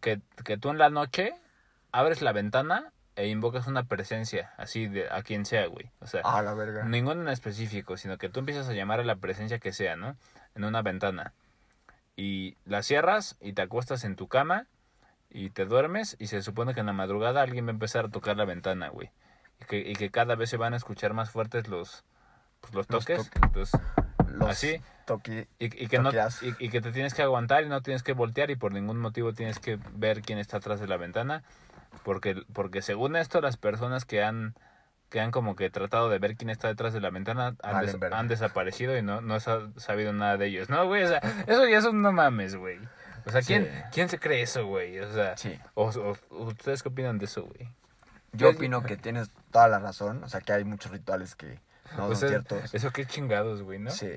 que, 0.00 0.20
que 0.44 0.56
tú 0.56 0.70
en 0.70 0.78
la 0.78 0.88
noche 0.90 1.34
abres 1.90 2.22
la 2.22 2.30
ventana 2.32 2.92
e 3.18 3.28
invocas 3.28 3.66
una 3.66 3.82
presencia, 3.84 4.52
así, 4.56 4.86
de 4.86 5.08
a 5.10 5.22
quien 5.22 5.44
sea, 5.44 5.66
güey. 5.66 5.90
O 6.00 6.06
sea, 6.06 6.22
Ah, 6.24 6.40
la 6.42 6.54
verga. 6.54 6.84
ninguno 6.84 7.20
en 7.22 7.28
específico, 7.28 7.96
sino 7.96 8.16
que 8.16 8.28
tú 8.28 8.40
empiezas 8.40 8.68
a 8.68 8.72
llamar 8.72 9.00
a 9.00 9.04
la 9.04 9.16
presencia 9.16 9.58
que 9.58 9.72
sea, 9.72 9.96
¿no? 9.96 10.16
En 10.54 10.64
una 10.64 10.82
ventana. 10.82 11.32
Y 12.16 12.56
la 12.64 12.82
cierras 12.82 13.36
y 13.40 13.52
te 13.52 13.62
acuestas 13.62 14.04
en 14.04 14.16
tu 14.16 14.28
cama 14.28 14.66
y 15.30 15.50
te 15.50 15.64
duermes 15.66 16.16
y 16.18 16.28
se 16.28 16.42
supone 16.42 16.74
que 16.74 16.80
en 16.80 16.86
la 16.86 16.92
madrugada 16.92 17.42
alguien 17.42 17.66
va 17.66 17.70
a 17.70 17.72
empezar 17.72 18.06
a 18.06 18.08
tocar 18.08 18.36
la 18.36 18.44
ventana, 18.44 18.88
güey. 18.88 19.10
Y 19.60 19.64
que, 19.66 19.78
y 19.78 19.94
que 19.94 20.10
cada 20.10 20.34
vez 20.36 20.50
se 20.50 20.56
van 20.56 20.74
a 20.74 20.76
escuchar 20.76 21.12
más 21.14 21.30
fuertes 21.30 21.68
los, 21.68 22.04
pues, 22.60 22.74
los 22.74 22.88
Los 22.90 23.04
toques. 23.04 23.18
toques. 23.30 23.42
Entonces, 23.42 23.80
Los 24.28 24.48
así. 24.50 24.80
toqui- 25.06 25.46
y, 25.58 25.64
y 25.84 25.86
que 25.88 25.98
no, 25.98 26.10
y 26.60 26.68
que 26.68 26.80
te 26.80 26.92
tienes 26.92 27.14
que 27.14 27.22
aguantar 27.22 27.64
y 27.64 27.68
no 27.68 27.82
tienes 27.82 28.02
que 28.02 28.12
voltear 28.12 28.50
y 28.50 28.56
por 28.56 28.72
ningún 28.72 28.98
motivo 28.98 29.32
tienes 29.32 29.58
que 29.58 29.78
ver 29.94 30.22
quién 30.22 30.38
está 30.38 30.58
atrás 30.58 30.80
de 30.80 30.86
la 30.86 30.96
ventana. 30.96 31.42
Porque, 32.08 32.42
porque 32.54 32.80
según 32.80 33.16
esto, 33.16 33.42
las 33.42 33.58
personas 33.58 34.06
que 34.06 34.22
han, 34.24 34.54
que 35.10 35.20
han 35.20 35.30
como 35.30 35.56
que 35.56 35.68
tratado 35.68 36.08
de 36.08 36.18
ver 36.18 36.36
quién 36.36 36.48
está 36.48 36.66
detrás 36.68 36.94
de 36.94 37.02
la 37.02 37.10
ventana 37.10 37.54
han, 37.62 37.80
des- 37.84 37.98
desaparecido 38.28 38.96
y 38.96 39.02
no, 39.02 39.20
no 39.20 39.38
se 39.40 39.50
ha 39.50 39.60
sabido 39.76 40.14
nada 40.14 40.38
de 40.38 40.46
ellos. 40.46 40.70
No, 40.70 40.86
güey, 40.86 41.02
o 41.02 41.08
sea, 41.08 41.18
eso 41.46 41.68
ya 41.68 41.82
son 41.82 42.00
no 42.00 42.10
mames, 42.10 42.54
güey. 42.56 42.78
O 43.26 43.30
sea, 43.30 43.42
¿quién, 43.42 43.64
Sí. 43.66 43.70
¿quién 43.92 44.08
se 44.08 44.18
cree 44.18 44.40
eso, 44.40 44.64
güey? 44.66 44.98
O 45.00 45.12
sea, 45.12 45.36
Sí. 45.36 45.60
o, 45.74 45.90
o- 45.90 46.36
¿ustedes 46.44 46.82
qué 46.82 46.88
opinan 46.88 47.18
de 47.18 47.26
eso, 47.26 47.42
güey? 47.44 47.68
Yo 48.32 48.46
Pues- 48.46 48.56
opino 48.56 48.82
que 48.82 48.96
tienes 48.96 49.30
toda 49.52 49.68
la 49.68 49.78
razón. 49.80 50.24
O 50.24 50.30
sea, 50.30 50.40
que 50.40 50.54
hay 50.54 50.64
muchos 50.64 50.90
rituales 50.90 51.34
que 51.34 51.60
no 51.94 52.04
O 52.06 52.08
son 52.08 52.16
sea, 52.16 52.28
ciertos. 52.30 52.72
Eso 52.74 52.90
qué 52.90 53.04
chingados, 53.04 53.60
güey, 53.60 53.80
¿no? 53.80 53.90
Sí. 53.90 54.12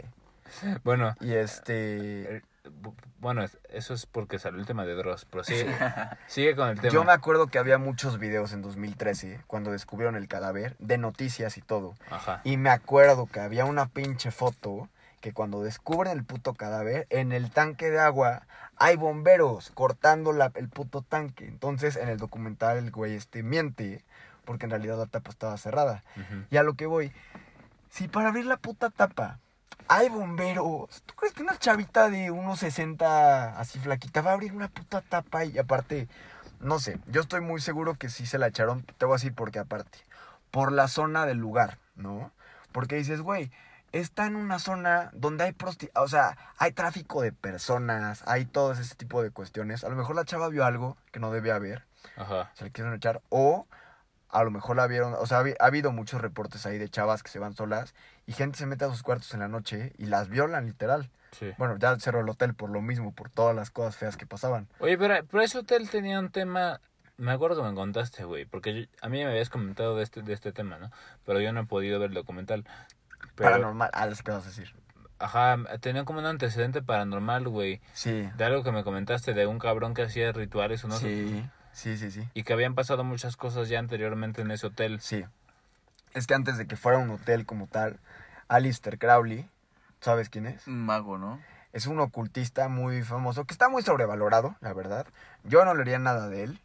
Bueno, 0.85 1.13
Y 1.19 1.33
este. 1.33 2.41
Bu- 2.63 2.95
bueno, 3.19 3.43
es- 3.43 3.57
eso 3.69 3.93
es 3.93 4.05
porque 4.05 4.39
salió 4.39 4.59
el 4.59 4.65
tema 4.65 4.85
de 4.85 4.93
Dross, 4.95 5.25
pero 5.29 5.43
sigue, 5.43 5.65
sigue 6.27 6.55
con 6.55 6.69
el 6.69 6.79
tema. 6.79 6.93
Yo 6.93 7.03
me 7.03 7.11
acuerdo 7.11 7.47
que 7.47 7.59
había 7.59 7.77
muchos 7.77 8.19
videos 8.19 8.53
en 8.53 8.61
2013, 8.61 9.41
cuando 9.47 9.71
descubrieron 9.71 10.15
el 10.15 10.27
cadáver, 10.27 10.75
de 10.79 10.97
noticias 10.97 11.57
y 11.57 11.61
todo. 11.61 11.95
Ajá. 12.09 12.41
Y 12.43 12.57
me 12.57 12.69
acuerdo 12.69 13.27
que 13.27 13.39
había 13.39 13.65
una 13.65 13.87
pinche 13.87 14.31
foto 14.31 14.89
que 15.21 15.33
cuando 15.33 15.61
descubren 15.61 16.13
el 16.13 16.23
puto 16.23 16.55
cadáver, 16.55 17.05
en 17.11 17.31
el 17.31 17.51
tanque 17.51 17.91
de 17.91 17.99
agua 17.99 18.47
hay 18.77 18.95
bomberos 18.95 19.69
cortando 19.71 20.33
la- 20.33 20.51
el 20.55 20.67
puto 20.69 21.03
tanque. 21.03 21.45
Entonces, 21.47 21.95
en 21.95 22.09
el 22.09 22.17
documental 22.17 22.77
el 22.77 22.89
güey 22.89 23.13
este 23.13 23.43
miente, 23.43 24.03
porque 24.45 24.65
en 24.65 24.71
realidad 24.71 24.97
la 24.97 25.05
tapa 25.05 25.29
estaba 25.29 25.55
cerrada. 25.57 26.03
Y 26.49 26.57
a 26.57 26.63
lo 26.63 26.73
que 26.73 26.87
voy, 26.87 27.11
si 27.91 28.07
para 28.07 28.29
abrir 28.29 28.45
la 28.45 28.57
puta 28.57 28.89
tapa 28.89 29.37
hay 29.93 30.07
bomberos, 30.09 31.03
¿tú 31.05 31.13
crees 31.15 31.33
que 31.33 31.43
una 31.43 31.57
chavita 31.57 32.09
de 32.09 32.31
unos 32.31 32.59
60 32.59 33.59
así 33.59 33.77
flaquita 33.77 34.21
va 34.21 34.31
a 34.31 34.33
abrir 34.35 34.53
una 34.53 34.69
puta 34.69 35.01
tapa? 35.01 35.43
Y 35.43 35.57
aparte, 35.59 36.07
no 36.61 36.79
sé, 36.79 36.97
yo 37.07 37.19
estoy 37.21 37.41
muy 37.41 37.59
seguro 37.59 37.95
que 37.95 38.09
sí 38.09 38.25
se 38.25 38.37
la 38.37 38.47
echaron, 38.47 38.83
te 38.83 39.05
voy 39.05 39.13
a 39.13 39.17
decir 39.17 39.33
porque 39.35 39.59
aparte, 39.59 39.97
por 40.49 40.71
la 40.71 40.87
zona 40.87 41.25
del 41.25 41.39
lugar, 41.39 41.77
¿no? 41.95 42.31
Porque 42.71 42.95
dices, 42.95 43.19
güey, 43.21 43.51
está 43.91 44.25
en 44.27 44.37
una 44.37 44.59
zona 44.59 45.09
donde 45.13 45.43
hay 45.43 45.51
prosti 45.51 45.89
o 45.95 46.07
sea, 46.07 46.37
hay 46.57 46.71
tráfico 46.71 47.21
de 47.21 47.33
personas, 47.33 48.23
hay 48.25 48.45
todo 48.45 48.71
ese 48.71 48.95
tipo 48.95 49.21
de 49.21 49.31
cuestiones. 49.31 49.83
A 49.83 49.89
lo 49.89 49.97
mejor 49.97 50.15
la 50.15 50.23
chava 50.23 50.47
vio 50.47 50.63
algo 50.63 50.95
que 51.11 51.19
no 51.19 51.31
debía 51.31 51.55
haber 51.55 51.85
Ajá. 52.15 52.49
se 52.53 52.63
le 52.63 52.71
quisieron 52.71 52.93
echar 52.95 53.21
o 53.27 53.67
a 54.29 54.43
lo 54.45 54.51
mejor 54.51 54.77
la 54.77 54.87
vieron, 54.87 55.13
o 55.19 55.25
sea, 55.27 55.39
ha, 55.39 55.43
habi- 55.43 55.57
ha 55.59 55.65
habido 55.65 55.91
muchos 55.91 56.21
reportes 56.21 56.65
ahí 56.65 56.77
de 56.77 56.87
chavas 56.87 57.21
que 57.21 57.29
se 57.29 57.39
van 57.39 57.53
solas 57.53 57.93
y 58.31 58.33
gente 58.33 58.57
se 58.57 58.65
mete 58.65 58.85
a 58.85 58.89
sus 58.89 59.03
cuartos 59.03 59.33
en 59.33 59.41
la 59.41 59.49
noche 59.49 59.91
y 59.97 60.05
las 60.05 60.29
violan 60.29 60.65
literal. 60.65 61.09
Sí. 61.31 61.51
Bueno, 61.57 61.75
ya 61.77 61.99
cerró 61.99 62.21
el 62.21 62.29
hotel 62.29 62.53
por 62.53 62.69
lo 62.69 62.81
mismo, 62.81 63.13
por 63.13 63.29
todas 63.29 63.53
las 63.53 63.71
cosas 63.71 63.97
feas 63.97 64.15
que 64.15 64.25
pasaban. 64.25 64.69
Oye, 64.79 64.97
pero, 64.97 65.15
pero 65.29 65.43
ese 65.43 65.57
hotel 65.57 65.89
tenía 65.89 66.17
un 66.17 66.29
tema. 66.29 66.79
Me 67.17 67.31
acuerdo 67.33 67.61
que 67.61 67.67
me 67.69 67.75
contaste, 67.75 68.23
güey. 68.23 68.45
Porque 68.45 68.73
yo- 68.83 68.87
a 69.01 69.09
mí 69.09 69.17
me 69.23 69.29
habías 69.29 69.49
comentado 69.49 69.97
de 69.97 70.03
este, 70.03 70.21
de 70.21 70.31
este 70.33 70.53
tema, 70.53 70.77
¿no? 70.79 70.89
Pero 71.25 71.41
yo 71.41 71.51
no 71.51 71.59
he 71.61 71.65
podido 71.65 71.99
ver 71.99 72.09
el 72.11 72.15
documental. 72.15 72.65
Pero, 73.35 73.51
Paranormal, 73.51 73.89
ah, 73.93 74.07
es 74.07 74.23
que 74.23 74.31
vas 74.31 74.45
a 74.45 74.47
decir. 74.47 74.73
Ajá, 75.19 75.57
tenía 75.81 76.05
como 76.05 76.19
un 76.19 76.25
antecedente 76.25 76.81
paranormal, 76.81 77.47
güey. 77.49 77.81
Sí, 77.93 78.29
De 78.37 78.43
algo 78.45 78.63
que 78.63 78.71
me 78.71 78.83
comentaste 78.85 79.33
de 79.33 79.45
un 79.45 79.59
cabrón 79.59 79.93
que 79.93 80.03
hacía 80.03 80.31
rituales 80.31 80.83
o 80.85 80.87
no. 80.87 80.97
sí, 80.97 81.45
sí, 81.73 81.97
sí, 81.97 82.11
sí. 82.11 82.27
Y 82.33 82.43
que 82.43 82.53
habían 82.53 82.75
pasado 82.75 83.03
muchas 83.03 83.35
cosas 83.35 83.67
ya 83.69 83.77
anteriormente 83.79 84.41
en 84.41 84.51
ese 84.51 84.67
hotel. 84.67 84.99
Sí. 85.01 85.23
Es 86.13 86.27
que 86.27 86.33
antes 86.33 86.57
de 86.57 86.67
que 86.67 86.75
fuera 86.75 86.97
un 86.97 87.09
hotel 87.11 87.45
como 87.45 87.67
tal, 87.67 87.99
Alistair 88.51 88.99
Crowley, 88.99 89.49
¿sabes 90.01 90.27
quién 90.27 90.45
es? 90.45 90.67
Un 90.67 90.85
mago, 90.85 91.17
¿no? 91.17 91.39
Es 91.71 91.87
un 91.87 92.01
ocultista 92.01 92.67
muy 92.67 93.01
famoso, 93.01 93.45
que 93.45 93.53
está 93.53 93.69
muy 93.69 93.81
sobrevalorado, 93.81 94.57
la 94.59 94.73
verdad. 94.73 95.07
Yo 95.45 95.63
no 95.63 95.73
leería 95.73 95.99
nada 95.99 96.27
de 96.27 96.43
él. 96.43 96.61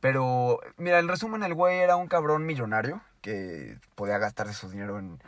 Pero, 0.00 0.58
mira, 0.76 0.98
en 0.98 1.06
resumen, 1.06 1.44
el 1.44 1.54
güey 1.54 1.78
era 1.78 1.94
un 1.94 2.08
cabrón 2.08 2.46
millonario 2.46 3.00
que 3.20 3.78
podía 3.94 4.18
gastarse 4.18 4.54
su 4.54 4.70
dinero 4.70 4.98
en, 4.98 5.22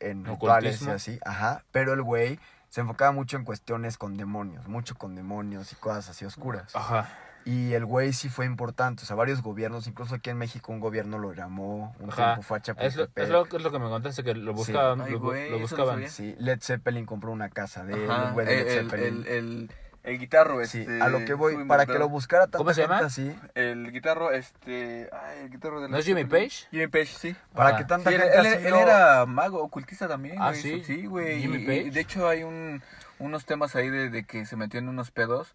en 0.00 0.24
rituales 0.24 0.80
y 0.80 0.84
Ocultismo. 0.84 0.92
así. 0.94 1.20
Ajá. 1.24 1.62
Pero 1.70 1.92
el 1.92 2.02
güey 2.02 2.40
se 2.68 2.80
enfocaba 2.80 3.12
mucho 3.12 3.36
en 3.36 3.44
cuestiones 3.44 3.98
con 3.98 4.16
demonios, 4.16 4.66
mucho 4.66 4.96
con 4.96 5.14
demonios 5.14 5.72
y 5.72 5.76
cosas 5.76 6.08
así 6.08 6.24
oscuras. 6.24 6.74
Ajá. 6.74 7.08
Y 7.46 7.74
el 7.74 7.84
güey 7.84 8.12
sí 8.14 8.28
fue 8.30 8.46
importante. 8.46 9.02
O 9.02 9.06
sea, 9.06 9.16
varios 9.16 9.42
gobiernos, 9.42 9.86
incluso 9.86 10.14
aquí 10.14 10.30
en 10.30 10.38
México, 10.38 10.72
un 10.72 10.80
gobierno 10.80 11.18
lo 11.18 11.32
llamó. 11.34 11.94
Un 12.00 12.10
Ajá. 12.10 12.24
tiempo 12.36 12.42
fue 12.42 12.56
a 12.58 12.60
Es 12.78 12.96
lo, 12.96 13.08
es, 13.14 13.28
lo, 13.28 13.44
es 13.44 13.62
lo 13.62 13.70
que 13.70 13.78
me 13.78 13.88
contaste, 13.88 14.24
que 14.24 14.34
lo 14.34 14.54
buscaban. 14.54 15.02
Ay, 15.02 15.12
lo, 15.12 15.20
güey, 15.20 15.50
lo 15.50 15.56
eso 15.56 15.56
no 15.56 15.60
buscaban. 15.60 15.94
sabía. 15.96 16.08
Sí, 16.08 16.34
Led 16.38 16.60
Zeppelin 16.62 17.04
compró 17.04 17.32
una 17.32 17.50
casa 17.50 17.84
de 17.84 17.94
él. 18.04 18.10
Ajá, 18.10 18.28
el 18.28 18.32
güey 18.34 18.46
de 18.46 18.52
el, 18.60 18.64
Led 18.66 18.72
el, 18.78 18.84
Zeppelin. 18.90 19.06
el, 19.06 19.26
el- 19.28 19.70
el 20.04 20.18
guitarro, 20.18 20.62
Sí, 20.66 20.80
este... 20.80 21.00
a 21.00 21.08
lo 21.08 21.24
que 21.24 21.32
voy, 21.32 21.64
para 21.64 21.86
que 21.86 21.98
lo 21.98 22.10
buscara 22.10 22.42
tanta 22.44 22.58
¿Cómo 22.58 22.74
se 22.74 22.82
gente 22.82 22.94
llama? 22.94 23.06
así, 23.06 23.34
El 23.54 23.90
guitarro, 23.90 24.32
este... 24.32 25.08
Ay, 25.10 25.44
el 25.44 25.50
guitarro 25.50 25.80
de 25.80 25.88
¿No 25.88 25.96
es 25.96 26.04
Jimmy 26.04 26.24
Page? 26.26 26.66
Jimmy 26.70 26.88
Page, 26.88 27.06
sí. 27.06 27.34
para 27.54 27.70
Ah. 27.70 27.76
que 27.78 27.84
tanta 27.84 28.10
Sí, 28.10 28.16
gente 28.18 28.34
él- 28.38 28.46
así 28.46 28.64
él 28.66 28.70
lo- 28.70 28.80
era 28.80 29.24
mago, 29.24 29.62
ocultista 29.62 30.06
también. 30.06 30.36
Ah, 30.38 30.50
güey, 30.50 30.60
sí. 30.60 30.82
Sí, 30.84 31.06
güey. 31.06 31.40
Jimmy 31.40 31.56
y- 31.56 31.62
y 31.62 31.66
Page. 31.66 31.90
de 31.90 32.00
hecho 32.00 32.28
hay 32.28 32.42
un, 32.42 32.82
unos 33.18 33.46
temas 33.46 33.76
ahí 33.76 33.88
de, 33.88 34.10
de 34.10 34.24
que 34.24 34.44
se 34.44 34.56
metió 34.56 34.78
en 34.78 34.90
unos 34.90 35.10
pedos. 35.10 35.54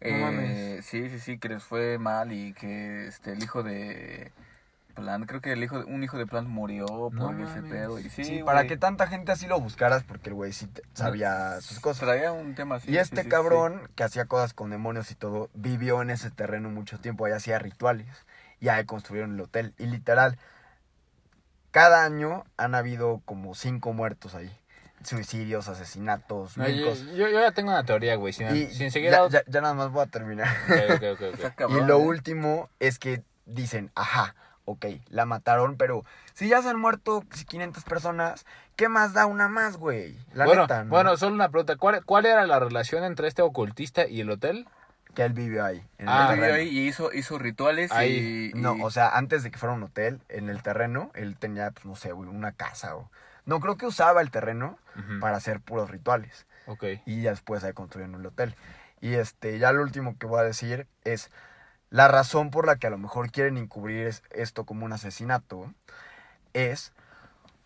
No 0.00 0.08
Eh, 0.08 0.20
mames. 0.20 0.86
Sí, 0.86 1.08
sí, 1.10 1.18
sí, 1.18 1.38
que 1.38 1.48
les 1.50 1.62
fue 1.62 1.98
mal 1.98 2.32
y 2.32 2.52
que 2.54 3.06
este 3.06 3.32
el 3.32 3.42
hijo 3.42 3.62
de 3.62 4.32
Plant, 4.94 5.26
creo 5.26 5.40
que 5.40 5.52
el 5.52 5.62
hijo 5.62 5.78
de, 5.78 5.84
un 5.84 6.02
hijo 6.02 6.18
de 6.18 6.26
Plant 6.26 6.48
murió 6.48 6.86
por 6.86 7.12
No 7.12 7.48
ese 7.48 7.62
pedo. 7.62 7.98
Y 7.98 8.08
sí, 8.10 8.24
Sí, 8.24 8.42
para 8.44 8.66
que 8.66 8.76
tanta 8.76 9.06
gente 9.06 9.32
así 9.32 9.46
lo 9.46 9.60
buscaras, 9.60 10.02
porque 10.04 10.30
el 10.30 10.34
güey 10.34 10.52
sí 10.52 10.68
sabía 10.94 11.60
sus 11.60 11.80
cosas. 11.80 12.00
traía 12.06 12.32
un 12.32 12.54
tema 12.54 12.76
así. 12.76 12.90
Y 12.90 12.98
este 12.98 13.22
sí, 13.22 13.28
cabrón, 13.28 13.88
que 13.94 14.04
hacía 14.04 14.26
cosas 14.26 14.52
con 14.54 14.70
demonios 14.70 15.10
y 15.10 15.14
todo, 15.14 15.50
vivió 15.54 16.02
en 16.02 16.10
ese 16.10 16.30
terreno 16.30 16.70
mucho 16.70 16.98
tiempo, 16.98 17.24
ahí 17.24 17.32
hacía 17.32 17.58
rituales. 17.58 18.08
Y 18.60 18.68
ahí 18.68 18.84
construyeron 18.84 19.34
el 19.34 19.40
hotel. 19.40 19.74
Y 19.78 19.86
literal, 19.86 20.38
cada 21.70 22.04
año 22.04 22.44
han 22.56 22.74
habido 22.74 23.22
como 23.24 23.54
cinco 23.54 23.92
muertos 23.92 24.34
ahí. 24.34 24.50
Suicidios, 25.02 25.68
asesinatos, 25.68 26.56
No, 26.58 26.68
yo, 26.68 26.90
cosas. 26.90 27.06
yo, 27.16 27.28
yo 27.28 27.40
ya 27.40 27.52
tengo 27.52 27.70
una 27.70 27.84
teoría, 27.84 28.16
güey. 28.16 28.32
Sin, 28.32 28.90
seguir 28.90 29.10
ya, 29.10 29.24
a- 29.24 29.28
ya- 29.28 29.44
ya 29.46 29.60
nada 29.60 29.74
más 29.74 29.90
voy 29.90 30.02
a 30.02 30.06
terminar. 30.06 30.46
Ok, 30.68 30.94
ok, 30.96 31.02
ok, 31.12 31.20
sí. 31.20 31.24
ok. 31.26 31.40
Está 31.44 31.66
Y 31.68 31.80
lo 31.86 31.98
¿eh? 31.98 32.06
último 32.06 32.68
es 32.80 32.98
que 32.98 33.22
dicen, 33.46 33.90
ajá, 33.94 34.34
ok, 34.66 34.86
la 35.08 35.24
mataron, 35.24 35.76
pero 35.76 36.04
si 36.34 36.48
ya 36.48 36.60
se 36.62 36.68
han 36.68 36.78
muerto 36.78 37.24
500 37.48 37.84
personas, 37.84 38.44
¿qué 38.76 38.88
más 38.88 39.14
da 39.14 39.26
una 39.26 39.48
más, 39.48 39.78
güey? 39.78 40.18
La 40.34 40.44
bueno, 40.44 40.62
neta, 40.62 40.84
¿no? 40.84 40.90
bueno, 40.90 41.16
solo 41.16 41.34
una 41.34 41.48
pregunta. 41.48 41.76
¿Cuál, 41.76 42.04
¿Cuál 42.04 42.26
era 42.26 42.46
la 42.46 42.58
relación 42.60 43.02
entre 43.04 43.26
este 43.28 43.42
ocultista 43.42 44.06
y 44.06 44.20
el 44.20 44.30
hotel? 44.30 44.68
Que 45.14 45.24
él 45.24 45.32
vivió 45.32 45.64
ahí. 45.64 45.82
En 45.98 46.08
Ah, 46.08 46.28
el 46.30 46.38
Vivió 46.38 46.54
ahí 46.54 46.68
y 46.68 46.86
hizo, 46.86 47.12
hizo 47.12 47.36
rituales 47.38 47.90
Ahí. 47.90 48.52
y... 48.54 48.58
y- 48.58 48.60
No, 48.62 48.76
o 48.80 48.90
sea, 48.92 49.08
antes 49.16 49.42
de 49.42 49.50
que 49.50 49.58
fuera 49.58 49.74
un 49.74 49.82
hotel, 49.82 50.20
en 50.28 50.48
el 50.50 50.62
terreno, 50.62 51.10
él 51.14 51.36
tenía, 51.36 51.70
pues, 51.72 51.84
no 51.86 51.96
sé, 51.96 52.12
güey, 52.12 52.28
una 52.28 52.52
casa 52.52 52.94
o... 52.96 53.10
No, 53.46 53.60
creo 53.60 53.76
que 53.76 53.86
usaba 53.86 54.20
el 54.20 54.30
terreno 54.30 54.78
para 55.20 55.36
hacer 55.36 55.60
puros 55.60 55.90
rituales. 55.90 56.46
Ok. 56.66 56.84
Y 57.06 57.22
ya 57.22 57.30
después 57.30 57.64
ahí 57.64 57.72
construyeron 57.72 58.14
el 58.20 58.26
hotel. 58.26 58.54
Y 59.00 59.14
este, 59.14 59.58
ya 59.58 59.72
lo 59.72 59.82
último 59.82 60.16
que 60.18 60.26
voy 60.26 60.40
a 60.40 60.44
decir 60.44 60.86
es 61.04 61.30
la 61.88 62.06
razón 62.08 62.50
por 62.50 62.66
la 62.66 62.76
que 62.76 62.86
a 62.86 62.90
lo 62.90 62.98
mejor 62.98 63.30
quieren 63.30 63.56
encubrir 63.56 64.06
es- 64.06 64.22
esto 64.30 64.64
como 64.64 64.84
un 64.84 64.92
asesinato 64.92 65.72
es 66.52 66.92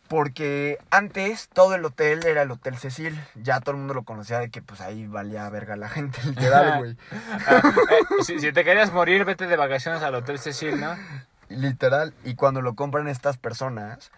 porque 0.08 0.78
antes 0.90 1.48
todo 1.48 1.74
el 1.74 1.84
hotel 1.84 2.24
era 2.26 2.42
el 2.42 2.50
Hotel 2.50 2.76
Cecil. 2.76 3.18
Ya 3.34 3.60
todo 3.60 3.72
el 3.72 3.78
mundo 3.78 3.94
lo 3.94 4.04
conocía 4.04 4.38
de 4.38 4.50
que 4.50 4.60
pues 4.62 4.80
ahí 4.80 5.06
valía 5.06 5.48
verga 5.48 5.76
la 5.76 5.88
gente, 5.88 6.20
literal, 6.24 6.78
güey. 6.78 6.96
Ah, 7.46 7.62
eh, 7.90 8.22
si, 8.22 8.38
si 8.38 8.52
te 8.52 8.64
querías 8.64 8.92
morir, 8.92 9.24
vete 9.24 9.46
de 9.46 9.56
vacaciones 9.56 10.02
al 10.02 10.14
Hotel 10.14 10.38
Cecil, 10.38 10.78
¿no? 10.80 10.94
Literal. 11.48 12.12
Y 12.24 12.34
cuando 12.34 12.60
lo 12.62 12.74
compran 12.74 13.08
estas 13.08 13.38
personas, 13.38 14.10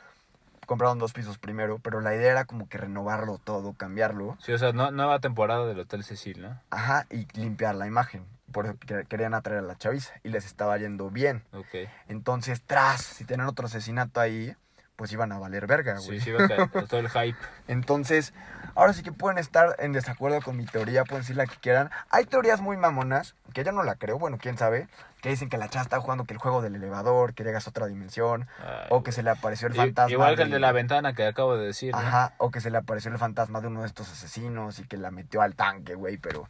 compraron 0.67 0.99
dos 0.99 1.13
pisos 1.13 1.39
primero, 1.39 1.79
pero 1.83 2.01
la 2.01 2.15
idea 2.15 2.31
era 2.33 2.45
como 2.45 2.69
que 2.69 2.77
renovarlo 2.79 3.39
todo, 3.39 3.73
cambiarlo. 3.73 4.37
Sí, 4.41 4.53
o 4.53 4.59
sea, 4.59 4.73
no- 4.73 4.91
nueva 4.91 5.21
temporada 5.21 5.67
del 5.67 5.81
Hotel 5.81 6.05
Cecil, 6.05 6.43
¿no? 6.43 6.61
Ajá, 6.71 7.07
y 7.11 7.27
limpiar 7.39 7.75
la 7.77 7.87
imagen. 7.87 8.25
Por 8.53 8.67
eso 8.67 8.77
que- 8.79 9.05
querían 9.09 9.35
atraer 9.35 9.61
a 9.61 9.67
la 9.67 9.77
chaviza 9.77 10.13
y 10.23 10.29
les 10.29 10.47
estaba 10.47 10.77
yendo 10.79 11.11
bien. 11.11 11.43
Ok. 11.53 11.89
Entonces, 12.09 12.63
tras, 12.65 13.01
si 13.03 13.25
tenían 13.25 13.49
otro 13.49 13.67
asesinato 13.67 14.21
ahí, 14.21 14.55
pues 14.97 15.13
iban 15.13 15.31
a 15.33 15.39
valer 15.39 15.67
verga, 15.67 15.99
güey. 15.99 16.21
Sí, 16.21 16.33
sí, 16.33 16.33
a 16.33 16.87
todo 16.87 17.01
el 17.01 17.09
hype. 17.11 17.37
Entonces, 17.69 18.33
ahora 18.75 18.93
sí 18.93 19.03
que 19.03 19.13
pueden 19.13 19.39
estar 19.39 19.77
en 19.79 19.93
desacuerdo 19.93 20.41
con 20.43 20.57
mi 20.57 20.65
teoría, 20.67 21.05
pueden 21.05 21.23
decir 21.23 21.37
la 21.37 21.47
que 21.47 21.57
quieran. 21.57 21.91
Hay 22.11 22.25
teorías 22.25 22.61
muy 22.61 22.77
mamonas, 22.77 23.35
que 23.53 23.63
yo 23.65 23.73
no 23.73 23.83
la 23.83 23.97
creo, 23.97 24.19
bueno, 24.19 24.39
quién 24.41 24.57
sabe, 24.59 24.89
que 25.21 25.29
dicen 25.29 25.49
que 25.49 25.59
la 25.59 25.69
chava 25.69 25.83
está 25.83 26.01
jugando 26.01 26.25
que 26.25 26.33
el 26.35 26.39
juego 26.39 26.63
del 26.63 26.75
elevador, 26.77 27.35
que 27.35 27.45
llegas 27.45 27.67
a 27.67 27.71
otra 27.71 27.87
dimensión, 27.87 28.49
Ay, 28.59 28.87
o 28.91 29.03
que 29.03 29.13
se 29.13 29.23
le 29.23 29.31
apareció 29.31 29.69
el 29.69 29.75
fantasma. 29.75 30.11
Igual 30.13 30.37
que 30.37 30.43
el 30.43 30.51
de 30.51 30.61
la 30.61 30.73
ventana 30.73 31.15
que 31.15 31.27
acabo 31.27 31.57
de 31.57 31.67
decir, 31.67 31.93
¿no? 31.93 31.99
Ajá, 31.99 32.33
o 32.39 32.51
que 32.51 32.61
se 32.61 32.71
le 32.71 32.79
apareció 32.79 33.11
el 33.11 33.19
fantasma 33.19 33.61
de 33.61 33.67
uno 33.69 33.81
de 33.83 33.87
estos 33.89 34.11
asesinos 34.11 34.79
y 34.79 34.87
que 34.87 34.97
la 34.97 35.11
metió 35.11 35.43
al 35.43 35.55
tanque, 35.55 35.95
güey, 35.95 36.17
pero... 36.17 36.49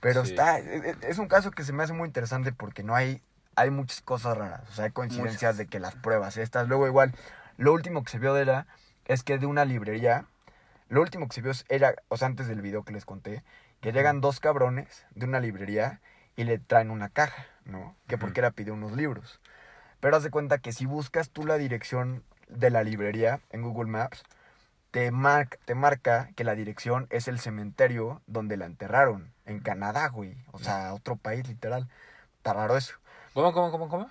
Pero 0.00 0.24
Sí. 0.24 0.30
está, 0.30 0.58
es, 0.60 0.96
es 1.02 1.18
un 1.18 1.26
caso 1.26 1.50
que 1.50 1.64
se 1.64 1.72
me 1.72 1.82
hace 1.82 1.92
muy 1.92 2.06
interesante 2.06 2.52
porque 2.52 2.84
no 2.84 2.94
hay, 2.94 3.20
hay 3.56 3.70
muchas 3.70 4.00
cosas 4.00 4.36
raras, 4.38 4.60
o 4.70 4.72
sea, 4.72 4.84
hay 4.84 4.92
coincidencias 4.92 5.56
de 5.56 5.66
que 5.66 5.80
las 5.80 5.96
pruebas 5.96 6.36
estas, 6.36 6.68
luego 6.68 6.86
igual, 6.86 7.12
lo 7.58 7.74
último 7.74 8.02
que 8.02 8.10
se 8.10 8.18
vio 8.18 8.32
de 8.32 8.46
la, 8.46 8.66
es 9.04 9.22
que 9.22 9.36
de 9.36 9.44
una 9.44 9.66
librería, 9.66 10.24
lo 10.88 11.02
último 11.02 11.28
que 11.28 11.34
se 11.34 11.42
vio 11.42 11.52
era, 11.68 11.94
o 12.08 12.16
sea, 12.16 12.28
antes 12.28 12.48
del 12.48 12.62
video 12.62 12.84
que 12.84 12.94
les 12.94 13.04
conté, 13.04 13.44
que 13.82 13.92
llegan 13.92 14.22
dos 14.22 14.40
cabrones 14.40 15.04
de 15.14 15.26
una 15.26 15.40
librería 15.40 16.00
y 16.36 16.44
le 16.44 16.58
traen 16.58 16.90
una 16.90 17.10
caja, 17.10 17.46
¿no? 17.64 17.94
Que 18.06 18.16
porque 18.16 18.40
era 18.40 18.52
pidió 18.52 18.72
unos 18.72 18.92
libros. 18.92 19.40
Pero 20.00 20.16
haz 20.16 20.22
de 20.22 20.30
cuenta 20.30 20.58
que 20.58 20.72
si 20.72 20.86
buscas 20.86 21.28
tú 21.30 21.44
la 21.44 21.58
dirección 21.58 22.24
de 22.48 22.70
la 22.70 22.82
librería 22.82 23.40
en 23.50 23.62
Google 23.62 23.90
Maps, 23.90 24.22
te, 24.90 25.10
mar- 25.10 25.58
te 25.66 25.74
marca 25.74 26.30
que 26.34 26.44
la 26.44 26.54
dirección 26.54 27.06
es 27.10 27.28
el 27.28 27.38
cementerio 27.38 28.22
donde 28.26 28.56
la 28.56 28.64
enterraron, 28.64 29.32
en 29.44 29.60
Canadá, 29.60 30.08
güey. 30.08 30.36
O 30.52 30.58
sea, 30.58 30.94
otro 30.94 31.16
país, 31.16 31.46
literal. 31.46 31.88
Está 32.38 32.54
raro 32.54 32.76
eso. 32.76 32.94
¿Cómo, 33.34 33.52
cómo, 33.52 33.70
cómo, 33.70 33.88
cómo? 33.88 34.10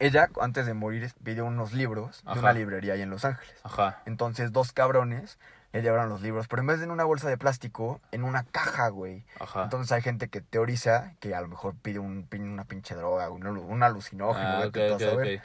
Ella, 0.00 0.28
antes 0.40 0.66
de 0.66 0.74
morir, 0.74 1.12
pidió 1.22 1.44
unos 1.44 1.72
libros 1.72 2.22
de 2.24 2.30
Ajá. 2.32 2.40
una 2.40 2.52
librería 2.52 2.94
ahí 2.94 3.02
en 3.02 3.10
Los 3.10 3.24
Ángeles. 3.24 3.54
Ajá. 3.62 4.02
Entonces, 4.06 4.52
dos 4.52 4.72
cabrones 4.72 5.38
le 5.72 5.82
llevaron 5.82 6.08
los 6.08 6.22
libros, 6.22 6.48
pero 6.48 6.62
en 6.62 6.66
vez 6.68 6.78
de 6.78 6.84
en 6.86 6.90
una 6.90 7.04
bolsa 7.04 7.28
de 7.28 7.36
plástico, 7.36 8.00
en 8.10 8.24
una 8.24 8.44
caja, 8.44 8.88
güey. 8.88 9.24
Ajá. 9.38 9.64
Entonces 9.64 9.92
hay 9.92 10.00
gente 10.02 10.28
que 10.28 10.40
teoriza 10.40 11.12
que 11.20 11.34
a 11.34 11.40
lo 11.42 11.48
mejor 11.48 11.74
pide 11.74 11.98
un, 11.98 12.26
una 12.32 12.64
pinche 12.64 12.94
droga, 12.94 13.28
un, 13.30 13.46
un 13.46 13.82
alucinógeno, 13.82 14.48
Ah, 14.48 14.56
güey, 14.56 14.68
ok, 14.68 14.74
que 14.74 14.86
tú 14.88 14.92
vas 14.94 15.02
ok, 15.02 15.08
a 15.08 15.16
ver. 15.16 15.38
ok. 15.38 15.44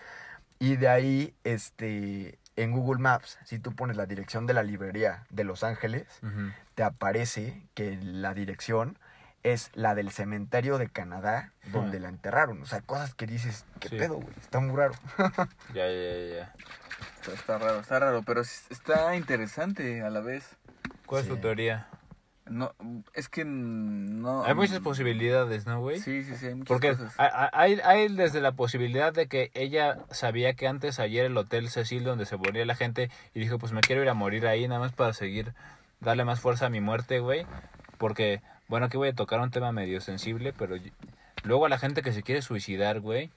Y 0.60 0.76
de 0.78 0.88
ahí, 0.88 1.34
este, 1.44 2.40
en 2.56 2.72
Google 2.72 3.02
Maps, 3.02 3.38
si 3.44 3.60
tú 3.60 3.76
pones 3.76 3.98
la 3.98 4.06
dirección 4.06 4.46
de 4.48 4.54
la 4.54 4.64
librería 4.64 5.26
de 5.30 5.44
Los 5.44 5.62
Ángeles, 5.64 6.08
te 6.76 6.84
aparece 6.84 7.62
que 7.74 7.98
la 8.02 8.34
dirección 8.34 8.98
es 9.44 9.70
la 9.74 9.94
del 9.96 10.10
cementerio 10.12 10.78
de 10.78 10.88
Canadá 10.90 11.52
donde 11.72 12.00
la 12.00 12.10
enterraron. 12.10 12.62
O 12.62 12.66
sea, 12.66 12.82
cosas 12.82 13.14
que 13.14 13.28
dices, 13.28 13.66
¿qué 13.80 13.90
Sí. 13.90 13.98
pedo, 13.98 14.16
güey? 14.16 14.34
Está 14.40 14.60
muy 14.60 14.76
raro. 14.76 14.94
Ya, 15.74 15.88
ya, 15.88 16.14
ya, 16.14 16.36
ya. 16.38 16.54
Está, 17.22 17.34
está 17.34 17.58
raro, 17.58 17.80
está 17.80 18.00
raro, 18.00 18.24
pero 18.24 18.42
está 18.42 19.16
interesante 19.16 20.02
a 20.02 20.10
la 20.10 20.20
vez. 20.22 20.58
¿Cuál 21.06 21.24
es 21.24 21.28
tu 21.28 21.38
teoría? 21.38 21.88
No, 22.46 22.74
es 23.14 23.30
que 23.30 23.46
no... 23.46 24.44
Hay 24.44 24.54
muchas 24.54 24.80
posibilidades, 24.80 25.66
¿no, 25.66 25.80
güey? 25.80 26.00
Sí, 26.00 26.24
sí, 26.24 26.36
sí, 26.36 26.48
hay 26.48 26.56
muchas 26.56 26.68
Porque 26.68 26.90
cosas. 26.92 27.14
hay, 27.18 27.80
hay 27.86 28.14
desde 28.14 28.42
la 28.42 28.52
posibilidad 28.52 29.14
de 29.14 29.28
que 29.28 29.50
ella 29.54 30.00
sabía 30.12 30.54
que 30.54 30.68
antes 30.68 31.00
ayer 31.00 31.26
el 31.26 31.38
Hotel 31.38 31.70
Cecil 31.70 32.04
donde 32.04 32.26
se 32.26 32.36
moría 32.36 32.66
la 32.66 32.76
gente 32.76 33.10
y 33.34 33.40
dijo, 33.40 33.60
pues 33.60 33.72
me 33.72 33.80
quiero 33.80 34.02
ir 34.04 34.10
a 34.10 34.14
morir 34.14 34.46
ahí 34.46 34.68
nada 34.68 34.82
más 34.82 34.92
para 34.92 35.14
seguir, 35.14 35.54
darle 36.02 36.26
más 36.26 36.42
fuerza 36.42 36.66
a 36.66 36.70
mi 36.70 36.82
muerte, 36.82 37.20
güey. 37.20 37.46
Porque, 37.98 38.42
bueno, 38.74 38.88
aquí 38.88 38.98
voy 38.98 39.10
a 39.10 39.14
tocar 39.14 39.40
un 39.40 39.52
tema 39.52 39.72
medio 39.72 40.02
sensible, 40.02 40.52
pero 40.52 40.76
luego 41.44 41.68
a 41.68 41.70
la 41.70 41.78
gente 41.78 42.02
que 42.02 42.12
se 42.12 42.24
quiere 42.24 42.42
suicidar, 42.42 43.02
güey, 43.02 43.30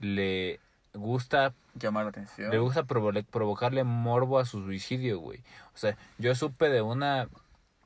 le 0.00 0.58
gusta 0.92 1.54
Llamar 1.76 2.02
la 2.02 2.08
atención. 2.10 2.50
le 2.50 2.58
gusta 2.58 2.82
provo- 2.82 3.24
provocarle 3.30 3.84
morbo 3.84 4.40
a 4.40 4.44
su 4.44 4.64
suicidio, 4.64 5.20
güey. 5.20 5.38
O 5.72 5.78
sea, 5.78 5.96
yo 6.18 6.34
supe 6.34 6.68
de 6.68 6.82
una 6.82 7.28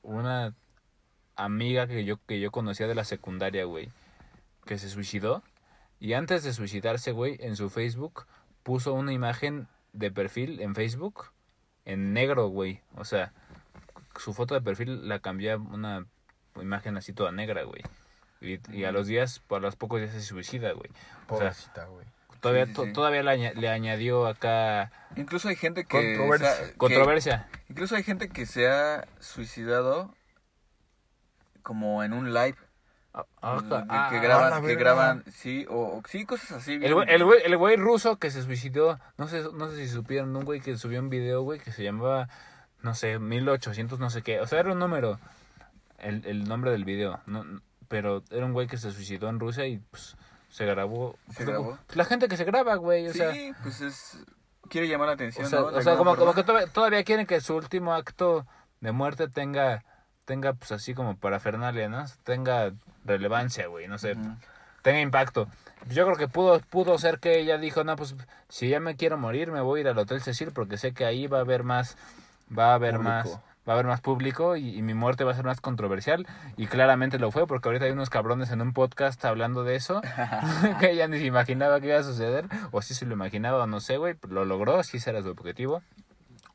una 0.02 0.54
amiga 1.36 1.86
que 1.86 2.06
yo 2.06 2.16
que 2.26 2.40
yo 2.40 2.50
conocía 2.50 2.86
de 2.88 2.94
la 2.94 3.04
secundaria, 3.04 3.66
güey, 3.66 3.90
que 4.64 4.78
se 4.78 4.88
suicidó 4.88 5.42
y 6.00 6.14
antes 6.14 6.44
de 6.44 6.54
suicidarse, 6.54 7.12
güey, 7.12 7.36
en 7.40 7.56
su 7.56 7.68
Facebook 7.68 8.24
puso 8.62 8.94
una 8.94 9.12
imagen 9.12 9.68
de 9.92 10.10
perfil 10.10 10.60
en 10.62 10.74
Facebook 10.74 11.26
en 11.84 12.14
negro, 12.14 12.48
güey. 12.48 12.80
O 12.96 13.04
sea, 13.04 13.34
su 14.18 14.32
foto 14.32 14.54
de 14.54 14.62
perfil 14.62 15.06
la 15.10 15.18
cambió 15.18 15.52
a 15.52 15.56
una 15.58 16.06
imagen 16.62 16.96
así 16.96 17.12
toda 17.12 17.32
negra, 17.32 17.62
güey. 17.64 17.82
Y, 18.40 18.58
y 18.76 18.84
a 18.84 18.92
los 18.92 19.06
días, 19.06 19.40
por 19.46 19.62
los 19.62 19.76
pocos 19.76 20.00
días 20.00 20.12
se 20.12 20.20
suicida, 20.22 20.72
güey. 20.72 20.90
O 21.28 21.38
sea, 21.38 21.50
Pobrecita, 21.50 21.84
güey. 21.86 22.06
todavía, 22.40 22.66
sí, 22.66 22.72
to- 22.74 22.84
sí. 22.84 22.92
todavía 22.92 23.22
le, 23.22 23.30
aña- 23.30 23.52
le 23.54 23.68
añadió 23.68 24.26
acá 24.26 24.92
Incluso 25.16 25.48
hay 25.48 25.56
gente 25.56 25.84
que... 25.84 26.16
Controversia. 26.16 26.50
o 26.52 26.54
sea, 26.56 26.66
que- 26.66 26.74
controversia. 26.76 27.48
incluso 27.70 27.96
hay 27.96 28.02
gente 28.02 28.28
que 28.28 28.44
se 28.46 28.68
ha 28.68 29.06
suicidado 29.20 30.14
como 31.62 32.02
en 32.04 32.12
un 32.12 32.32
live. 32.32 32.56
Ah, 33.40 33.58
de 33.62 33.74
ah, 33.88 34.08
que 34.10 34.18
ah, 34.18 34.20
graban, 34.20 34.66
que 34.66 34.74
graban, 34.74 35.24
sí, 35.32 35.64
o, 35.70 35.74
o- 35.98 36.02
sí, 36.06 36.26
cosas 36.26 36.52
así. 36.52 36.74
El 36.74 36.92
güey, 36.92 37.08
el, 37.10 37.24
güey, 37.24 37.40
el 37.46 37.56
güey 37.56 37.76
ruso 37.76 38.18
que 38.18 38.30
se 38.30 38.42
suicidó, 38.42 39.00
no 39.16 39.26
sé, 39.26 39.42
no 39.54 39.70
sé 39.70 39.76
si 39.76 39.88
supieron, 39.88 40.36
un 40.36 40.44
güey 40.44 40.60
que 40.60 40.76
subió 40.76 41.00
un 41.00 41.08
video, 41.08 41.40
güey, 41.40 41.58
que 41.58 41.72
se 41.72 41.82
llamaba, 41.82 42.28
no 42.82 42.94
sé, 42.94 43.18
1800, 43.18 43.98
no 43.98 44.10
sé 44.10 44.20
qué. 44.20 44.40
O 44.40 44.46
sea, 44.46 44.60
era 44.60 44.70
un 44.72 44.78
número, 44.78 45.18
el, 45.98 46.24
el 46.26 46.48
nombre 46.48 46.70
del 46.70 46.84
video. 46.84 47.20
No, 47.26 47.44
pero 47.88 48.22
era 48.30 48.44
un 48.44 48.52
güey 48.52 48.66
que 48.66 48.78
se 48.78 48.90
suicidó 48.92 49.28
en 49.28 49.40
Rusia 49.40 49.66
y 49.66 49.78
pues 49.78 50.16
se 50.50 50.64
grabó. 50.64 51.18
¿Se 51.28 51.34
pues, 51.34 51.48
grabó? 51.48 51.78
pues, 51.86 51.96
la 51.96 52.04
gente 52.04 52.28
que 52.28 52.36
se 52.36 52.44
graba, 52.44 52.76
güey, 52.76 53.08
o 53.08 53.12
sí, 53.12 53.18
sea. 53.18 53.32
pues 53.62 53.80
es... 53.80 54.18
Quiere 54.68 54.88
llamar 54.88 55.06
la 55.06 55.14
atención, 55.14 55.46
O 55.46 55.48
sea, 55.48 55.62
o 55.62 55.80
sea, 55.82 55.96
como, 55.96 56.16
como 56.16 56.34
que 56.34 56.42
todavía, 56.42 56.66
todavía 56.72 57.04
quieren 57.04 57.24
que 57.24 57.40
su 57.40 57.54
último 57.54 57.94
acto 57.94 58.46
de 58.80 58.90
muerte 58.90 59.28
tenga, 59.28 59.84
tenga 60.24 60.54
pues 60.54 60.72
así 60.72 60.92
como 60.92 61.16
parafernalia, 61.16 61.88
¿no? 61.88 62.04
Tenga 62.24 62.72
relevancia, 63.04 63.68
güey, 63.68 63.86
no 63.86 63.96
sé, 63.98 64.16
tenga 64.82 65.00
impacto. 65.00 65.48
Yo 65.88 66.04
creo 66.04 66.16
que 66.16 66.26
pudo, 66.26 66.58
pudo 66.58 66.98
ser 66.98 67.20
que 67.20 67.38
ella 67.38 67.58
dijo, 67.58 67.84
no, 67.84 67.94
pues 67.94 68.16
si 68.48 68.68
ya 68.68 68.80
me 68.80 68.96
quiero 68.96 69.18
morir, 69.18 69.52
me 69.52 69.60
voy 69.60 69.78
a 69.78 69.80
ir 69.82 69.88
al 69.88 69.98
Hotel 69.98 70.20
Cecil 70.20 70.50
porque 70.50 70.78
sé 70.78 70.92
que 70.92 71.04
ahí 71.04 71.28
va 71.28 71.38
a 71.38 71.42
haber 71.42 71.62
más, 71.62 71.96
va 72.56 72.72
a 72.72 72.74
haber 72.74 72.96
Público. 72.96 73.10
más, 73.10 73.40
va 73.68 73.72
a 73.72 73.74
haber 73.74 73.86
más 73.86 74.00
público 74.00 74.56
y, 74.56 74.76
y 74.76 74.82
mi 74.82 74.94
muerte 74.94 75.24
va 75.24 75.32
a 75.32 75.34
ser 75.34 75.44
más 75.44 75.60
controversial. 75.60 76.26
Y 76.56 76.66
claramente 76.66 77.18
lo 77.18 77.30
fue 77.30 77.46
porque 77.46 77.68
ahorita 77.68 77.86
hay 77.86 77.90
unos 77.90 78.10
cabrones 78.10 78.50
en 78.50 78.60
un 78.60 78.72
podcast 78.72 79.24
hablando 79.24 79.64
de 79.64 79.76
eso 79.76 80.00
que 80.80 80.90
ella 80.92 81.08
ni 81.08 81.18
se 81.18 81.26
imaginaba 81.26 81.80
que 81.80 81.88
iba 81.88 81.98
a 81.98 82.02
suceder 82.02 82.46
o 82.70 82.82
si 82.82 82.94
se 82.94 83.06
lo 83.06 83.14
imaginaba 83.14 83.64
o 83.64 83.66
no 83.66 83.80
sé, 83.80 83.96
güey, 83.96 84.14
lo 84.28 84.44
logró, 84.44 84.82
si 84.82 84.98
ese 84.98 85.10
era 85.10 85.22
su 85.22 85.30
objetivo. 85.30 85.82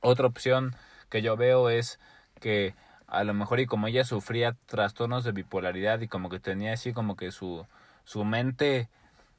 Otra 0.02 0.28
opción 0.28 0.76
que 1.10 1.22
yo 1.22 1.38
veo 1.38 1.70
es 1.70 2.00
que 2.40 2.74
a 3.08 3.24
lo 3.24 3.34
mejor 3.34 3.60
y 3.60 3.66
como 3.66 3.88
ella 3.88 4.06
sufría 4.06 4.56
trastornos 4.66 5.24
de 5.24 5.34
bipolaridad 5.34 6.00
y 6.00 6.08
como 6.08 6.30
que 6.30 6.40
tenía 6.40 6.74
así 6.74 6.94
como 6.94 7.16
que 7.16 7.32
su, 7.32 7.68
su 8.06 8.24
mente 8.24 8.90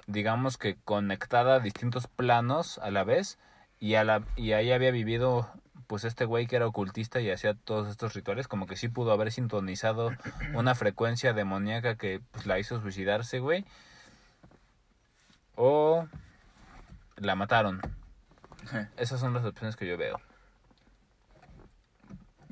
digamos 0.06 0.58
que 0.58 0.76
conectada 0.84 1.54
a 1.54 1.60
distintos 1.60 2.06
planos 2.06 2.78
a 2.78 2.90
la 2.90 3.04
vez 3.04 3.38
y 3.80 3.94
a 3.94 4.04
la 4.04 4.22
y 4.36 4.52
ahí 4.52 4.72
había 4.72 4.90
vivido 4.90 5.48
pues 5.92 6.04
este 6.04 6.24
güey 6.24 6.46
que 6.46 6.56
era 6.56 6.66
ocultista 6.66 7.20
y 7.20 7.30
hacía 7.30 7.52
todos 7.52 7.86
estos 7.90 8.14
rituales 8.14 8.48
como 8.48 8.66
que 8.66 8.76
sí 8.78 8.88
pudo 8.88 9.12
haber 9.12 9.30
sintonizado 9.30 10.10
una 10.54 10.74
frecuencia 10.74 11.34
demoníaca 11.34 11.96
que 11.96 12.22
pues 12.30 12.46
la 12.46 12.58
hizo 12.58 12.80
suicidarse 12.80 13.40
güey 13.40 13.66
o 15.54 16.06
la 17.16 17.34
mataron 17.34 17.82
esas 18.96 19.20
son 19.20 19.34
las 19.34 19.44
opciones 19.44 19.76
que 19.76 19.86
yo 19.86 19.98
veo 19.98 20.18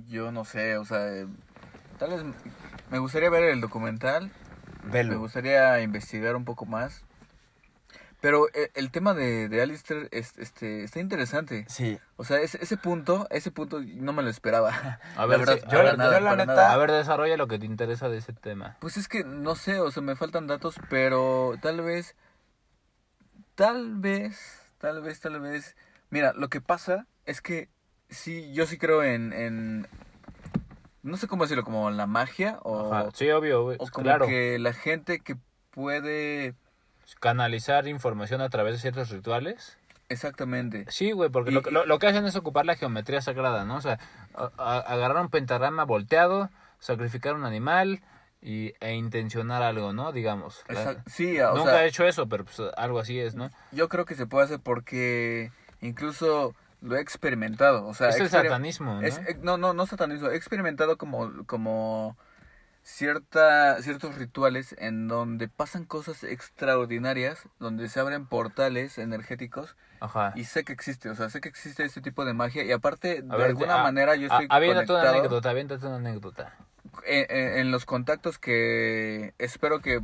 Yo 0.07 0.32
no 0.32 0.45
sé, 0.45 0.76
o 0.76 0.84
sea, 0.84 1.09
eh, 1.09 1.26
tal 1.99 2.11
vez 2.11 2.22
me 2.91 2.99
gustaría 2.99 3.30
ver 3.30 3.45
el 3.45 3.62
documental, 3.62 4.30
me 4.84 4.91
Velo. 4.91 5.18
gustaría 5.18 5.80
investigar 5.80 6.36
un 6.36 6.45
poco 6.45 6.66
más. 6.66 7.07
Pero 8.20 8.48
eh, 8.54 8.70
el 8.74 8.90
tema 8.90 9.14
de, 9.14 9.48
de 9.48 9.62
Alistair 9.62 10.08
es, 10.12 10.36
este, 10.38 10.84
está 10.84 11.00
interesante. 11.00 11.64
Sí. 11.68 11.98
O 12.16 12.24
sea, 12.24 12.38
ese, 12.40 12.58
ese 12.62 12.76
punto, 12.76 13.26
ese 13.30 13.50
punto 13.50 13.80
no 13.80 14.12
me 14.12 14.22
lo 14.22 14.28
esperaba. 14.28 14.70
a 15.16 15.20
La 15.20 15.26
ver 15.26 15.38
verdad, 15.40 15.54
sí, 15.54 15.60
para 15.66 15.78
a 15.80 15.82
ver, 15.84 15.98
nada, 15.98 16.14
yo 16.18 16.20
la 16.24 16.30
para 16.30 16.42
neta- 16.44 16.54
nada. 16.54 16.72
a 16.72 16.76
ver 16.76 16.90
desarrolla 16.92 17.36
lo 17.38 17.48
que 17.48 17.58
te 17.58 17.64
interesa 17.66 18.08
de 18.10 18.18
ese 18.18 18.32
tema 18.34 18.76
Pues 18.80 18.96
es 18.98 19.08
que 19.08 19.24
no 19.24 19.54
sé, 19.54 19.80
o 19.80 19.90
sea, 19.90 20.02
me 20.02 20.16
faltan 20.16 20.46
datos, 20.46 20.76
pero 20.90 21.54
tal 21.62 21.80
vez, 21.80 22.14
tal 23.54 23.96
vez, 23.96 24.38
tal 24.78 25.02
vez, 25.02 25.20
tal 25.20 25.40
vez. 25.40 25.76
Mira, 26.10 26.32
lo 26.34 26.48
que 26.48 26.60
pasa 26.60 27.06
es 27.24 27.40
que 27.40 27.68
sí, 28.08 28.52
yo 28.52 28.66
sí 28.66 28.78
creo 28.78 29.02
en, 29.02 29.32
en 29.32 29.86
no 31.02 31.16
sé 31.16 31.26
cómo 31.28 31.44
decirlo, 31.44 31.64
como 31.64 31.90
la 31.90 32.06
magia 32.06 32.58
o, 32.62 32.92
Ajá, 32.92 33.08
sí 33.14 33.30
obvio 33.30 33.64
o 33.66 33.76
como 33.90 34.04
claro 34.04 34.26
que 34.26 34.58
la 34.58 34.72
gente 34.72 35.20
que 35.20 35.36
puede, 35.70 36.54
canalizar 37.18 37.88
información 37.88 38.40
a 38.40 38.48
través 38.48 38.74
de 38.74 38.78
ciertos 38.80 39.11
rituales. 39.11 39.76
exactamente. 40.08 40.86
Sí, 40.88 41.12
güey, 41.12 41.30
porque 41.30 41.50
Y- 41.50 41.54
lo, 41.54 41.61
lo, 41.70 41.86
lo 41.86 41.98
que 41.98 42.06
hacen 42.08 42.26
es 42.26 42.34
ocupar 42.36 42.66
la 42.66 42.76
geometría 42.76 43.20
sagrada, 43.22 43.64
¿no? 43.64 43.76
O 43.76 43.80
sea, 43.80 43.98
a- 44.34 44.50
a- 44.58 44.78
agarrar 44.78 45.22
un 45.22 45.28
pentagrama 45.30 45.84
volteado, 45.84 46.50
sacrificar 46.80 47.34
un 47.34 47.44
animal 47.44 48.00
y, 48.42 48.72
e 48.80 48.94
intencionar 48.94 49.62
algo, 49.62 49.92
¿no? 49.92 50.11
Digamos. 50.12 50.64
La- 50.68 50.96
sí, 51.06 51.38
o 51.40 51.54
Nunca 51.54 51.70
sea, 51.72 51.84
he 51.84 51.88
hecho 51.88 52.04
eso, 52.06 52.28
pero 52.28 52.44
pues 52.44 52.61
algo 52.76 52.98
así 52.98 53.20
es, 53.20 53.34
¿no? 53.34 53.50
yo 53.72 53.88
creo 53.88 54.04
que 54.04 54.14
se 54.14 54.26
puede 54.26 54.46
hacer 54.46 54.58
porque 54.61 55.52
incluso 55.80 56.54
lo 56.82 56.96
he 56.96 57.00
experimentado, 57.00 57.86
o 57.86 57.92
sea, 57.94 58.08
es 58.08 58.18
el 58.18 58.30
satanismo, 58.30 58.94
¿no? 58.94 59.02
Es- 59.02 59.18
eh, 59.18 59.38
no, 59.42 59.58
no, 59.58 59.74
no 59.74 59.86
satanismo. 59.86 60.28
He 60.30 60.36
experimentado 60.36 60.96
como, 60.96 61.44
como 61.46 62.16
cierta, 62.82 63.80
ciertos 63.82 64.16
rituales 64.16 64.74
en 64.78 65.08
donde 65.08 65.48
pasan 65.48 65.84
cosas 65.84 66.24
extraordinarias, 66.24 67.42
donde 67.58 67.88
se 67.88 68.00
abren 68.00 68.26
portales 68.26 68.98
energéticos 68.98 69.76
Ajá. 70.00 70.32
y 70.34 70.44
sé 70.44 70.64
que 70.64 70.72
existe, 70.72 71.10
o 71.10 71.14
sea, 71.14 71.30
sé 71.30 71.40
que 71.40 71.48
existe 71.48 71.84
este 71.84 72.00
tipo 72.00 72.24
de 72.24 72.32
magia 72.34 72.64
y 72.64 72.72
aparte 72.72 73.18
A 73.18 73.32
de 73.32 73.36
ver, 73.36 73.46
alguna 73.48 73.80
a- 73.80 73.82
manera 73.82 74.14
yo 74.16 74.26
estoy 74.26 74.46
aviéntate 74.48 74.92
una 74.92 75.10
anécdota, 75.10 75.50
aviéntate 75.50 75.86
una 75.86 75.96
anécdota. 75.96 76.54
en, 77.06 77.26
en- 77.28 77.58
en 77.60 77.70
los 77.70 77.84
contactos 77.86 78.38
que 78.38 79.34
espero 79.38 79.80
que 79.80 80.00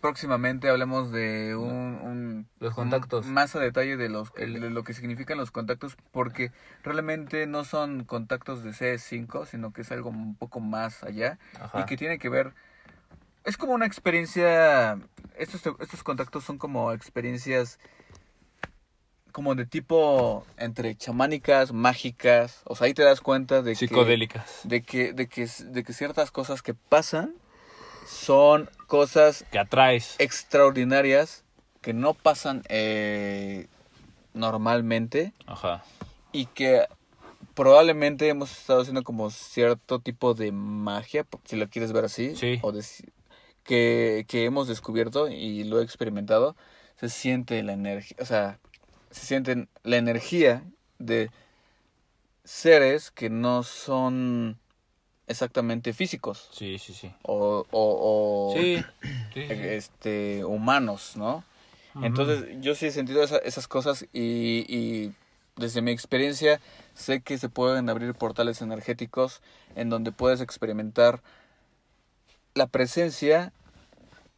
próximamente 0.00 0.68
hablemos 0.68 1.12
de 1.12 1.54
un, 1.56 1.70
un- 2.02 2.48
Los 2.58 2.70
un- 2.70 2.76
contactos. 2.76 3.26
más 3.26 3.54
a 3.54 3.60
detalle 3.60 3.96
de 3.96 4.08
los 4.08 4.32
El- 4.36 4.60
de 4.60 4.70
lo 4.70 4.82
que 4.84 4.94
significan 4.94 5.38
los 5.38 5.50
contactos 5.50 5.96
porque 6.10 6.52
realmente 6.82 7.46
no 7.46 7.64
son 7.64 8.04
contactos 8.04 8.62
de 8.64 8.70
CS5 8.72 9.46
sino 9.46 9.72
que 9.72 9.82
es 9.82 9.92
algo 9.92 10.10
un 10.10 10.34
poco 10.36 10.60
más 10.60 11.02
allá 11.04 11.38
Ajá. 11.60 11.80
y 11.80 11.84
que 11.84 11.96
tiene 11.96 12.18
que 12.18 12.28
ver 12.28 12.54
es 13.44 13.56
como 13.56 13.72
una 13.72 13.86
experiencia 13.86 14.98
estos 15.36 15.62
estos 15.80 16.02
contactos 16.02 16.44
son 16.44 16.58
como 16.58 16.92
experiencias 16.92 17.78
como 19.32 19.54
de 19.54 19.64
tipo 19.64 20.44
entre 20.56 20.96
chamánicas 20.96 21.72
mágicas 21.72 22.62
o 22.64 22.74
sea 22.74 22.86
ahí 22.86 22.94
te 22.94 23.02
das 23.04 23.20
cuenta 23.20 23.62
de 23.62 23.72
que 23.72 23.76
Psicodélicas. 23.86 24.60
de 24.64 24.82
que, 24.82 25.12
de 25.12 25.28
que, 25.28 25.46
de 25.66 25.84
que 25.84 25.92
ciertas 25.92 26.30
cosas 26.30 26.62
que 26.62 26.74
pasan 26.74 27.34
son 28.06 28.68
cosas 28.90 29.44
Que 29.52 29.58
atraes. 29.60 30.16
extraordinarias 30.18 31.44
que 31.80 31.94
no 31.94 32.12
pasan 32.12 32.62
eh, 32.68 33.68
normalmente 34.34 35.32
Ajá. 35.46 35.82
y 36.32 36.46
que 36.46 36.86
probablemente 37.54 38.28
hemos 38.28 38.50
estado 38.50 38.80
haciendo 38.82 39.02
como 39.04 39.30
cierto 39.30 40.00
tipo 40.00 40.34
de 40.34 40.52
magia, 40.52 41.24
si 41.44 41.56
lo 41.56 41.68
quieres 41.70 41.92
ver 41.92 42.04
así, 42.04 42.34
Sí. 42.36 42.58
o 42.62 42.72
de- 42.72 42.84
que, 43.64 44.24
que 44.28 44.44
hemos 44.44 44.66
descubierto 44.68 45.28
y 45.28 45.64
lo 45.64 45.80
he 45.80 45.84
experimentado, 45.84 46.56
se 46.98 47.08
siente 47.08 47.62
la 47.62 47.72
energía, 47.72 48.16
o 48.20 48.24
sea, 48.24 48.58
se 49.10 49.24
siente 49.26 49.68
la 49.84 49.96
energía 49.96 50.64
de 50.98 51.30
seres 52.44 53.10
que 53.10 53.30
no 53.30 53.62
son 53.62 54.58
exactamente 55.30 55.92
físicos 55.92 56.48
Sí, 56.52 56.78
sí, 56.78 56.92
sí. 56.92 57.10
o, 57.22 57.64
o, 57.70 58.48
o, 58.50 58.52
Sí, 58.52 58.84
este 59.48 60.44
humanos, 60.44 61.12
¿no? 61.16 61.44
Entonces, 62.02 62.44
yo 62.60 62.74
sí 62.74 62.86
he 62.86 62.90
sentido 62.92 63.22
esa- 63.22 63.38
esas 63.38 63.68
cosas 63.68 64.06
y, 64.12 64.64
y 64.68 65.12
desde 65.56 65.82
mi 65.82 65.90
experiencia 65.90 66.60
sé 66.94 67.20
que 67.20 67.36
se 67.36 67.48
pueden 67.48 67.90
abrir 67.90 68.14
portales 68.14 68.62
energéticos 68.62 69.42
en 69.76 69.90
donde 69.90 70.10
puedes 70.12 70.40
experimentar 70.40 71.20
la 72.54 72.66
presencia 72.66 73.52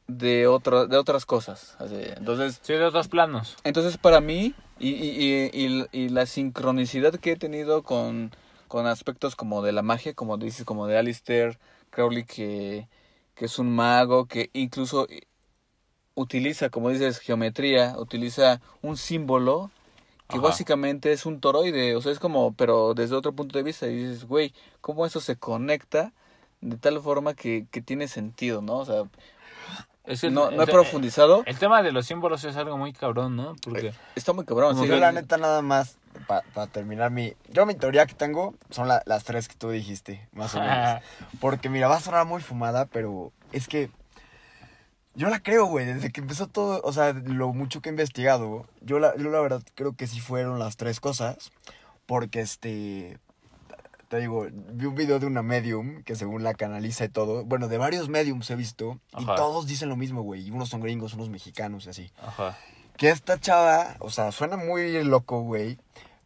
de, 0.09 0.47
otro, 0.47 0.86
de 0.86 0.97
otras 0.97 1.24
cosas. 1.26 1.76
Así, 1.78 1.95
Entonces, 2.16 2.59
Sí, 2.62 2.72
de 2.74 2.84
otros 2.84 3.09
planos. 3.09 3.57
entonces 3.64 3.97
para 3.99 4.20
mí 4.20 4.55
y, 4.78 4.88
y, 4.90 5.51
y, 5.55 5.66
y- 5.68 5.86
y 5.93 6.09
la 6.09 6.26
sincronicidad 6.26 7.14
que 7.20 7.32
he 7.32 7.36
tenido 7.36 7.82
con, 7.82 8.32
con 8.72 8.86
aspectos 8.86 9.36
como 9.36 9.60
de 9.60 9.70
la 9.72 9.82
magia, 9.82 10.14
como 10.14 10.38
dices, 10.38 10.64
como 10.64 10.86
de 10.86 10.96
Alistair 10.96 11.58
Crowley, 11.90 12.24
que, 12.24 12.88
que 13.34 13.44
es 13.44 13.58
un 13.58 13.70
mago, 13.70 14.24
que 14.24 14.48
incluso 14.54 15.06
utiliza, 16.14 16.70
como 16.70 16.88
dices, 16.88 17.18
geometría, 17.18 17.96
utiliza 17.98 18.62
un 18.80 18.96
símbolo 18.96 19.70
que 20.26 20.38
Ajá. 20.38 20.48
básicamente 20.48 21.12
es 21.12 21.26
un 21.26 21.38
toroide, 21.40 21.96
o 21.96 22.00
sea, 22.00 22.12
es 22.12 22.18
como, 22.18 22.54
pero 22.54 22.94
desde 22.94 23.14
otro 23.14 23.34
punto 23.34 23.58
de 23.58 23.62
vista, 23.62 23.86
y 23.88 23.94
dices, 23.94 24.24
güey, 24.24 24.54
¿cómo 24.80 25.04
eso 25.04 25.20
se 25.20 25.36
conecta 25.36 26.14
de 26.62 26.78
tal 26.78 26.98
forma 27.02 27.34
que, 27.34 27.66
que 27.70 27.82
tiene 27.82 28.08
sentido, 28.08 28.62
¿no? 28.62 28.78
O 28.78 28.84
sea, 28.86 29.04
Es 30.06 30.22
que 30.22 30.30
no, 30.30 30.48
el- 30.48 30.56
no 30.56 30.62
he 30.62 30.66
el- 30.66 30.72
profundizado, 30.72 31.44
El 31.46 31.58
tema 31.58 31.82
de 31.82 31.92
los 31.92 32.06
símbolos 32.06 32.42
es 32.44 32.56
algo 32.56 32.78
muy 32.78 32.94
cabrón, 32.94 33.36
¿no? 33.36 33.54
Porque 33.62 33.92
está 34.16 34.32
muy 34.32 34.46
cabrón, 34.46 34.72
Como 34.72 34.84
sí. 34.84 34.88
Yo 34.90 34.98
la 34.98 35.12
neta 35.12 35.36
nada 35.36 35.60
más, 35.60 35.98
para 36.26 36.66
terminar 36.68 37.10
mi... 37.10 37.34
Yo 37.48 37.66
mi 37.66 37.74
teoría 37.74 38.06
que 38.06 38.14
tengo 38.14 38.54
son 38.70 38.88
la- 38.88 39.02
las 39.06 39.24
tres 39.24 39.48
que 39.48 39.54
tú 39.56 39.70
dijiste, 39.70 40.28
más 40.32 40.54
o 40.54 40.60
menos. 40.60 41.02
Porque 41.40 41.68
mira, 41.68 41.88
va 41.88 41.96
a 41.96 42.00
sonar 42.00 42.26
muy 42.26 42.42
fumada, 42.42 42.86
pero 42.86 43.32
es 43.52 43.68
que... 43.68 43.90
Yo 45.14 45.28
la 45.28 45.40
creo, 45.40 45.66
güey, 45.66 45.84
desde 45.84 46.10
que 46.10 46.22
empezó 46.22 46.46
todo, 46.46 46.80
o 46.84 46.92
sea, 46.94 47.12
lo 47.12 47.52
mucho 47.52 47.82
que 47.82 47.90
he 47.90 47.92
investigado, 47.92 48.66
yo 48.80 48.98
la, 48.98 49.14
yo 49.18 49.28
la 49.28 49.40
verdad 49.40 49.62
creo 49.74 49.94
que 49.94 50.06
sí 50.06 50.20
fueron 50.20 50.58
las 50.58 50.78
tres 50.78 51.00
cosas, 51.00 51.50
porque 52.06 52.40
este, 52.40 53.18
te 54.08 54.20
digo, 54.20 54.46
vi 54.50 54.86
un 54.86 54.94
video 54.94 55.18
de 55.18 55.26
una 55.26 55.42
medium 55.42 56.02
que 56.04 56.14
según 56.14 56.42
la 56.42 56.54
canaliza 56.54 57.04
y 57.04 57.10
todo, 57.10 57.44
bueno, 57.44 57.68
de 57.68 57.76
varios 57.76 58.08
mediums 58.08 58.48
he 58.50 58.56
visto, 58.56 59.00
y 59.18 59.26
todos 59.26 59.66
dicen 59.66 59.90
lo 59.90 59.96
mismo, 59.96 60.22
güey, 60.22 60.46
y 60.46 60.50
unos 60.50 60.70
son 60.70 60.80
gringos, 60.80 61.12
unos 61.12 61.28
mexicanos 61.28 61.84
y 61.84 61.90
así. 61.90 62.10
Ajá. 62.22 62.56
Que 62.97 63.11
esta 63.11 63.38
chava, 63.38 63.97
o 64.01 64.11
sea, 64.11 64.32
suena 64.32 64.57
muy 64.57 65.03
loco, 65.05 65.43
güey. 65.43 65.78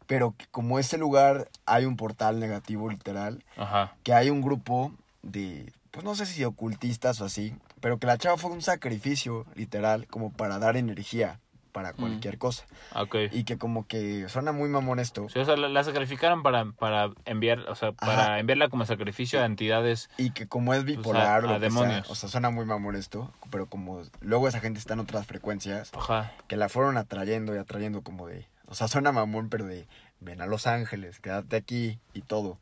Pero 0.07 0.35
que 0.37 0.47
como 0.51 0.79
ese 0.79 0.99
lugar 0.99 1.49
hay 1.65 1.85
un 1.85 1.97
portal 1.97 2.39
negativo, 2.39 2.89
literal. 2.91 3.45
Ajá. 3.57 3.95
Que 4.03 4.13
hay 4.13 4.31
un 4.31 4.41
grupo 4.41 4.93
de, 5.23 5.73
pues 5.91 6.05
no 6.05 6.15
sé 6.15 6.27
si 6.27 6.45
ocultistas 6.45 7.21
o 7.21 7.25
así. 7.25 7.55
Pero 7.81 7.99
que 7.99 8.07
la 8.07 8.19
chava 8.19 8.37
fue 8.37 8.51
un 8.51 8.63
sacrificio, 8.63 9.47
literal, 9.55 10.07
como 10.07 10.33
para 10.33 10.59
dar 10.59 10.77
energía 10.77 11.41
para 11.77 11.93
cualquier 11.93 12.39
cosa. 12.39 12.65
Ok. 12.95 13.17
Y 13.33 13.45
que 13.45 13.59
como 13.59 13.87
que 13.87 14.31
suena 14.31 14.51
muy 14.51 14.71
mamón 14.71 14.99
esto. 14.99 15.29
Sí, 15.29 15.41
o 15.41 15.45
sea, 15.45 15.59
la, 15.59 15.69
la 15.69 15.85
sacrificaron 15.85 16.43
para, 16.43 16.65
para 16.73 17.11
enviar, 17.27 17.59
o 17.69 17.75
sea, 17.75 17.93
para 17.93 18.23
Ajá. 18.23 18.39
enviarla 18.39 18.71
como 18.71 18.87
sacrificio 18.87 19.43
a 19.43 19.45
entidades. 19.45 20.09
Y 20.17 20.31
que 20.31 20.49
como 20.49 20.73
es 20.73 20.85
bipolar 20.87 21.43
a 21.43 21.45
o 21.45 21.49
sea, 21.51 21.59
demonios. 21.59 22.09
o 22.09 22.15
sea, 22.15 22.31
suena 22.31 22.49
muy 22.49 22.65
mamón 22.65 22.97
esto. 22.97 23.31
Pero 23.51 23.67
como 23.67 24.01
luego 24.23 24.49
esa 24.49 24.61
gente 24.61 24.79
está 24.79 24.95
en 24.95 25.01
otras 25.01 25.27
frecuencias. 25.27 25.93
Ajá. 25.95 26.33
que 26.49 26.57
la 26.57 26.71
fueron 26.71 26.97
atrayendo 26.97 27.55
y 27.55 27.59
atrayendo 27.59 28.01
como 28.01 28.27
de, 28.27 28.49
o 28.69 28.75
sea, 28.75 28.89
suena 28.89 29.13
mamón, 29.13 29.51
pero 29.51 29.67
de, 29.67 29.87
ven 30.21 30.41
a 30.41 30.47
Los 30.47 30.67
Ángeles, 30.67 31.21
quédate 31.21 31.57
aquí 31.57 31.99
y 32.15 32.23
todo. 32.23 32.57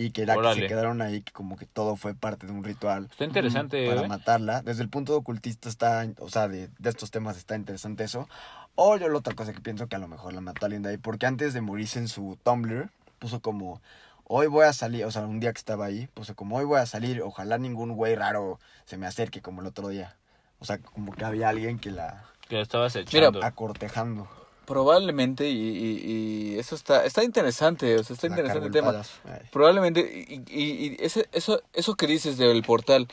Y 0.00 0.12
que 0.12 0.22
era 0.22 0.36
que 0.36 0.54
se 0.54 0.66
quedaron 0.68 1.02
ahí, 1.02 1.22
que 1.22 1.32
como 1.32 1.56
que 1.56 1.66
todo 1.66 1.96
fue 1.96 2.14
parte 2.14 2.46
de 2.46 2.52
un 2.52 2.62
ritual 2.62 3.08
Está 3.10 3.24
interesante, 3.24 3.84
para 3.88 4.02
¿eh? 4.02 4.08
matarla. 4.08 4.62
Desde 4.62 4.84
el 4.84 4.88
punto 4.88 5.12
de 5.12 5.18
ocultista 5.18 5.68
está, 5.68 6.06
o 6.20 6.30
sea, 6.30 6.46
de, 6.46 6.70
de 6.78 6.88
estos 6.88 7.10
temas 7.10 7.36
está 7.36 7.56
interesante 7.56 8.04
eso. 8.04 8.28
O 8.76 8.96
yo 8.96 9.08
la 9.08 9.18
otra 9.18 9.34
cosa 9.34 9.52
que 9.52 9.60
pienso 9.60 9.88
que 9.88 9.96
a 9.96 9.98
lo 9.98 10.06
mejor 10.06 10.32
la 10.34 10.40
mató 10.40 10.66
alguien 10.66 10.82
de 10.82 10.90
ahí, 10.90 10.96
porque 10.98 11.26
antes 11.26 11.52
de 11.52 11.60
morirse 11.60 11.98
en 11.98 12.06
su 12.06 12.38
Tumblr, 12.44 12.90
puso 13.18 13.40
como, 13.40 13.82
hoy 14.22 14.46
voy 14.46 14.66
a 14.66 14.72
salir, 14.72 15.04
o 15.04 15.10
sea, 15.10 15.22
un 15.22 15.40
día 15.40 15.52
que 15.52 15.58
estaba 15.58 15.86
ahí, 15.86 16.06
puso 16.14 16.36
como, 16.36 16.56
hoy 16.58 16.64
voy 16.64 16.78
a 16.78 16.86
salir, 16.86 17.20
ojalá 17.22 17.58
ningún 17.58 17.96
güey 17.96 18.14
raro 18.14 18.60
se 18.84 18.96
me 18.96 19.06
acerque 19.08 19.42
como 19.42 19.62
el 19.62 19.66
otro 19.66 19.88
día. 19.88 20.14
O 20.60 20.64
sea, 20.64 20.78
como 20.78 21.12
que 21.12 21.24
había 21.24 21.48
alguien 21.48 21.80
que 21.80 21.90
la 21.90 22.24
Que 22.48 22.54
lo 22.56 22.62
estabas 22.62 22.94
echando. 22.94 23.42
acortejando. 23.42 24.28
Probablemente, 24.68 25.48
y, 25.48 25.54
y- 25.56 26.52
y 26.54 26.58
eso 26.58 26.74
está, 26.74 27.06
está 27.06 27.24
interesante, 27.24 27.96
o 27.96 28.04
sea, 28.04 28.12
está 28.12 28.28
La 28.28 28.34
interesante 28.34 28.66
el 28.66 28.72
tema. 28.72 29.02
Ay. 29.24 29.48
Probablemente, 29.50 30.00
y, 30.28 30.42
y- 30.46 30.86
y 30.88 30.96
ese, 31.00 31.26
eso, 31.32 31.62
eso 31.72 31.94
que 31.94 32.06
dices 32.06 32.36
del 32.36 32.62
portal, 32.62 33.08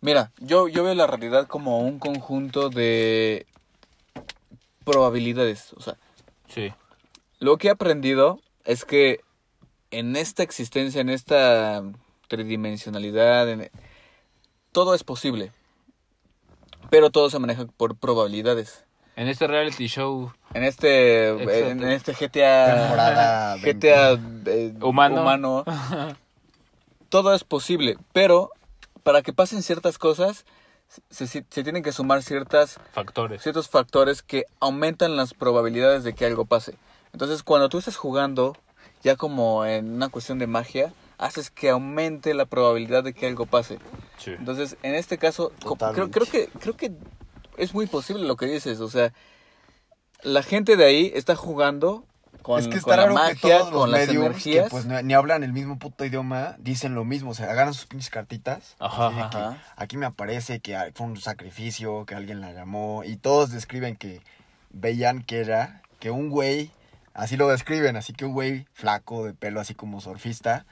mira, 0.00 0.32
yo, 0.38 0.68
yo 0.68 0.82
veo 0.84 0.94
la 0.94 1.06
realidad 1.06 1.46
como 1.48 1.80
un 1.80 1.98
conjunto 1.98 2.70
de 2.70 3.44
probabilidades. 4.84 5.74
O 5.74 5.80
sea, 5.82 5.98
Sí. 6.48 6.72
lo 7.40 7.58
que 7.58 7.68
he 7.68 7.70
aprendido 7.70 8.40
es 8.64 8.86
que 8.86 9.20
en 9.90 10.16
esta 10.16 10.42
existencia, 10.42 11.02
en 11.02 11.10
esta 11.10 11.82
tridimensionalidad, 12.28 13.50
en- 13.50 13.70
todo 14.72 14.94
es 14.94 15.04
posible. 15.04 15.52
Pero 16.88 17.10
todo 17.10 17.28
se 17.28 17.38
maneja 17.38 17.66
por 17.76 17.96
probabilidades. 17.96 18.85
En 19.16 19.28
este 19.28 19.46
reality 19.46 19.86
show 19.88 20.30
En 20.54 20.62
este, 20.62 21.30
Exacto. 21.30 21.68
en 21.68 21.84
este 21.88 22.12
GTA, 22.12 22.76
Temporada 22.82 23.56
20. 23.62 23.72
GTA 23.88 24.18
eh, 24.46 24.74
Humano. 24.80 25.20
humano, 25.22 25.64
todo 27.08 27.34
es 27.34 27.44
posible, 27.44 27.96
pero 28.12 28.50
para 29.02 29.22
que 29.22 29.32
pasen 29.32 29.62
ciertas 29.62 29.98
cosas 29.98 30.44
se, 31.10 31.26
se- 31.26 31.44
se 31.48 31.62
tienen 31.64 31.82
que 31.82 31.92
sumar 31.92 32.22
ciertas, 32.22 32.78
factores. 32.92 33.42
ciertos 33.42 33.68
factores 33.68 34.22
que 34.22 34.44
aumentan 34.60 35.16
las 35.16 35.34
probabilidades 35.34 36.04
de 36.04 36.14
que 36.14 36.26
algo 36.26 36.44
pase. 36.44 36.74
Entonces, 37.12 37.42
cuando 37.42 37.68
tú 37.68 37.78
estás 37.78 37.96
jugando, 37.96 38.56
ya 39.02 39.16
como 39.16 39.64
en 39.64 39.94
una 39.94 40.08
cuestión 40.10 40.38
de 40.38 40.46
magia, 40.46 40.92
haces 41.18 41.50
que 41.50 41.70
aumente 41.70 42.34
la 42.34 42.44
probabilidad 42.44 43.02
de 43.02 43.14
que 43.14 43.26
algo 43.26 43.46
pase. 43.46 43.78
Sí. 44.18 44.32
Entonces, 44.32 44.76
en 44.82 44.94
este 44.94 45.18
caso, 45.18 45.52
creo, 45.94 46.10
creo 46.10 46.26
que 46.26 46.48
creo 46.60 46.76
que 46.76 46.92
es 47.56 47.74
muy 47.74 47.86
posible 47.86 48.24
lo 48.24 48.36
que 48.36 48.46
dices, 48.46 48.80
o 48.80 48.88
sea, 48.88 49.12
la 50.22 50.42
gente 50.42 50.76
de 50.76 50.84
ahí 50.84 51.12
está 51.14 51.36
jugando 51.36 52.04
con, 52.42 52.60
es 52.60 52.66
que 52.66 52.80
con 52.80 52.92
está 52.92 52.96
la 52.96 53.02
raro 53.04 53.14
magia, 53.14 53.34
que 53.34 53.40
todos 53.40 53.72
los 53.72 53.80
con 53.80 53.90
las 53.90 54.08
energías. 54.08 54.64
que 54.64 54.70
pues 54.70 54.86
ni 54.86 55.14
hablan 55.14 55.42
el 55.42 55.52
mismo 55.52 55.78
puto 55.78 56.04
idioma, 56.04 56.56
dicen 56.58 56.94
lo 56.94 57.04
mismo, 57.04 57.30
o 57.30 57.34
sea, 57.34 57.50
agarran 57.50 57.74
sus 57.74 57.86
pinches 57.86 58.10
cartitas. 58.10 58.76
Ajá, 58.78 59.08
así 59.08 59.16
de 59.16 59.30
que 59.30 59.36
ajá. 59.36 59.62
aquí 59.76 59.96
me 59.96 60.06
aparece 60.06 60.60
que 60.60 60.78
fue 60.94 61.06
un 61.06 61.16
sacrificio, 61.16 62.06
que 62.06 62.14
alguien 62.14 62.40
la 62.40 62.52
llamó, 62.52 63.02
y 63.04 63.16
todos 63.16 63.50
describen 63.50 63.96
que 63.96 64.20
veían 64.70 65.22
que 65.22 65.40
era 65.40 65.82
que 65.98 66.10
un 66.10 66.28
güey, 66.28 66.70
así 67.14 67.36
lo 67.36 67.48
describen, 67.48 67.96
así 67.96 68.12
que 68.12 68.24
un 68.24 68.32
güey 68.32 68.66
flaco, 68.72 69.24
de 69.24 69.32
pelo 69.32 69.60
así 69.60 69.74
como 69.74 70.00
surfista, 70.00 70.66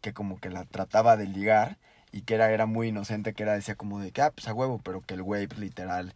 que 0.00 0.12
como 0.12 0.38
que 0.38 0.50
la 0.50 0.64
trataba 0.64 1.16
de 1.16 1.26
ligar 1.26 1.78
y 2.12 2.22
que 2.22 2.34
era, 2.34 2.50
era 2.50 2.66
muy 2.66 2.88
inocente, 2.88 3.34
que 3.34 3.42
era, 3.42 3.54
decía 3.54 3.74
como 3.74 4.00
de 4.00 4.12
que, 4.12 4.22
ah, 4.22 4.30
pues 4.30 4.48
a 4.48 4.54
huevo, 4.54 4.80
pero 4.82 5.02
que 5.02 5.14
el 5.14 5.22
güey 5.22 5.46
pues, 5.46 5.60
literal 5.60 6.14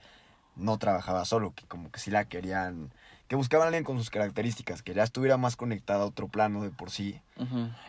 no 0.57 0.79
trabajaba 0.79 1.25
solo, 1.25 1.55
que 1.55 1.67
como 1.67 1.91
que 1.91 2.01
sí 2.01 2.11
la 2.11 2.27
querían, 2.27 2.93
que 3.29 3.37
buscaban 3.37 3.67
a 3.67 3.69
alguien 3.69 3.85
con 3.85 3.99
sus 3.99 4.11
características, 4.11 4.83
que 4.83 4.95
ya 4.95 5.03
estuviera 5.03 5.37
más 5.37 5.57
conectada 5.57 6.03
a 6.03 6.07
otro 6.07 6.29
plano 6.29 6.63
de 6.63 6.71
por 6.71 6.91
sí. 6.91 7.21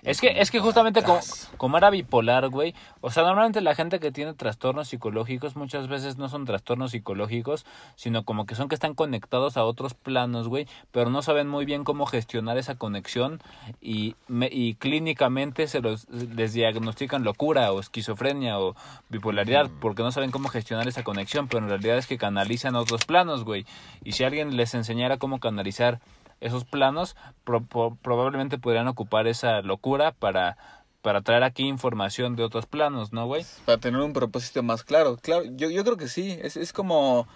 Es 0.04 0.20
que, 0.20 0.39
es 0.41 0.50
que 0.52 0.60
justamente 0.60 1.04
como, 1.04 1.20
como 1.58 1.78
era 1.78 1.89
bipolar, 1.89 2.50
güey, 2.50 2.74
o 3.02 3.12
sea, 3.12 3.24
normalmente 3.24 3.62
la 3.62 3.76
gente 3.76 4.00
que 4.00 4.12
tiene 4.12 4.34
trastornos 4.34 4.88
psicológicos 4.88 5.56
muchas 5.56 5.88
veces 5.88 6.18
no 6.18 6.28
son 6.30 6.46
trastornos 6.46 6.91
psicológicos, 6.91 7.66
sino 7.96 8.24
como 8.24 8.46
que 8.46 8.56
son 8.56 8.68
que 8.68 8.76
están 8.76 8.96
conectados 8.96 9.56
a 9.58 9.64
otros 9.66 9.94
planos, 9.94 10.48
güey, 10.48 10.68
pero 10.91 11.10
no 11.10 11.22
saben 11.22 11.48
muy 11.48 11.66
bien 11.66 11.84
cómo 11.84 12.06
gestionar 12.06 12.58
esa 12.58 12.76
conexión 12.76 13.41
y, 13.82 14.16
me- 14.28 14.50
y 14.52 14.74
clínicamente 14.76 15.68
se 15.68 15.82
los, 15.82 16.10
les 16.10 16.54
diagnostican 16.54 17.24
locura 17.24 17.72
o 17.74 17.80
esquizofrenia 17.80 18.60
o 18.60 18.76
bipolaridad 19.10 19.70
porque 19.82 20.04
no 20.04 20.12
saben 20.12 20.32
cómo 20.32 20.50
gestionar 20.50 20.88
esa 20.88 21.04
conexión, 21.04 21.48
pero 21.48 21.64
en 21.64 21.70
realidad 21.70 21.98
es 21.98 22.08
que 22.08 22.18
canalizan 22.18 22.76
a 22.76 22.80
otros 22.80 23.06
planos, 23.06 23.44
güey, 23.44 23.66
y 24.04 24.14
si 24.14 24.24
alguien 24.24 24.58
les 24.58 24.74
enseñara 24.74 25.18
cómo 25.18 25.39
canalizar 25.39 26.00
esos 26.44 26.66
planos 26.66 27.16
pro- 27.44 27.64
pro- 27.66 27.98
probablemente 28.02 28.58
podrían 28.58 28.88
ocupar 28.88 29.28
esa 29.28 29.62
locura 29.62 30.12
para 30.12 30.58
para 31.02 31.22
traer 31.22 31.44
aquí 31.44 31.64
información 31.68 32.38
de 32.38 32.44
otros 32.44 32.66
planos, 32.66 33.12
¿no, 33.12 33.26
güey? 33.26 33.46
Para 33.66 33.78
tener 33.78 34.00
un 34.00 34.14
propósito 34.14 34.64
más 34.64 34.84
claro. 34.86 35.18
Claro, 35.22 35.44
yo, 35.44 35.70
yo 35.70 35.84
creo 35.84 35.98
que 35.98 36.08
sí. 36.08 36.38
Es, 36.41 36.56
es 36.56 36.72
como. 36.72 37.28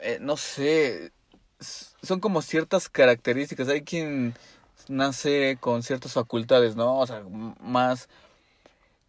eh, 0.00 0.18
no 0.20 0.36
sé. 0.36 1.12
Son 1.58 2.20
como 2.20 2.42
ciertas 2.42 2.90
características. 2.90 3.68
Hay 3.68 3.80
quien 3.82 4.34
nace 4.88 5.56
con 5.58 5.82
ciertas 5.82 6.12
facultades, 6.12 6.76
¿no? 6.76 6.98
O 6.98 7.06
sea, 7.06 7.22
más 7.60 8.10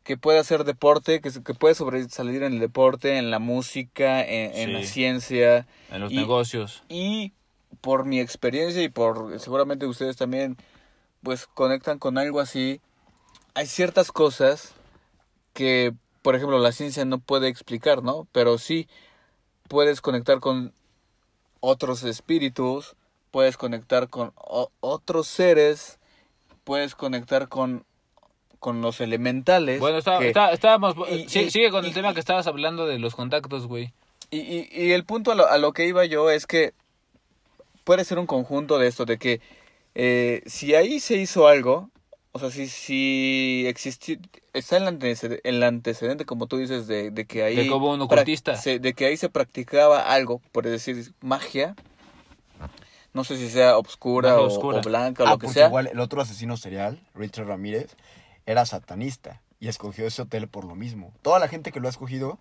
que 0.04 0.16
puede 0.18 0.40
hacer 0.40 0.64
deporte, 0.64 1.20
que, 1.22 1.30
que 1.44 1.54
puede 1.54 1.76
sobresalir 1.76 2.44
en 2.44 2.54
el 2.54 2.60
deporte, 2.60 3.18
en 3.18 3.32
la 3.32 3.40
música, 3.40 4.22
en, 4.26 4.56
en 4.56 4.74
la 4.74 4.84
ciencia. 4.84 5.68
En 5.92 6.00
los 6.02 6.12
Y- 6.12 6.16
negocios. 6.16 6.84
Y 6.88 7.34
por 7.82 8.06
mi 8.06 8.20
experiencia 8.20 8.82
y 8.84 8.90
por 8.90 9.40
seguramente 9.40 9.86
ustedes 9.88 10.16
también, 10.18 10.56
pues 11.24 11.48
conectan 11.48 12.00
con 12.00 12.18
algo 12.18 12.40
así. 12.40 12.80
Hay 13.54 13.66
ciertas 13.68 14.12
cosas 14.12 14.74
que, 15.54 15.94
por 16.22 16.36
ejemplo, 16.36 16.60
la 16.60 16.72
ciencia 16.72 17.04
no 17.06 17.20
puede 17.20 17.48
explicar, 17.48 18.04
¿no? 18.04 18.28
Pero 18.32 18.58
sí 18.58 18.88
puedes 19.68 20.02
conectar 20.02 20.40
con 20.40 20.74
otros 21.60 22.04
espíritus, 22.04 22.96
puedes 23.32 23.58
conectar 23.58 24.10
con 24.10 24.34
otros 24.80 25.28
seres, 25.28 26.00
puedes 26.64 26.96
conectar 26.96 27.50
con, 27.50 27.86
con 28.60 28.82
los 28.82 29.02
elementales. 29.02 29.80
Bueno, 29.80 29.98
está- 29.98 30.20
que- 30.20 30.28
está- 30.30 30.52
estábamos... 30.52 30.96
y- 31.10 31.28
sí, 31.30 31.42
y- 31.42 31.52
sigue 31.52 31.72
con 31.72 31.86
el 31.86 31.94
tema 31.94 32.14
que 32.14 32.20
estabas 32.20 32.48
hablando 32.48 32.86
de 32.86 33.00
los 33.00 33.16
contactos, 33.16 33.68
güey. 33.68 33.94
Y, 34.30 34.40
y, 34.40 34.70
y 34.72 34.92
el 34.94 35.04
punto 35.04 35.32
a 35.32 35.36
lo, 35.36 35.48
a 35.48 35.58
lo 35.58 35.74
que 35.74 35.86
iba 35.88 36.06
yo 36.06 36.30
es 36.30 36.46
que 36.48 36.74
puede 37.84 38.04
ser 38.06 38.20
un 38.20 38.28
conjunto 38.28 38.78
de 38.78 38.88
esto, 38.88 39.06
de 39.06 39.18
que 39.18 39.42
eh, 39.96 40.42
si 40.46 40.74
ahí 40.76 41.00
se 41.00 41.16
hizo 41.18 41.48
algo, 41.48 41.90
o 42.32 42.40
sea, 42.40 42.50
si, 42.50 42.68
si 42.68 43.66
existió, 43.68 44.18
está 44.54 44.78
el 44.78 44.88
antecedente, 44.88 45.48
el 45.50 45.62
antecedente, 45.64 46.26
como 46.26 46.48
tú 46.48 46.58
dices, 46.58 46.88
de, 46.88 47.12
de 47.12 47.26
que 47.26 47.44
ahí... 47.44 47.56
De 47.56 47.68
como 47.68 47.92
un 47.92 48.02
ocultista. 48.02 48.56
se- 48.56 48.80
de 48.80 48.94
que 48.94 49.06
ahí 49.06 49.18
se 49.18 49.28
practicaba 49.30 50.02
algo, 50.14 50.42
por 50.54 50.66
decir, 50.66 51.14
magia. 51.22 51.76
No 53.14 53.26
sé 53.26 53.36
si 53.36 53.50
sea 53.50 53.78
obscura, 53.78 54.40
o, 54.40 54.46
oscura. 54.46 54.78
o 54.80 54.82
blanca 54.82 55.24
o 55.24 55.28
Ah, 55.28 55.32
lo 55.32 55.40
que 55.40 55.50
sea. 55.50 55.68
igual 55.68 55.88
el 55.92 56.00
otro 56.00 56.22
asesino 56.22 56.56
serial, 56.56 57.02
Richard 57.14 57.48
Ramírez, 57.48 57.98
era 58.46 58.66
satanista 58.66 59.42
y 59.60 59.68
escogió 59.68 60.08
ese 60.08 60.22
hotel 60.22 60.48
por 60.48 60.64
lo 60.64 60.76
mismo. 60.76 61.12
Toda 61.22 61.38
la 61.40 61.50
gente 61.50 61.74
que 61.74 61.82
lo 61.82 61.88
ha 61.88 61.92
escogido 61.92 62.40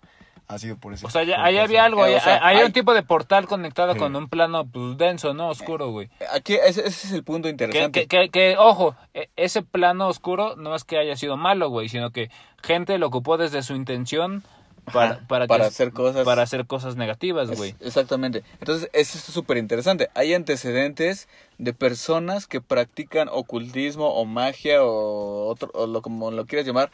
ha 0.53 0.59
sido 0.59 0.77
por 0.77 0.93
ese 0.93 1.05
O 1.05 1.09
sea, 1.09 1.23
ya, 1.23 1.43
ahí 1.43 1.57
había 1.57 1.85
algo, 1.85 2.05
Eh, 2.05 2.15
o 2.15 2.19
sea, 2.19 2.45
hay, 2.45 2.57
hay- 2.57 2.65
un 2.65 2.71
tipo 2.73 2.93
de 2.93 3.03
portal 3.03 3.47
conectado 3.47 3.93
Sí. 3.93 3.99
con 3.99 4.15
un 4.15 4.27
plano 4.29 4.65
pues, 4.67 4.97
denso, 4.97 5.33
¿no? 5.33 5.49
Oscuro, 5.49 5.91
güey. 5.91 6.09
Aquí 6.33 6.53
ese, 6.55 6.81
ese 6.87 7.07
es 7.07 7.11
el 7.13 7.23
punto 7.23 7.47
Que, 7.47 7.51
interesante. 7.51 8.07
que, 8.07 8.07
que, 8.07 8.29
que, 8.29 8.55
ojo, 8.57 8.95
e- 9.13 9.29
ese 9.35 9.61
plano 9.61 10.07
oscuro 10.07 10.55
no 10.57 10.75
es 10.75 10.83
que 10.83 10.97
haya 10.97 11.15
sido 11.15 11.37
malo, 11.37 11.69
güey, 11.69 11.89
sino 11.89 12.11
que 12.11 12.29
gente 12.61 12.97
lo 12.97 13.07
ocupó 13.07 13.37
desde 13.37 13.63
su 13.63 13.75
intención 13.75 14.43
para, 14.91 15.19
para, 15.27 15.45
que- 15.45 15.49
para 15.49 15.65
hacer 15.67 15.93
cosas- 15.93 16.25
para 16.25 16.41
hacer 16.41 16.65
cosas 16.65 16.95
negativas, 16.95 17.49
Es- 17.49 17.57
güey. 17.57 17.75
exactamente. 17.79 18.43
Entonces, 18.59 18.89
eso 18.93 19.17
es 19.17 19.23
súper 19.23 19.57
interesante. 19.57 20.09
Hay 20.15 20.33
antecedentes 20.33 21.29
de 21.59 21.73
personas 21.73 22.47
que 22.47 22.61
practican 22.61 23.29
ocultismo 23.31 24.07
o 24.09 24.25
magia 24.25 24.83
o, 24.83 25.47
otro, 25.47 25.69
o 25.75 25.85
lo, 25.87 26.01
como 26.01 26.31
lo 26.31 26.45
quieras 26.45 26.65
llamar 26.67 26.91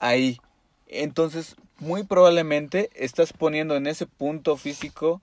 ahí. 0.00 0.40
Entonces, 0.90 1.56
muy 1.78 2.02
probablemente 2.02 2.90
estás 2.94 3.32
poniendo 3.32 3.76
en 3.76 3.86
ese 3.86 4.06
punto 4.06 4.56
físico 4.56 5.22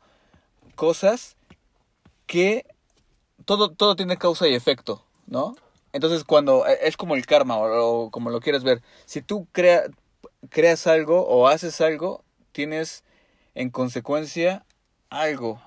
cosas 0.75 1.35
que 2.25 2.65
todo, 3.45 3.71
todo 3.71 3.95
tiene 3.95 4.17
causa 4.17 4.47
y 4.47 4.55
efecto, 4.55 5.03
¿no? 5.27 5.55
Entonces, 5.93 6.23
cuando 6.23 6.65
e, 6.65 6.79
es 6.87 6.95
como 6.97 7.15
el 7.15 7.25
karma 7.25 7.57
o, 7.57 8.05
o 8.05 8.11
como 8.11 8.29
lo 8.29 8.39
quieras 8.39 8.63
ver, 8.63 8.81
si 9.05 9.21
tú 9.21 9.47
crea, 9.51 9.83
creas 10.49 10.87
algo 10.87 11.27
o 11.27 11.47
haces 11.47 11.81
algo, 11.81 12.23
tienes 12.51 13.03
en 13.55 13.69
consecuencia 13.69 14.65
algo. 15.09 15.61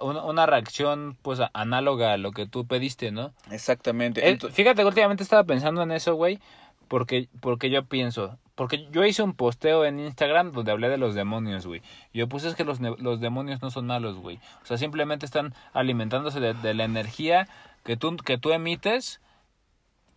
Una, 0.00 0.24
una 0.24 0.46
reacción, 0.46 1.16
pues, 1.22 1.40
análoga 1.52 2.12
a 2.12 2.16
lo 2.16 2.32
que 2.32 2.46
tú 2.46 2.66
pediste, 2.66 3.10
¿no? 3.10 3.32
Exactamente. 3.50 4.38
Fíjate, 4.50 4.82
que 4.82 4.86
últimamente 4.86 5.22
estaba 5.22 5.44
pensando 5.44 5.82
en 5.82 5.92
eso, 5.92 6.14
güey, 6.14 6.40
porque, 6.88 7.28
porque 7.40 7.70
yo 7.70 7.84
pienso, 7.84 8.38
porque 8.54 8.88
yo 8.92 9.04
hice 9.04 9.22
un 9.22 9.34
posteo 9.34 9.84
en 9.84 9.98
Instagram 9.98 10.52
donde 10.52 10.72
hablé 10.72 10.88
de 10.88 10.98
los 10.98 11.14
demonios, 11.14 11.66
güey. 11.66 11.82
Yo 12.12 12.28
puse 12.28 12.48
es 12.48 12.54
que 12.54 12.64
los, 12.64 12.80
los 12.80 13.20
demonios 13.20 13.62
no 13.62 13.70
son 13.70 13.86
malos, 13.86 14.16
güey. 14.16 14.38
O 14.62 14.66
sea, 14.66 14.78
simplemente 14.78 15.26
están 15.26 15.54
alimentándose 15.72 16.40
de, 16.40 16.54
de 16.54 16.74
la 16.74 16.84
energía 16.84 17.48
que 17.84 17.96
tú, 17.96 18.16
que 18.16 18.38
tú 18.38 18.52
emites 18.52 19.20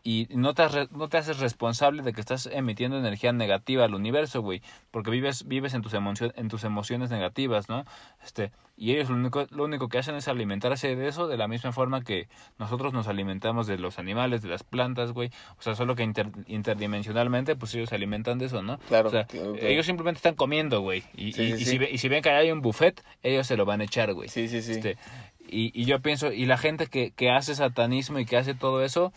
y 0.10 0.28
no 0.30 0.54
te, 0.54 0.64
no 0.92 1.10
te 1.10 1.18
haces 1.18 1.40
responsable 1.40 2.02
de 2.02 2.14
que 2.14 2.22
estás 2.22 2.46
emitiendo 2.46 2.98
energía 2.98 3.34
negativa 3.34 3.84
al 3.84 3.94
universo, 3.94 4.42
güey, 4.42 4.62
porque 4.92 5.12
vives 5.12 5.46
vives 5.48 5.74
en 5.74 5.82
tus 5.82 5.94
emociones 5.94 6.34
en 6.38 6.48
tus 6.48 6.64
emociones 6.64 7.10
negativas, 7.10 7.68
¿no? 7.68 7.84
Este, 8.24 8.52
y 8.78 8.92
ellos 8.94 9.10
lo 9.10 9.16
único 9.18 9.46
lo 9.50 9.66
único 9.66 9.90
que 9.90 9.98
hacen 9.98 10.16
es 10.16 10.28
alimentarse 10.30 10.96
de 10.96 11.08
eso 11.08 11.28
de 11.28 11.36
la 11.36 11.48
misma 11.50 11.72
forma 11.74 12.04
que 12.06 12.30
nosotros 12.58 12.94
nos 12.94 13.08
alimentamos 13.08 13.68
de 13.68 13.78
los 13.80 14.00
animales, 14.00 14.42
de 14.42 14.50
las 14.50 14.64
plantas, 14.64 15.12
güey. 15.12 15.30
O 15.60 15.62
sea, 15.62 15.76
solo 15.76 15.96
que 15.96 16.04
inter- 16.04 16.32
interdimensionalmente 16.48 17.56
pues 17.56 17.74
ellos 17.76 17.90
se 17.90 17.96
alimentan 17.96 18.38
de 18.38 18.46
eso, 18.46 18.62
¿no? 18.62 18.78
Claro, 18.88 19.10
O 19.10 19.12
sea, 19.12 19.26
claro, 19.26 19.54
claro. 19.54 19.68
ellos 19.68 19.86
simplemente 19.86 20.18
están 20.20 20.36
comiendo, 20.36 20.82
güey, 20.82 21.04
y, 21.16 21.34
Sí, 21.34 21.42
y- 21.44 21.58
sí, 21.58 21.62
y 21.64 21.66
si 21.66 21.86
y 21.96 21.98
si 21.98 22.08
ven 22.08 22.22
que 22.22 22.30
hay 22.30 22.52
un 22.52 22.62
buffet, 22.62 23.04
ellos 23.24 23.46
se 23.48 23.58
lo 23.58 23.66
van 23.66 23.82
a 23.82 23.86
echar, 23.86 24.14
güey. 24.14 24.30
Sí, 24.30 24.48
sí, 24.48 24.62
sí. 24.62 24.72
Este, 24.74 24.98
y, 25.50 25.72
y 25.74 25.86
yo 25.86 26.02
pienso, 26.02 26.32
y 26.34 26.46
la 26.46 26.58
gente 26.58 26.88
que, 26.88 27.12
que 27.12 27.30
hace 27.32 27.56
satanismo 27.56 28.20
y 28.20 28.26
que 28.26 28.36
hace 28.38 28.54
todo 28.54 28.84
eso, 28.84 29.14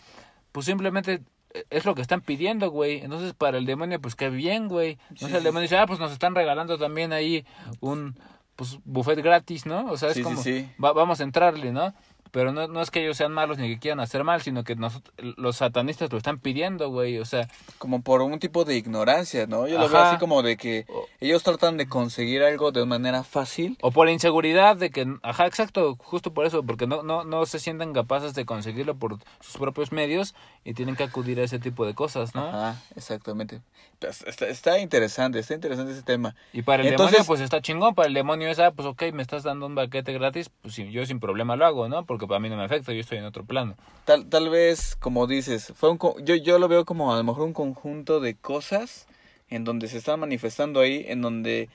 pues 0.51 0.65
simplemente 0.65 1.21
es 1.69 1.85
lo 1.85 1.95
que 1.95 2.01
están 2.01 2.21
pidiendo, 2.21 2.69
güey. 2.71 2.99
Entonces, 3.01 3.33
para 3.33 3.57
el 3.57 3.65
demonio, 3.65 3.99
pues 3.99 4.15
qué 4.15 4.29
bien, 4.29 4.67
güey. 4.69 4.97
Entonces 5.09 5.29
Sí, 5.31 5.35
el 5.37 5.43
demonio 5.43 5.63
dice, 5.63 5.77
ah, 5.77 5.85
pues 5.87 5.99
nos 5.99 6.11
están 6.11 6.33
regalando 6.35 6.77
también 6.77 7.11
ahí 7.13 7.45
un 7.81 8.15
pues 8.55 8.77
buffet 8.85 9.19
gratis, 9.21 9.65
¿no? 9.65 9.85
O 9.91 9.97
sea, 9.97 10.09
es 10.09 10.15
Sí, 10.15 10.19
sí, 10.19 10.23
como, 10.23 10.41
sí. 10.43 10.69
va- 10.83 10.93
vamos 10.93 11.19
a 11.19 11.23
entrarle, 11.23 11.71
¿no? 11.71 11.93
Pero 12.31 12.53
no, 12.53 12.67
no 12.67 12.81
es 12.81 12.91
que 12.91 13.03
ellos 13.03 13.17
sean 13.17 13.33
malos 13.33 13.57
ni 13.57 13.67
que 13.67 13.77
quieran 13.79 13.99
hacer 13.99 14.23
mal, 14.23 14.41
sino 14.41 14.63
que 14.63 14.75
nosotros, 14.75 15.13
los 15.37 15.57
satanistas 15.57 16.11
lo 16.11 16.17
están 16.17 16.39
pidiendo, 16.39 16.89
güey. 16.89 17.17
O 17.19 17.25
sea, 17.25 17.47
Como 17.77 18.01
por 18.01 18.21
un 18.21 18.39
tipo 18.39 18.63
de 18.63 18.77
ignorancia, 18.77 19.47
¿no? 19.47 19.67
Yo 19.67 19.77
lo 19.79 19.89
veo 19.89 19.99
así 19.99 20.17
como 20.17 20.41
de 20.41 20.55
que 20.57 20.85
ellos 21.19 21.43
tratan 21.43 21.75
de 21.77 21.87
conseguir 21.87 22.41
algo 22.43 22.71
de 22.71 22.85
manera 22.85 23.23
fácil. 23.23 23.77
O 23.81 23.91
por 23.91 24.05
la 24.05 24.13
inseguridad 24.13 24.77
de 24.77 24.91
que, 24.91 25.05
ajá, 25.23 25.45
exacto, 25.45 25.95
justo 25.99 26.33
por 26.33 26.45
eso, 26.45 26.63
porque 26.63 26.87
no, 26.87 27.03
no, 27.03 27.23
no 27.25 27.45
se 27.45 27.59
sienten 27.59 27.91
capaces 27.93 28.33
de 28.33 28.45
conseguirlo 28.45 28.95
por 28.95 29.17
sus 29.41 29.57
propios 29.57 29.91
medios 29.91 30.33
y 30.63 30.73
tienen 30.73 30.95
que 30.95 31.03
acudir 31.03 31.39
a 31.39 31.43
ese 31.43 31.59
tipo 31.59 31.85
de 31.85 31.93
cosas, 31.93 32.33
¿no? 32.33 32.47
Ajá, 32.47 32.81
exactamente. 32.95 33.61
Pues, 33.99 34.23
Está, 34.25 34.47
está 34.47 34.79
interesante, 34.79 35.37
está 35.39 35.53
interesante 35.53 35.91
ese 35.91 36.01
tema. 36.01 36.33
Y 36.53 36.61
para 36.63 36.81
el 36.83 36.89
Entonces- 36.89 37.13
demonio, 37.17 37.27
pues 37.27 37.41
está 37.41 37.61
chingón, 37.61 37.93
para 37.93 38.07
el 38.07 38.13
demonio 38.13 38.47
es, 38.49 38.57
ah, 38.59 38.71
pues 38.71 38.87
ok, 38.87 39.03
me 39.13 39.21
estás 39.21 39.43
dando 39.43 39.65
un 39.67 39.75
paquete 39.75 40.13
gratis, 40.13 40.49
pues 40.61 40.75
yo 40.77 41.05
sin 41.05 41.19
problema 41.19 41.55
lo 41.55 41.65
hago, 41.65 41.87
¿no? 41.87 42.05
Porque 42.05 42.20
para 42.27 42.39
mí 42.39 42.49
no 42.49 42.57
me 42.57 42.63
afecta, 42.63 42.93
yo 42.93 42.99
estoy 43.01 43.17
en 43.19 43.25
otro 43.25 43.43
plano. 43.45 43.75
Tal, 44.05 44.27
tal 44.27 44.49
vez, 44.49 44.95
como 44.99 45.27
dices, 45.27 45.73
fue 45.75 45.89
un, 45.91 45.97
co- 45.97 46.17
yo, 46.19 46.35
yo 46.35 46.59
lo 46.59 46.67
veo 46.67 46.85
como 46.85 47.13
a 47.13 47.17
lo 47.17 47.23
mejor 47.23 47.43
un 47.43 47.53
conjunto 47.53 48.19
de 48.19 48.35
cosas 48.35 49.07
en 49.49 49.63
donde 49.63 49.87
se 49.87 49.97
están 49.97 50.19
manifestando 50.19 50.79
ahí, 50.79 51.05
en 51.07 51.21
donde 51.21 51.69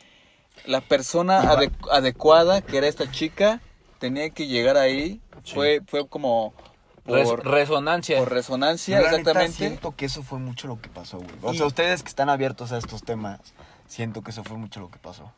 la 0.65 0.81
persona 0.81 1.43
ade- 1.53 1.73
adecuada, 1.93 2.63
que 2.63 2.79
era 2.79 2.87
esta 2.89 3.11
chica, 3.11 3.61
tenía 3.99 4.31
que 4.31 4.47
llegar 4.47 4.77
ahí. 4.77 5.21
Sí. 5.45 5.55
Fue, 5.55 5.81
fue 5.87 6.09
como 6.09 6.55
por, 7.05 7.45
resonancia. 7.45 8.19
por 8.19 8.33
resonancia, 8.33 8.97
neta, 8.99 9.11
exactamente. 9.17 9.53
siento 9.57 9.95
que 9.95 10.07
eso 10.07 10.23
fue 10.23 10.39
mucho 10.39 10.67
lo 10.67 10.81
que 10.81 10.89
pasó, 10.89 11.19
güey. 11.19 11.31
O 11.43 11.53
Y- 11.53 11.59
sea, 11.59 11.67
ustedes 11.67 12.03
que 12.03 12.09
están 12.09 12.29
abiertos 12.31 12.73
a 12.73 12.79
estos 12.79 13.03
temas, 13.05 13.41
siento 13.87 14.23
que 14.23 14.31
eso 14.31 14.43
fue 14.43 14.57
mucho 14.57 14.81
lo 14.81 14.91
que 14.91 14.99
pasó. 14.99 15.33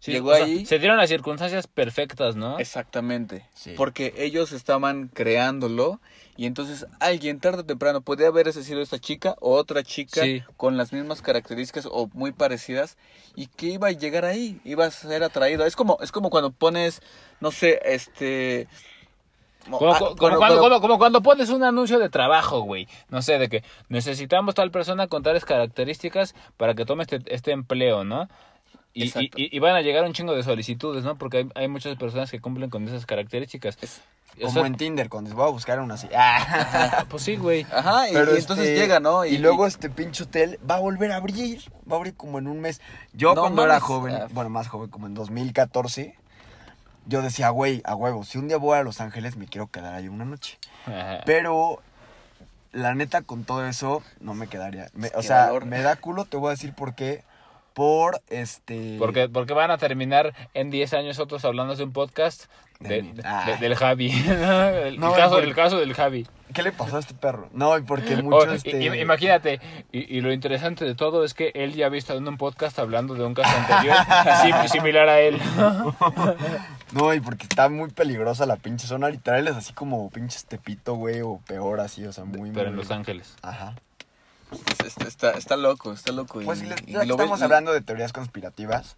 Sí, 0.00 0.12
llegó 0.12 0.30
o 0.30 0.34
sea, 0.36 0.44
ahí- 0.44 0.64
se 0.64 0.78
dieron 0.78 0.96
las 0.96 1.08
circunstancias 1.08 1.66
perfectas, 1.66 2.36
¿no? 2.36 2.58
Exactamente. 2.58 3.44
Sí. 3.54 3.74
Porque 3.76 4.14
ellos 4.16 4.52
estaban 4.52 5.08
creándolo 5.08 6.00
y 6.36 6.46
entonces 6.46 6.86
alguien 7.00 7.40
tarde 7.40 7.60
o 7.62 7.64
temprano 7.64 8.00
podía 8.00 8.28
haber 8.28 8.52
sido 8.52 8.80
esta 8.80 9.00
chica 9.00 9.34
o 9.40 9.54
otra 9.56 9.82
chica 9.82 10.22
Sí. 10.22 10.42
con 10.56 10.76
las 10.76 10.92
mismas 10.92 11.20
características 11.20 11.86
o 11.90 12.08
muy 12.12 12.30
parecidas 12.30 12.96
y 13.34 13.46
que 13.48 13.66
iba 13.66 13.88
a 13.88 13.92
llegar 13.92 14.24
ahí, 14.24 14.60
iba 14.64 14.84
a 14.84 14.90
ser 14.92 15.24
atraído. 15.24 15.66
Es 15.66 15.74
como 15.74 15.98
es 16.00 16.12
como 16.12 16.30
cuando 16.30 16.52
pones 16.52 17.02
no 17.40 17.50
sé, 17.50 17.80
este 17.84 18.68
Como, 19.68 19.92
ah, 19.92 19.98
como- 19.98 20.16
cuando- 20.16 20.16
cuando, 20.16 20.38
cuando- 20.38 20.60
como- 20.62 20.80
como 20.80 20.98
cuando 20.98 21.22
pones 21.22 21.50
un 21.50 21.62
anuncio 21.62 21.98
de 21.98 22.08
trabajo, 22.08 22.60
güey. 22.62 22.88
No 23.10 23.20
sé, 23.20 23.38
de 23.38 23.48
que 23.48 23.64
necesitamos 23.88 24.54
tal 24.54 24.70
persona 24.70 25.08
con 25.08 25.22
tales 25.22 25.44
características 25.44 26.34
para 26.56 26.74
que 26.74 26.86
tome 26.86 27.02
este, 27.02 27.20
este 27.26 27.50
empleo, 27.50 28.02
¿no? 28.04 28.28
Y, 29.36 29.58
van 29.60 29.74
a 29.76 29.80
llegar 29.82 30.04
un 30.04 30.12
chingo 30.12 30.34
de 30.34 30.42
solicitudes, 30.42 31.04
¿no? 31.04 31.16
Porque 31.16 31.38
hay, 31.38 31.48
hay 31.54 31.68
muchas 31.68 31.96
personas 31.96 32.30
que 32.30 32.40
cumplen 32.40 32.70
con 32.70 32.86
esas 32.88 33.06
características. 33.06 33.78
Es- 33.80 34.00
O 34.38 34.42
Como 34.42 34.52
sea, 34.52 34.66
en 34.66 34.76
Tinder, 34.76 35.08
cuando 35.08 35.28
les 35.30 35.36
voy 35.36 35.46
a 35.48 35.50
buscar 35.50 35.80
una 35.80 35.94
así. 35.94 36.08
Ah. 36.16 37.04
Pues 37.08 37.22
sí, 37.24 37.36
güey. 37.36 37.66
Ajá, 37.72 38.08
y, 38.08 38.12
Pero 38.12 38.34
y 38.36 38.38
entonces 38.38 38.66
este, 38.68 38.78
llega, 38.80 39.00
¿no? 39.00 39.24
Y, 39.24 39.38
luego 39.38 39.66
este 39.66 39.90
pinche 39.90 40.22
hotel 40.24 40.58
va 40.68 40.76
a 40.76 40.80
volver 40.80 41.10
a 41.12 41.16
abrir. 41.16 41.60
Va 41.90 41.96
a 41.96 41.98
abrir 41.98 42.14
como 42.14 42.38
en 42.38 42.46
un 42.46 42.60
mes. 42.60 42.80
Yo 43.12 43.34
No 43.34 43.40
cuando 43.42 43.64
era 43.64 43.80
joven, 43.80 44.14
Ah. 44.14 44.26
bueno, 44.30 44.50
más 44.50 44.68
joven, 44.68 44.90
como 44.90 45.06
en 45.06 45.14
2014, 45.14 46.14
yo 47.06 47.22
decía, 47.22 47.48
güey, 47.50 47.80
a 47.84 47.94
huevo, 47.96 48.22
si 48.24 48.38
un 48.38 48.46
día 48.48 48.58
voy 48.58 48.76
a 48.78 48.82
Los 48.82 49.00
Ángeles 49.00 49.36
me 49.36 49.46
quiero 49.46 49.66
quedar 49.68 49.94
ahí 49.94 50.08
una 50.08 50.24
noche. 50.24 50.58
Ajá. 50.86 51.20
Pero 51.24 51.80
la 52.72 52.94
neta 52.94 53.22
con 53.22 53.44
todo 53.44 53.66
eso 53.66 54.02
no 54.20 54.34
me 54.34 54.46
quedaría. 54.46 54.88
Me- 54.92 55.10
o 55.16 55.22
sea, 55.22 55.46
valor. 55.46 55.64
me 55.64 55.80
da 55.82 55.96
culo, 55.96 56.26
te 56.26 56.36
voy 56.36 56.48
a 56.48 56.50
decir 56.50 56.74
por 56.74 56.94
qué. 56.94 57.24
Por 57.78 58.20
este... 58.28 58.96
Porque, 58.98 59.28
porque 59.28 59.52
van 59.54 59.70
a 59.70 59.78
terminar 59.78 60.34
en 60.52 60.70
10 60.70 60.94
años 60.94 61.20
otros 61.20 61.44
hablando 61.44 61.76
de 61.76 61.84
un 61.84 61.92
podcast 61.92 62.46
de- 62.80 63.02
De 63.02 63.22
Ah. 63.24 63.44
de- 63.46 63.56
del 63.58 63.76
Javi. 63.76 64.10
¿no? 64.26 64.68
el, 64.68 64.98
No, 64.98 65.12
caso, 65.12 65.30
porque- 65.36 65.46
el 65.48 65.54
caso 65.54 65.78
del 65.78 65.94
Javi. 65.94 66.26
¿Qué 66.52 66.62
le 66.64 66.72
pasó 66.72 66.96
a 66.96 67.00
este 67.00 67.14
perro? 67.14 67.48
No, 67.52 67.76
y 67.78 67.82
porque 67.82 68.14
O, 68.16 68.22
muchos... 68.22 68.54
este... 68.64 68.82
imagínate, 69.00 69.60
y, 69.92 70.16
y 70.16 70.20
lo 70.22 70.32
interesante 70.32 70.84
de 70.84 70.94
todo 70.96 71.22
es 71.24 71.34
que 71.34 71.52
él 71.54 71.74
ya 71.74 71.86
había 71.86 71.98
estado 71.98 72.18
en 72.18 72.26
un 72.26 72.36
podcast 72.38 72.78
hablando 72.80 73.14
de 73.14 73.24
un 73.24 73.34
caso 73.34 73.54
anterior 73.56 73.96
sim- 74.42 74.68
similar 74.68 75.08
a 75.08 75.20
él. 75.20 75.38
No, 76.92 77.12
y 77.12 77.20
porque 77.20 77.42
está 77.44 77.68
muy 77.68 77.90
peligrosa 77.90 78.46
la 78.46 78.56
pinche 78.56 78.86
zona. 78.86 79.10
Literal 79.10 79.46
es 79.46 79.56
así 79.56 79.72
como 79.74 80.08
pinche 80.10 80.38
Tepito, 80.48 80.94
güey, 80.94 81.20
o 81.20 81.38
peor 81.46 81.80
así, 81.80 82.02
o 82.06 82.12
sea, 82.14 82.24
muy... 82.24 82.50
Pero 82.50 82.70
en 82.70 82.76
Los 82.76 82.90
Ángeles. 82.90 83.36
Ajá. 83.42 83.74
Está, 84.84 85.04
está, 85.06 85.30
está 85.32 85.56
loco, 85.56 85.92
está 85.92 86.12
loco. 86.12 86.40
y- 86.40 86.44
Pues 86.44 86.60
si 86.60 86.66
les, 86.66 86.80
y 86.86 86.92
lo 86.92 87.00
ves- 87.00 87.10
estamos 87.10 87.42
hablando 87.42 87.72
de 87.72 87.80
teorías 87.82 88.12
conspirativas, 88.12 88.96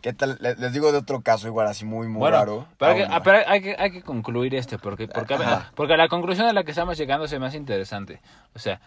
¿qué 0.00 0.12
tal? 0.12 0.38
Le- 0.40 0.54
Les, 0.56 0.72
digo 0.72 0.92
de 0.92 0.98
otro 0.98 1.20
caso 1.22 1.46
igual 1.48 1.66
así 1.66 1.84
muy, 1.84 2.06
muy 2.06 2.20
Bueno, 2.20 2.36
raro. 2.36 2.66
pero, 2.78 2.90
Ah, 2.90 2.94
hay 2.94 2.96
que, 3.00 3.02
bueno, 3.04 3.16
ah, 3.16 3.22
pero 3.22 3.38
hay, 3.50 3.62
que, 3.62 3.76
hay 3.78 3.90
que 3.90 4.02
concluir 4.02 4.54
este, 4.54 4.78
porque, 4.78 5.08
porque, 5.08 5.34
Ajá. 5.34 5.72
porque 5.74 5.96
la 5.96 6.08
conclusión 6.08 6.46
a 6.46 6.52
la 6.52 6.64
que 6.64 6.70
estamos 6.72 6.96
llegando 6.96 7.26
se 7.28 7.38
me 7.38 7.46
hace 7.46 7.56
interesante. 7.56 8.20
O 8.54 8.58
sea, 8.58 8.80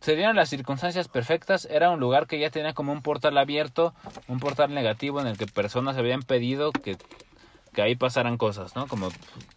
se 0.00 0.14
dieron 0.16 0.36
las 0.36 0.48
circunstancias 0.48 1.08
perfectas, 1.08 1.66
era 1.70 1.90
un 1.90 2.00
lugar 2.00 2.26
que 2.26 2.38
ya 2.38 2.50
tenía 2.50 2.74
como 2.74 2.92
un 2.92 3.02
portal 3.02 3.38
abierto, 3.38 3.94
un 4.28 4.38
portal 4.40 4.74
negativo 4.74 5.20
en 5.20 5.26
el 5.26 5.38
que 5.38 5.46
personas 5.46 5.96
habían 5.96 6.22
pedido 6.22 6.70
que, 6.72 6.96
que 7.72 7.82
ahí 7.82 7.94
pasaran 7.96 8.36
cosas, 8.38 8.74
¿no? 8.76 8.86
Como 8.88 9.08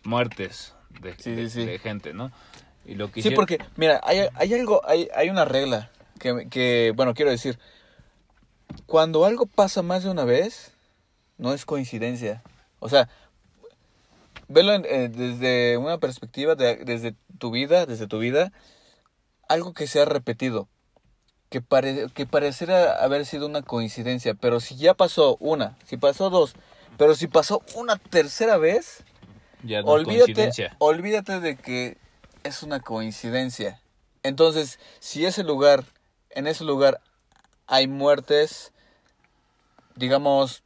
muertes 0.03 0.76
de, 1.01 1.15
Sí, 1.17 1.32
de- 1.32 1.49
sí, 1.49 1.61
sí. 1.61 1.65
de 1.65 1.80
gente, 1.80 2.13
¿no? 2.13 2.32
Y 2.90 2.96
lo 2.96 3.08
que 3.12 3.22
Sí, 3.22 3.28
hicieron- 3.30 3.36
porque, 3.36 3.60
mira, 3.76 4.02
hay, 4.04 4.28
hay 4.34 4.54
algo, 4.56 4.82
hay, 4.84 5.08
hay 5.14 5.30
una 5.30 5.46
regla 5.46 5.92
que, 6.20 6.48
que, 6.50 6.92
bueno, 6.96 7.14
quiero 7.14 7.30
decir, 7.30 7.60
cuando 8.88 9.26
algo 9.26 9.46
pasa 9.46 9.84
más 9.84 10.04
de 10.04 10.10
una 10.10 10.26
vez, 10.26 10.72
no 11.38 11.54
es 11.54 11.66
coincidencia. 11.66 12.42
O 12.80 12.90
sea, 12.90 13.08
velo 14.48 14.74
en- 14.74 14.86
eh, 14.90 15.08
desde 15.08 15.78
una 15.78 16.00
perspectiva, 16.00 16.56
de, 16.56 16.78
desde 16.78 17.14
tu 17.38 17.52
vida, 17.52 17.86
desde 17.86 18.08
tu 18.08 18.18
vida, 18.18 18.52
algo 19.48 19.74
que 19.76 19.86
se 19.86 20.02
ha 20.02 20.06
repetido, 20.06 20.68
que, 21.52 21.62
pare, 21.62 22.08
que 22.16 22.26
pareciera 22.26 23.04
haber 23.04 23.28
sido 23.28 23.46
una 23.46 23.62
coincidencia, 23.62 24.34
pero 24.34 24.60
si 24.60 24.78
ya 24.78 24.96
pasó 24.96 25.38
una, 25.40 25.78
si 25.86 25.98
pasó 25.98 26.32
dos, 26.32 26.56
pero 26.98 27.14
si 27.14 27.28
pasó 27.28 27.62
una 27.76 27.98
tercera 27.98 28.58
vez, 28.58 29.04
ya 29.64 29.84
no 29.84 29.90
olvídate, 29.90 30.50
olvídate 30.80 31.40
de 31.40 31.56
que 31.56 31.98
es 32.44 32.64
una 32.64 32.80
coincidencia. 32.80 33.82
Entonces, 34.24 34.80
si 35.00 35.26
ese 35.26 35.44
lugar, 35.44 35.86
en 36.32 36.48
ese 36.48 36.64
lugar 36.64 37.02
hay 37.68 37.88
muertes, 37.88 38.72
digamos, 39.96 40.64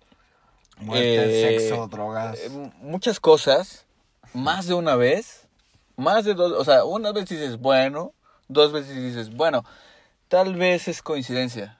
Muerte, 0.77 1.25
eh, 1.27 1.59
sexo, 1.59 1.87
drogas. 1.87 2.39
eh, 2.39 2.49
muchas 2.81 3.19
cosas, 3.19 3.85
más 4.33 4.67
de 4.67 4.73
una 4.73 4.95
vez, 4.95 5.47
más 5.95 6.25
de 6.25 6.33
dos, 6.33 6.51
o 6.53 6.63
sea, 6.65 6.83
una 6.85 7.11
vez 7.11 7.25
dices, 7.29 7.57
bueno, 7.59 8.13
dos 8.47 8.71
veces 8.71 8.95
dices, 8.95 9.33
bueno, 9.35 9.63
tal 10.27 10.55
vez 10.55 10.87
es 10.87 11.01
coincidencia. 11.01 11.79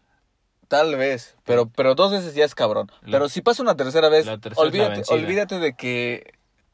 Tal 0.67 0.95
vez, 0.95 1.35
pero, 1.43 1.67
pero 1.67 1.93
dos 1.93 2.11
veces 2.11 2.33
ya 2.33 2.45
es 2.45 2.55
cabrón. 2.55 2.91
La- 3.01 3.11
pero 3.11 3.29
si 3.29 3.41
pasa 3.41 3.61
una 3.61 3.75
tercera 3.75 4.09
vez, 4.09 4.25
tercera 4.39 4.65
olvídate, 4.67 5.03
olvídate 5.13 5.59
de 5.59 5.73
que 5.73 6.33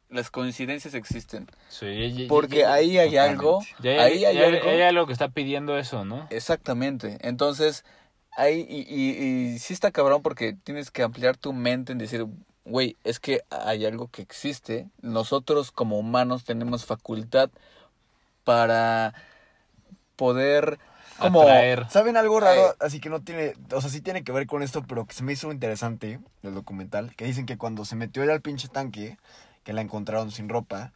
las 0.10 0.32
coincidencias 0.32 0.93
existen. 0.93 1.47
Sí, 1.70 1.86
ya- 1.86 2.24
ya- 2.24 2.28
Porque 2.28 2.60
ya- 2.60 2.74
ahí 2.74 2.97
hay 2.97 3.16
algo, 3.18 3.62
ya- 3.82 3.95
ya- 3.95 4.03
ahí 4.03 4.26
hay 4.26 4.36
ya- 4.38 4.47
algo. 4.47 4.70
hay 4.70 4.82
algo 4.82 5.05
que 5.07 5.14
está 5.14 5.30
pidiendo 5.30 5.78
eso, 5.78 6.03
¿no? 6.05 6.28
Exactamente. 6.32 7.18
Entonces, 7.22 7.86
ahí, 8.36 8.66
y, 8.68 8.82
y, 8.93 9.53
y 9.53 9.60
sí 9.60 9.74
está 9.74 9.91
cabrón 9.91 10.22
porque 10.22 10.53
tienes 10.64 10.91
que 10.91 11.03
ampliar 11.03 11.38
tu 11.38 11.53
mente 11.53 11.91
en 11.91 11.97
decir, 11.99 12.26
güey, 12.66 12.97
es 13.03 13.20
que 13.20 13.41
hay 13.49 13.86
algo 13.86 14.10
que 14.12 14.22
existe. 14.22 14.88
Nosotros 15.01 15.72
como 15.72 15.99
humanos 15.99 16.43
tenemos 16.43 16.86
facultad 16.86 17.49
para 18.43 19.14
poder 20.16 20.80
como 21.20 21.41
Atraer. 21.41 21.86
¿Saben 21.89 22.16
algo 22.18 22.39
raro? 22.39 22.72
Eh. 22.72 22.76
Así 22.80 22.99
que 23.01 23.10
no 23.10 23.22
tiene, 23.22 23.53
o 23.74 23.82
sea, 23.82 23.89
sí 23.89 23.99
tiene 24.01 24.24
que 24.24 24.32
ver 24.32 24.47
con 24.47 24.64
esto, 24.64 24.84
pero 24.88 25.05
que 25.05 25.14
se 25.14 25.24
me 25.24 25.34
hizo 25.34 25.51
interesante 25.51 26.20
del 26.41 26.53
documental, 26.53 27.14
que 27.16 27.26
dicen 27.26 27.45
que 27.45 27.57
cuando 27.57 27.84
se 27.86 27.95
metió 27.97 28.24
ella 28.24 28.34
al 28.34 28.41
pinche 28.41 28.70
tanque, 28.70 29.18
que 29.70 29.74
la 29.74 29.82
encontraron 29.82 30.32
sin 30.32 30.49
ropa, 30.49 30.91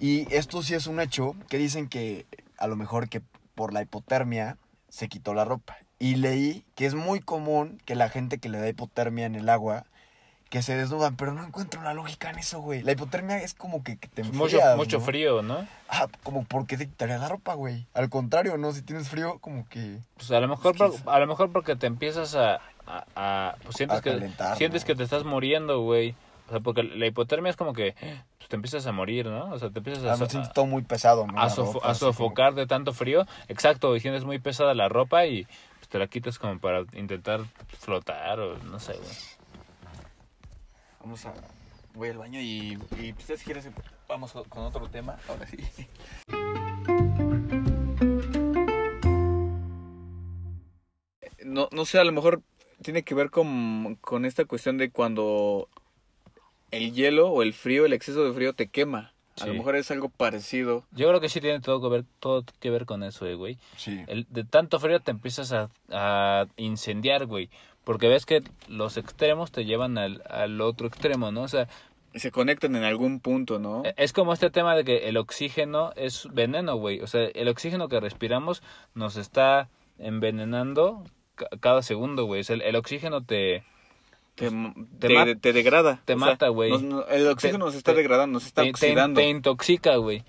y 0.00 0.26
esto 0.34 0.64
sí 0.64 0.74
es 0.74 0.88
un 0.88 0.98
hecho, 0.98 1.36
que 1.48 1.58
dicen 1.58 1.88
que 1.88 2.26
a 2.58 2.66
lo 2.66 2.74
mejor 2.74 3.08
que 3.08 3.22
por 3.54 3.72
la 3.72 3.82
hipotermia 3.82 4.56
se 4.88 5.06
quitó 5.08 5.32
la 5.32 5.44
ropa. 5.44 5.76
Y 6.00 6.16
leí 6.16 6.64
que 6.74 6.86
es 6.86 6.96
muy 6.96 7.20
común 7.20 7.80
que 7.84 7.94
la 7.94 8.08
gente 8.08 8.38
que 8.38 8.48
le 8.48 8.58
da 8.58 8.68
hipotermia 8.68 9.26
en 9.26 9.36
el 9.36 9.48
agua, 9.48 9.84
que 10.50 10.60
se 10.60 10.74
desnudan, 10.76 11.14
pero 11.14 11.34
no 11.34 11.44
encuentro 11.44 11.82
la 11.82 11.94
lógica 11.94 12.30
en 12.30 12.40
eso, 12.40 12.60
güey. 12.60 12.82
La 12.82 12.90
hipotermia 12.90 13.38
es 13.38 13.54
como 13.54 13.84
que, 13.84 13.96
que 13.96 14.08
te 14.08 14.24
Mucho, 14.24 14.56
enfrías, 14.56 14.76
mucho 14.76 14.98
¿no? 14.98 15.04
frío, 15.04 15.42
¿no? 15.42 15.68
Ah, 15.88 16.08
como 16.24 16.42
porque 16.42 16.76
te 16.76 16.86
quitaría 16.86 17.18
la 17.18 17.28
ropa, 17.28 17.54
güey. 17.54 17.86
Al 17.94 18.10
contrario, 18.10 18.58
¿no? 18.58 18.72
Si 18.72 18.82
tienes 18.82 19.08
frío, 19.08 19.38
como 19.38 19.68
que... 19.68 20.00
Pues 20.16 20.32
a 20.32 20.40
lo 20.40 20.48
mejor, 20.48 20.76
por- 20.76 20.94
a 21.06 21.18
lo 21.20 21.28
mejor 21.28 21.52
porque 21.52 21.76
te 21.76 21.86
empiezas 21.86 22.34
a, 22.34 22.56
a, 22.88 23.04
a- 23.14 23.56
pues 23.62 23.76
sientes 23.76 24.00
A 24.00 24.02
que 24.02 24.32
sientes 24.56 24.82
¿no? 24.82 24.86
que 24.88 24.94
te 24.96 25.04
estás 25.04 25.22
muriendo, 25.24 25.80
güey. 25.82 26.16
O 26.46 26.50
sea, 26.50 26.60
porque 26.60 26.82
la 26.82 27.06
hipotermia 27.06 27.50
es 27.50 27.56
como 27.56 27.72
que 27.72 27.94
pues, 28.38 28.48
te 28.48 28.56
empiezas 28.56 28.86
a 28.86 28.92
morir, 28.92 29.26
¿no? 29.26 29.50
O 29.52 29.58
sea, 29.58 29.70
te 29.70 29.78
empiezas 29.78 30.04
a, 30.04 30.10
A 30.12 30.16
mí 30.16 30.18
so- 30.18 30.28
siento 30.30 30.50
todo 30.52 30.66
muy 30.66 30.82
pesado, 30.82 31.26
¿no? 31.26 31.38
a 31.40 31.44
La 31.44 31.50
sofo- 31.50 31.74
ropa, 31.74 31.78
a 31.78 31.80
como- 31.88 31.94
sofocar 31.94 32.54
de 32.54 32.66
tanto 32.66 32.92
frío. 32.92 33.26
Exacto, 33.48 33.96
y 33.96 34.00
sientes 34.00 34.24
muy 34.24 34.38
pesada 34.38 34.74
la 34.74 34.88
ropa 34.88 35.24
y 35.26 35.44
pues, 35.78 35.88
te 35.88 35.98
la 35.98 36.06
quitas 36.06 36.38
como 36.38 36.58
para 36.58 36.80
intentar 36.92 37.40
flotar 37.78 38.40
o 38.40 38.58
no 38.58 38.78
sé, 38.78 38.92
güey. 38.92 39.16
Vamos 41.00 41.24
a... 41.26 41.32
Voy 41.94 42.08
al 42.08 42.18
baño 42.18 42.40
y, 42.40 42.76
y 43.00 43.12
pues, 43.12 43.38
si 43.38 43.44
quieres 43.44 43.68
vamos 44.08 44.32
con 44.48 44.64
otro 44.64 44.88
tema. 44.88 45.16
Ahora 45.28 45.46
sí. 45.46 45.56
No, 51.44 51.68
no 51.72 51.84
sé, 51.84 51.98
a 51.98 52.04
lo 52.04 52.12
mejor 52.12 52.42
tiene 52.82 53.02
que 53.02 53.14
ver 53.14 53.30
con, 53.30 53.96
con 54.00 54.24
esta 54.24 54.44
cuestión 54.44 54.78
de 54.78 54.90
cuando 54.90 55.68
el 56.76 56.92
hielo 56.92 57.28
o 57.28 57.42
el 57.42 57.52
frío, 57.52 57.86
el 57.86 57.92
exceso 57.92 58.24
de 58.24 58.32
frío 58.32 58.52
te 58.52 58.68
quema. 58.68 59.12
A 59.40 59.46
lo 59.46 59.54
mejor 59.54 59.74
es 59.74 59.90
algo 59.90 60.08
parecido. 60.10 60.84
Yo 60.92 61.08
creo 61.08 61.20
que 61.20 61.28
sí 61.28 61.40
tiene 61.40 61.58
todo 61.60 61.80
que 61.82 61.88
ver, 61.88 62.04
todo 62.20 62.44
que 62.60 62.70
ver 62.70 62.86
con 62.86 63.02
eso, 63.02 63.26
eh, 63.26 63.34
güey. 63.34 63.58
Sí. 63.76 64.00
El, 64.06 64.26
de 64.30 64.44
tanto 64.44 64.78
frío 64.78 65.00
te 65.00 65.10
empiezas 65.10 65.52
a, 65.52 65.70
a 65.90 66.46
incendiar, 66.56 67.26
güey. 67.26 67.50
Porque 67.82 68.06
ves 68.08 68.26
que 68.26 68.42
los 68.68 68.96
extremos 68.96 69.50
te 69.50 69.64
llevan 69.64 69.98
al, 69.98 70.22
al 70.30 70.60
otro 70.60 70.86
extremo, 70.86 71.32
¿no? 71.32 71.42
O 71.42 71.48
sea, 71.48 71.66
Se 72.14 72.30
conectan 72.30 72.76
en 72.76 72.84
algún 72.84 73.18
punto, 73.18 73.58
¿no? 73.58 73.84
e- 73.84 73.94
es 73.96 74.12
como 74.12 74.32
este 74.32 74.50
tema 74.50 74.76
de 74.76 74.84
que 74.84 75.08
el 75.08 75.16
oxígeno 75.16 75.92
es 75.96 76.28
veneno, 76.32 76.76
güey. 76.76 77.00
O 77.00 77.08
sea, 77.08 77.24
el 77.24 77.48
oxígeno 77.48 77.88
que 77.88 77.98
respiramos 77.98 78.62
nos 78.94 79.16
está 79.16 79.68
envenenando 79.98 81.04
ca- 81.34 81.48
cada 81.60 81.82
segundo, 81.82 82.24
güey. 82.24 82.40
O 82.40 82.44
sea, 82.44 82.54
el, 82.54 82.62
el 82.62 82.76
oxígeno 82.76 83.22
te, 83.24 83.64
Te, 84.34 84.50
te 84.50 85.08
te, 85.08 85.14
ma- 85.14 85.34
te 85.40 85.52
degrada. 85.52 86.00
te 86.04 86.14
O 86.14 86.18
mata, 86.18 86.48
güey. 86.48 86.72
el 87.10 87.28
oxígeno 87.28 87.58
Te- 87.58 87.64
nos 87.66 87.74
está 87.74 87.92
te- 87.92 87.98
degradando, 87.98 88.34
nos 88.34 88.46
está 88.46 88.62
te, 88.62 88.66
te- 88.66 88.70
oxidando. 88.72 89.20
te 89.20 89.28
intoxica, 89.28 89.96
güey. 89.96 90.24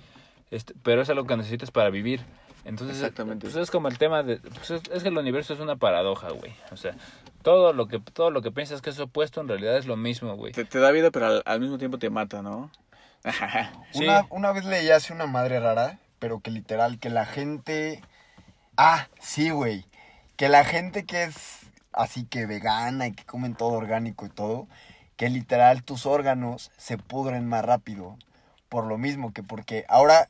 Este, 0.52 0.74
pero 0.84 1.02
es 1.02 1.10
algo 1.10 1.26
que 1.26 1.36
necesitas 1.38 1.72
para 1.72 1.90
vivir. 1.90 2.22
Entonces, 2.66 2.98
Exactamente. 2.98 3.46
pues 3.46 3.56
es 3.56 3.70
como 3.70 3.88
el 3.88 3.98
tema 3.98 4.24
de... 4.24 4.38
Pues 4.38 4.72
es, 4.72 4.82
es 4.92 5.04
que 5.04 5.10
el 5.10 5.18
universo 5.18 5.54
es 5.54 5.60
una 5.60 5.76
paradoja, 5.76 6.30
güey. 6.32 6.52
O 6.72 6.78
sea, 6.78 6.96
todo 7.44 7.74
lo 7.74 7.88
que 7.88 8.00
todo 8.00 8.32
lo 8.32 8.42
que 8.42 8.52
piensas 8.52 8.82
que 8.82 8.90
es 8.90 9.00
opuesto 9.00 9.40
en 9.42 9.48
realidad 9.48 9.78
es 9.78 9.86
lo 9.86 9.98
mismo, 9.98 10.36
güey. 10.36 10.52
Te, 10.52 10.66
te 10.66 10.80
da 10.80 10.90
vida, 10.92 11.12
pero 11.12 11.28
al, 11.28 11.42
al 11.46 11.60
mismo 11.60 11.78
tiempo 11.78 11.98
te 12.00 12.10
mata, 12.10 12.42
¿no? 12.42 12.72
Sí. 13.92 14.04
Una, 14.04 14.26
una 14.30 14.52
vez 14.52 14.66
leí 14.66 14.90
hace 14.90 15.14
una 15.14 15.26
madre 15.26 15.60
rara, 15.60 16.00
pero 16.20 16.40
que 16.42 16.52
literal, 16.52 17.00
que 17.00 17.10
la 17.10 17.26
gente... 17.26 18.02
Ah, 18.78 19.08
sí, 19.20 19.50
güey. 19.52 19.86
Que 20.36 20.50
la 20.50 20.64
gente 20.66 21.06
que 21.06 21.24
es 21.24 21.65
así 21.96 22.26
que 22.26 22.46
vegana 22.46 23.08
y 23.08 23.14
que 23.14 23.24
comen 23.26 23.56
todo 23.56 23.70
orgánico 23.70 24.26
y 24.26 24.30
todo, 24.30 24.68
que 25.16 25.30
literal 25.30 25.84
tus 25.84 26.06
órganos 26.06 26.72
se 26.78 26.98
pudren 26.98 27.48
más 27.48 27.64
rápido. 27.66 28.18
Por 28.70 28.86
lo 28.86 28.98
mismo 28.98 29.32
que 29.34 29.44
porque 29.44 29.86
ahora, 29.88 30.30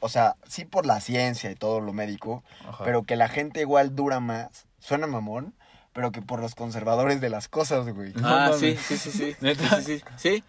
o 0.00 0.08
sea, 0.08 0.36
sí 0.46 0.64
por 0.64 0.86
la 0.86 1.00
ciencia 1.00 1.50
y 1.50 1.54
todo 1.54 1.80
lo 1.80 1.92
médico, 1.92 2.42
Ajá. 2.68 2.84
pero 2.84 3.02
que 3.04 3.16
la 3.16 3.28
gente 3.28 3.60
igual 3.60 3.94
dura 3.96 4.20
más. 4.20 4.66
Suena 4.78 5.06
mamón, 5.06 5.54
pero 5.92 6.12
que 6.12 6.20
por 6.22 6.40
los 6.40 6.54
conservadores 6.54 7.20
de 7.20 7.30
las 7.30 7.48
cosas, 7.48 7.88
güey. 7.88 8.12
Ah, 8.22 8.50
sí, 8.58 8.76
sí, 8.76 8.98
sí, 8.98 9.10
sí. 9.12 9.36
¿Neta? 9.40 9.76
Sí, 9.76 9.82
sí, 9.84 9.98
sí. 9.98 10.04
Sí. 10.16 10.44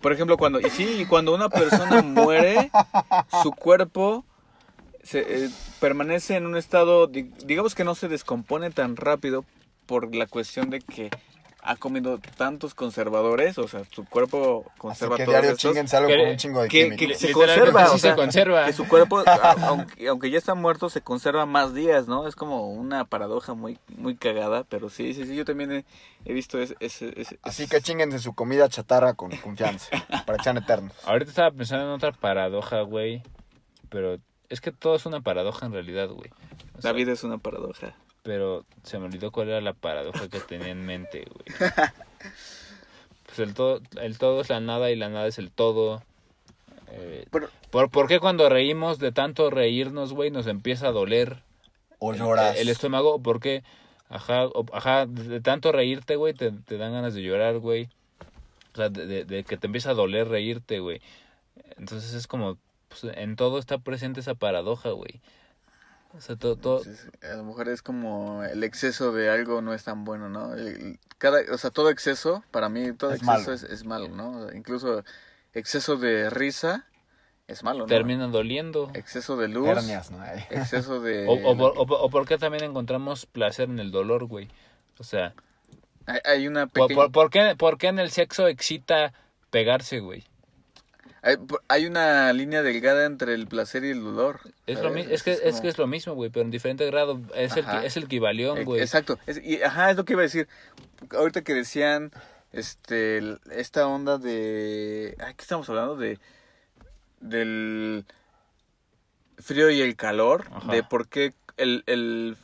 Por 0.00 0.12
ejemplo, 0.12 0.36
cuando, 0.36 0.60
y 0.60 0.70
sí, 0.70 1.06
cuando 1.08 1.34
una 1.34 1.48
persona 1.48 2.00
muere, 2.02 2.70
su 3.42 3.52
cuerpo 3.52 4.24
se, 5.02 5.44
eh, 5.46 5.50
permanece 5.80 6.36
en 6.36 6.46
un 6.46 6.56
estado, 6.56 7.06
di- 7.06 7.32
digamos 7.44 7.74
que 7.74 7.84
no 7.84 7.94
se 7.94 8.08
descompone 8.08 8.70
tan 8.70 8.96
rápido 8.96 9.44
por 9.86 10.14
la 10.14 10.26
cuestión 10.26 10.70
de 10.70 10.80
que 10.80 11.10
ha 11.66 11.76
comido 11.76 12.18
tantos 12.36 12.74
conservadores, 12.74 13.56
o 13.56 13.66
sea, 13.68 13.84
su 13.90 14.04
cuerpo 14.04 14.66
Así 14.68 14.78
conserva 14.78 15.16
que 15.16 15.24
todos 15.24 15.32
diario 15.40 15.50
estos, 15.52 15.94
algo 15.94 16.08
Que- 16.08 16.18
con 16.18 16.28
un 16.28 16.36
chingo 16.36 16.60
de 16.62 16.68
que- 16.68 16.94
que 16.94 17.14
se 17.14 17.32
conserva, 17.32 17.86
sí 17.86 17.94
o 17.94 17.98
sea, 17.98 18.10
se 18.10 18.16
conserva. 18.16 18.66
que 18.66 18.72
su 18.74 18.86
cuerpo, 18.86 19.22
a- 19.26 19.52
aunque, 19.68 20.08
aunque 20.08 20.30
ya 20.30 20.36
está 20.36 20.54
muerto, 20.54 20.90
se 20.90 21.00
conserva 21.00 21.46
más 21.46 21.72
días, 21.72 22.06
¿no? 22.06 22.28
Es 22.28 22.36
como 22.36 22.70
una 22.70 23.06
paradoja 23.06 23.54
muy 23.54 23.78
muy 23.96 24.14
cagada, 24.14 24.64
pero 24.64 24.90
sí, 24.90 25.14
sí, 25.14 25.24
sí, 25.24 25.34
yo 25.34 25.46
también 25.46 25.72
he, 25.72 25.84
he 26.26 26.34
visto 26.34 26.58
ese... 26.58 26.76
ese, 26.80 27.18
ese- 27.18 27.38
Así 27.42 27.66
que 27.66 27.80
chinguense 27.80 28.18
su 28.18 28.34
comida 28.34 28.68
chatarra 28.68 29.14
con 29.14 29.30
confianza, 29.38 29.88
para 30.26 30.36
que 30.36 30.44
sean 30.44 30.58
eternos. 30.58 30.92
Ahorita 31.06 31.30
estaba 31.30 31.50
pensando 31.50 31.86
en 31.86 31.92
otra 31.92 32.12
paradoja, 32.12 32.82
güey. 32.82 33.22
Pero 33.88 34.18
es 34.50 34.60
que 34.60 34.70
todo 34.70 34.96
es 34.96 35.06
una 35.06 35.22
paradoja 35.22 35.64
en 35.64 35.72
realidad, 35.72 36.08
güey. 36.10 36.30
O 36.76 36.82
sea, 36.82 36.90
La 36.90 36.92
vida 36.92 37.12
es 37.12 37.24
una 37.24 37.38
paradoja. 37.38 37.94
Pero 38.24 38.64
se 38.82 38.98
me 38.98 39.04
olvidó 39.04 39.30
cuál 39.30 39.50
era 39.50 39.60
la 39.60 39.74
paradoja 39.74 40.28
que 40.28 40.40
tenía 40.40 40.68
en 40.70 40.84
mente, 40.84 41.24
güey. 41.32 41.44
Pues 43.26 43.38
el 43.38 43.54
todo, 43.54 43.80
el 44.00 44.18
todo 44.18 44.40
es 44.42 44.48
la 44.50 44.60
nada 44.60 44.90
y 44.90 44.96
la 44.96 45.08
nada 45.08 45.26
es 45.26 45.38
el 45.38 45.50
todo. 45.50 46.02
Eh, 46.92 47.26
Pero- 47.30 47.48
¿por, 47.70 47.90
¿Por 47.90 48.06
qué 48.06 48.20
cuando 48.20 48.48
reímos 48.48 48.98
de 48.98 49.12
tanto 49.12 49.50
reírnos, 49.50 50.12
güey, 50.12 50.30
nos 50.30 50.46
empieza 50.46 50.88
a 50.88 50.92
doler 50.92 51.42
O 51.98 52.12
el- 52.12 52.18
lloras. 52.18 52.56
el, 52.58 52.68
estómago? 52.68 53.18
¿Por 53.20 53.40
qué? 53.40 53.64
Ajá, 54.08 54.46
ajá, 54.72 55.06
de, 55.06 55.24
de 55.24 55.40
tanto 55.40 55.72
reírte, 55.72 56.16
güey, 56.16 56.34
te, 56.34 56.52
te 56.52 56.76
dan 56.76 56.92
ganas 56.92 57.14
de 57.14 57.22
llorar, 57.22 57.58
güey. 57.58 57.88
O 58.74 58.76
sea, 58.76 58.88
de, 58.90 59.06
de- 59.06 59.24
de 59.24 59.42
que 59.44 59.56
te 59.56 59.66
empieza 59.66 59.90
a 59.90 59.94
doler 59.94 60.28
reírte, 60.28 60.78
güey. 60.80 61.00
Entonces 61.78 62.12
es 62.14 62.26
como, 62.26 62.58
pues, 62.88 63.04
en 63.16 63.36
todo 63.36 63.58
está 63.58 63.78
presente 63.78 64.20
esa 64.20 64.34
paradoja, 64.34 64.90
güey. 64.90 65.20
O 66.16 66.20
sea, 66.20 66.36
todo, 66.36 66.54
todo, 66.56 66.78
Entonces, 66.78 67.10
a 67.28 67.34
lo 67.34 67.42
mejor 67.44 67.68
es 67.68 67.82
como 67.82 68.44
el 68.44 68.62
exceso 68.62 69.10
de 69.12 69.30
algo 69.30 69.60
no 69.62 69.74
es 69.74 69.82
tan 69.84 70.04
bueno, 70.04 70.28
¿no? 70.28 70.54
El- 70.54 70.98
Cada, 71.18 71.40
o 71.52 71.58
sea, 71.58 71.70
todo 71.70 71.90
exceso, 71.90 72.44
para 72.50 72.68
mí, 72.68 72.92
todo 72.92 73.10
Es 73.10 73.16
exceso 73.16 73.32
malo. 73.32 73.52
Es, 73.52 73.62
es 73.64 73.84
malo, 73.84 74.08
¿no? 74.08 74.30
O 74.30 74.48
sea, 74.48 74.56
incluso 74.56 75.02
exceso 75.54 75.96
de 75.96 76.30
risa 76.30 76.86
es 77.48 77.62
malo, 77.64 77.80
¿no? 77.80 77.86
termina 77.86 78.26
doliendo. 78.28 78.90
Exceso 78.94 79.36
de 79.36 79.48
luz, 79.48 79.68
Hernias, 79.68 80.10
¿no? 80.12 80.20
Ay. 80.20 80.44
exceso 80.50 81.00
de... 81.00 81.26
O, 81.26 81.32
o, 81.50 81.56
por, 81.56 81.72
o, 81.76 81.86
por- 81.86 81.98
o 82.00 82.08
por 82.10 82.26
qué 82.28 82.38
también 82.38 82.62
encontramos 82.64 83.26
placer 83.26 83.68
en 83.68 83.80
el 83.80 83.90
dolor, 83.90 84.26
güey. 84.26 84.48
O 84.98 85.04
sea, 85.04 85.34
Hay, 86.06 86.20
hay 86.24 86.46
una 86.46 86.66
por, 86.68 86.88
pequeña... 86.88 87.02
por- 87.06 87.12
por 87.12 87.30
qué, 87.30 87.54
por 87.56 87.76
qué 87.78 87.88
en 87.88 87.98
el 87.98 88.10
sexo 88.10 88.46
excita 88.46 89.12
pegarse, 89.50 89.98
güey? 90.00 90.24
Hay, 91.26 91.36
hay 91.68 91.86
una 91.86 92.30
línea 92.34 92.62
delgada 92.62 93.06
entre 93.06 93.32
el 93.34 93.46
placer 93.46 93.82
y 93.84 93.90
el 93.90 94.04
dolor. 94.04 94.40
Es, 94.66 94.78
lo 94.80 94.94
es, 94.94 95.22
que, 95.22 95.32
es 95.32 95.40
como- 95.42 95.62
que 95.62 95.68
es 95.68 95.78
lo 95.78 95.86
mismo, 95.86 96.12
güey, 96.14 96.28
pero 96.28 96.44
en 96.44 96.50
diferente 96.50 96.84
grado. 96.86 97.18
Es 97.34 97.56
el, 97.56 97.64
es 97.82 97.96
el 97.96 98.04
equivalión, 98.04 98.58
Eh, 98.58 98.64
güey. 98.64 98.80
Exacto. 98.82 99.18
Es- 99.26 99.42
y, 99.42 99.62
ajá, 99.62 99.90
es 99.90 99.96
lo 99.96 100.04
que 100.04 100.12
iba 100.12 100.20
a 100.20 100.24
decir. 100.24 100.48
Ahorita 101.10 101.42
que 101.42 101.54
decían 101.54 102.12
este 102.52 103.22
esta 103.50 103.86
onda 103.86 104.18
de 104.18 105.16
ay, 105.18 105.34
¿qué 105.34 105.42
estamos 105.42 105.68
hablando? 105.70 105.96
De 105.96 106.18
del 107.20 108.04
frío 109.38 109.70
y 109.70 109.80
el 109.80 109.96
calor, 109.96 110.44
Ajá. 110.52 110.72
de 110.72 110.82
por 110.82 111.08
qué 111.08 111.32
el, 111.56 111.82
el 111.86 112.36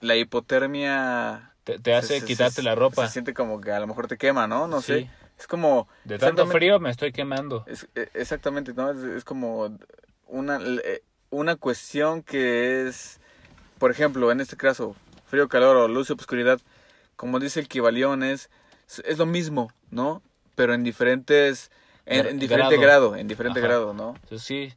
la 0.00 0.16
hipotermia 0.16 1.52
Te, 1.64 1.78
te 1.78 1.94
hace 1.94 2.14
se- 2.14 2.20
se- 2.20 2.26
quitarte 2.26 2.56
se- 2.56 2.62
la 2.62 2.74
ropa. 2.74 3.06
Se 3.06 3.12
siente 3.14 3.34
como 3.34 3.60
que 3.60 3.72
a 3.72 3.80
lo 3.80 3.86
mejor 3.86 4.06
te 4.06 4.18
quema, 4.18 4.46
¿no? 4.46 4.66
No 4.68 4.80
Sí. 4.80 4.92
sé. 4.92 5.10
Es 5.42 5.48
como 5.48 5.88
De 6.04 6.20
tanto 6.20 6.46
frío 6.46 6.78
me 6.78 6.88
estoy 6.88 7.10
quemando. 7.10 7.64
es- 7.66 7.88
e- 7.96 8.08
exactamente, 8.14 8.72
¿no? 8.74 8.92
Es, 8.92 8.98
es 8.98 9.24
como 9.24 9.76
una, 10.28 10.60
eh, 10.84 11.02
una 11.30 11.56
cuestión 11.56 12.22
que 12.22 12.86
es, 12.86 13.18
por 13.78 13.90
ejemplo, 13.90 14.30
en 14.30 14.40
este 14.40 14.56
caso, 14.56 14.94
frío, 15.26 15.48
calor 15.48 15.76
o 15.76 15.88
luz 15.88 16.10
y 16.10 16.12
obscuridad, 16.12 16.60
como 17.16 17.40
dice 17.40 17.58
el 17.58 17.66
Kibalión, 17.66 18.22
es, 18.22 18.50
es 19.04 19.18
lo 19.18 19.26
mismo, 19.26 19.72
¿no? 19.90 20.22
Pero 20.54 20.74
en 20.74 20.84
diferentes, 20.84 21.72
en, 22.06 22.24
en 22.26 22.38
diferente 22.38 22.76
grado. 22.76 23.08
grado, 23.10 23.16
en 23.16 23.26
diferente 23.26 23.58
Ajá. 23.58 23.66
grado, 23.66 23.94
¿no? 23.94 24.14
Sí 24.38 24.72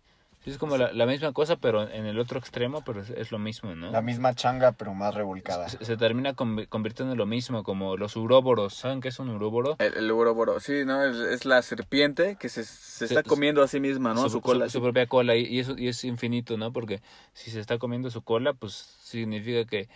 es 0.52 0.58
como 0.58 0.78
la, 0.78 0.94
la 0.94 1.06
misma 1.06 1.32
cosa, 1.34 1.56
pero 1.56 1.90
en 1.90 2.06
el 2.06 2.20
otro 2.20 2.38
extremo, 2.38 2.84
pero 2.86 3.02
es, 3.02 3.10
es 3.10 3.32
lo 3.32 3.40
mismo, 3.40 3.74
¿no? 3.74 3.92
La 3.92 4.02
misma 4.02 4.34
changa, 4.36 4.74
pero 4.74 4.94
más 4.94 5.14
revolcada. 5.16 5.68
se, 5.70 5.84
se 5.84 5.98
termina 5.98 6.36
convi- 6.36 6.68
convirtiendo 6.68 7.14
en 7.14 7.18
lo 7.18 7.26
mismo, 7.26 7.64
como 7.64 7.98
los 7.98 8.16
uróboros. 8.16 8.74
¿Saben 8.76 9.02
qué 9.02 9.08
es 9.08 9.20
un 9.20 9.30
uróboro? 9.30 9.76
El, 9.80 9.94
el 9.96 10.12
sí, 10.60 10.86
¿no? 10.86 11.04
Es, 11.04 11.18
es 11.18 11.46
la 11.46 11.62
serpiente 11.62 12.36
que 12.40 12.50
se, 12.50 12.64
se 12.64 13.06
está 13.06 13.24
Se- 13.24 13.30
comiendo 13.30 13.64
a 13.64 13.68
sí 13.68 13.80
misma, 13.80 14.14
¿no? 14.14 14.30
Su, 14.30 14.42
cola. 14.42 14.70
su 14.70 14.82
propia 14.82 15.08
cola 15.08 15.36
y, 15.36 15.46
y 15.46 15.60
eso 15.60 15.76
y 15.78 15.88
es 15.88 16.04
infinito, 16.04 16.58
¿no? 16.58 16.72
Porque 16.72 17.02
si 17.34 17.50
se 17.52 17.60
está 17.60 17.78
comiendo 17.80 18.12
su 18.12 18.22
cola, 18.22 18.54
pues 18.54 18.74
significa 18.74 19.66
que, 19.66 19.90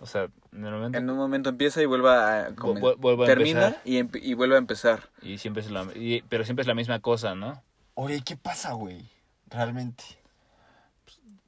o 0.00 0.06
sea, 0.06 0.28
en 0.52 0.64
el 0.64 0.72
momento 0.72 0.98
En 0.98 1.10
un 1.10 1.16
momento 1.16 1.50
empieza 1.50 1.82
y 1.82 1.86
vuelve 1.86 2.08
a... 2.08 2.50
vu- 2.50 2.96
vuelve 2.96 3.24
a 3.24 3.26
termina 3.26 3.76
y, 3.84 3.98
y 4.30 4.34
vuelve 4.34 4.54
a 4.54 4.58
empezar. 4.58 5.10
y 5.20 5.38
siempre 5.38 5.62
es 5.62 5.70
la, 5.70 5.86
y- 5.94 6.22
pero 6.28 6.44
siempre 6.44 6.62
es 6.62 6.66
la 6.66 6.74
misma 6.74 7.00
cosa, 7.00 7.34
¿no? 7.34 7.62
Oye, 7.94 8.22
¿qué 8.24 8.36
pasa, 8.36 8.72
güey? 8.72 9.11
Realmente. 9.52 10.04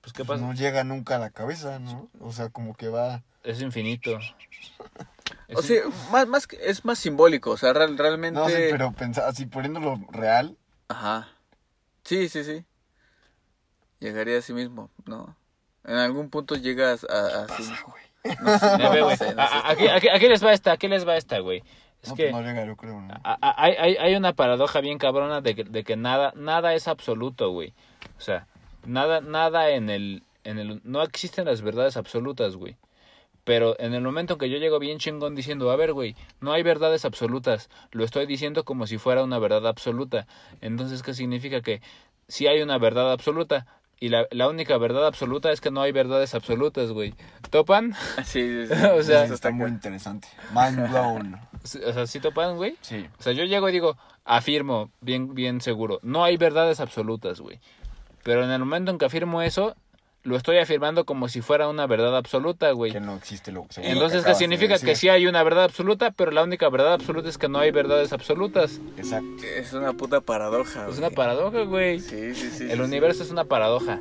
Pues 0.00 0.12
qué 0.12 0.24
pasa, 0.24 0.42
No 0.44 0.52
llega 0.52 0.84
nunca 0.84 1.16
a 1.16 1.18
la 1.18 1.30
cabeza, 1.30 1.78
¿no? 1.78 2.09
O 2.20 2.32
sea, 2.32 2.50
como 2.50 2.74
que 2.74 2.88
va... 2.88 3.22
es 3.42 3.62
infinito. 3.62 4.18
Es 5.48 5.57
O 5.59 5.62
sea, 5.62 5.82
más, 6.11 6.26
más 6.26 6.46
que- 6.46 6.59
es 6.61 6.84
más 6.84 6.98
simbólico, 6.98 7.50
o 7.52 7.57
sea, 7.57 7.72
real- 7.72 7.96
realmente... 7.96 8.38
No, 8.38 8.46
sí, 8.48 8.55
pero 8.70 8.92
pensar 8.92 9.24
así, 9.28 9.46
poniéndolo 9.46 9.98
real, 10.11 10.57
Ajá. 10.88 11.28
Sí, 12.05 12.28
sí, 12.28 12.44
sí. 12.44 12.64
Llegaría 14.00 14.38
a 14.38 14.42
sí 14.42 14.52
mismo, 14.52 14.90
¿no? 15.07 15.34
En 15.84 15.96
algún 15.96 16.28
punto 16.28 16.57
llegas 16.57 17.05
a, 17.09 17.46
mismo. 17.59 17.76
güey. 17.86 18.36
No 18.42 18.59
sé, 19.16 19.34
no 19.34 19.42
Aquí, 19.64 19.88
aquí- 19.88 20.09
aquí 20.09 20.28
les 20.28 20.44
va 20.44 20.52
esta, 20.52 20.72
aquí 20.72 20.88
les 20.88 21.07
va 21.09 21.16
esta, 21.16 21.38
güey. 21.38 21.62
Es 22.02 22.11
no, 22.11 22.16
que 22.16 22.24
pues 22.30 22.32
no 22.34 22.42
llega, 22.42 22.66
yo 22.66 22.76
creo, 22.76 23.00
¿no? 23.00 23.14
a- 23.24 23.38
a- 23.40 23.55
hay, 23.64 23.72
hay, 23.78 23.96
hay 23.96 24.14
una 24.16 24.34
paradoja 24.34 24.80
bien 24.80 24.98
cabrona 24.98 25.40
de 25.40 25.55
que, 25.55 25.64
de 25.64 25.84
que 25.84 25.96
nada, 25.96 26.32
nada 26.36 26.74
es 26.74 26.86
absoluto, 26.88 27.50
güey. 27.50 27.72
O 28.18 28.20
sea, 28.20 28.46
nada, 28.86 29.20
nada 29.20 29.70
en 29.70 29.90
el, 29.90 30.22
en 30.44 30.59
el, 30.59 30.80
no 30.84 31.02
existen 31.02 31.46
las 31.46 31.62
verdades 31.62 31.96
absolutas, 31.96 32.57
güey. 32.57 32.76
Pero 33.44 33.78
en 33.78 33.92
el 33.92 34.00
momento 34.00 34.34
en 34.34 34.38
que 34.38 34.48
yo 34.48 34.57
llego 34.57 34.78
bien 34.78 34.98
chingón 34.98 35.34
diciendo, 35.34 35.70
a 35.70 35.76
ver, 35.76 35.92
güey, 35.92 36.16
no 36.40 36.52
hay 36.52 36.62
verdades 36.62 37.05
absolutas, 37.05 37.68
lo 37.92 38.05
estoy 38.05 38.24
diciendo 38.26 38.64
como 38.64 38.86
si 38.86 38.96
fuera 38.96 39.22
una 39.22 39.38
verdad 39.38 39.66
absoluta. 39.66 40.26
Entonces, 40.62 41.02
¿qué 41.02 41.12
significa? 41.12 41.61
Que 41.61 41.82
si 42.26 42.46
hay 42.46 42.62
una 42.62 42.78
verdad 42.78 43.12
absoluta 43.12 43.66
y 44.00 44.09
la, 44.09 44.26
la 44.30 44.48
única 44.48 44.76
verdad 44.78 45.07
absoluta 45.07 45.52
es 45.52 45.61
que 45.61 45.70
no 45.70 45.82
hay 45.82 45.92
verdades 45.92 46.34
absolutas, 46.34 46.90
güey. 46.90 47.14
¿Topan? 47.50 47.94
Sí, 48.24 48.66
sí, 48.66 48.66
sí. 48.66 48.84
o 48.98 49.02
sea, 49.02 49.24
Eso 49.24 49.34
está 49.34 49.50
muy 49.50 49.68
interesante. 49.68 50.28
Mind 50.55 50.90
blown. 50.90 51.36
O 51.62 51.92
sea, 51.92 52.07
¿sí 52.07 52.20
topan, 52.20 52.57
güey? 52.57 52.76
Sí. 52.80 53.07
O 53.18 53.22
sea, 53.22 53.32
yo 53.32 53.44
llego 53.44 53.68
y 53.68 53.72
digo, 53.72 53.96
afirmo, 54.24 54.90
bien, 55.00 55.34
bien 55.34 55.61
seguro, 55.61 56.00
no 56.02 56.24
hay 56.24 56.36
verdades 56.36 56.80
absolutas, 56.80 57.40
güey. 57.40 57.61
Pero 58.24 58.42
en 58.42 58.50
el 58.50 58.58
momento 58.58 58.90
en 58.90 58.98
que 58.98 59.04
afirmo 59.04 59.42
eso, 59.42 59.76
lo 60.24 60.36
estoy 60.36 60.56
afirmando 60.58 61.04
como 61.04 61.28
si 61.28 61.42
fuera 61.42 61.68
una 61.68 61.86
verdad 61.86 62.16
absoluta, 62.16 62.70
güey. 62.72 62.90
Que 62.90 63.00
no 63.00 63.14
existe 63.14 63.52
lo 63.52 63.60
lo 63.60 63.68
Entonces, 63.76 64.24
¿qué 64.24 64.30
de 64.30 64.34
significa? 64.34 64.78
Que 64.78 64.96
sí 64.96 65.08
hay 65.08 65.26
una 65.26 65.42
verdad 65.42 65.64
absoluta, 65.64 66.10
pero 66.10 66.30
la 66.30 66.42
única 66.42 66.68
verdad 66.70 66.94
absoluta 66.94 67.28
es 67.28 67.36
que 67.36 67.48
no 67.48 67.58
hay 67.58 67.70
verdades 67.70 68.12
absolutas. 68.12 68.80
Exacto. 68.96 69.44
Es 69.44 69.74
una 69.74 69.92
puta 69.92 70.22
paradoja. 70.22 70.88
Es 70.88 70.96
güey. 70.96 70.98
una 70.98 71.10
paradoja, 71.10 71.62
güey. 71.64 72.00
Sí, 72.00 72.34
sí, 72.34 72.50
sí. 72.50 72.64
El 72.64 72.78
sí, 72.78 72.82
universo 72.82 73.22
es 73.22 73.30
una 73.30 73.44
paradoja. 73.44 74.00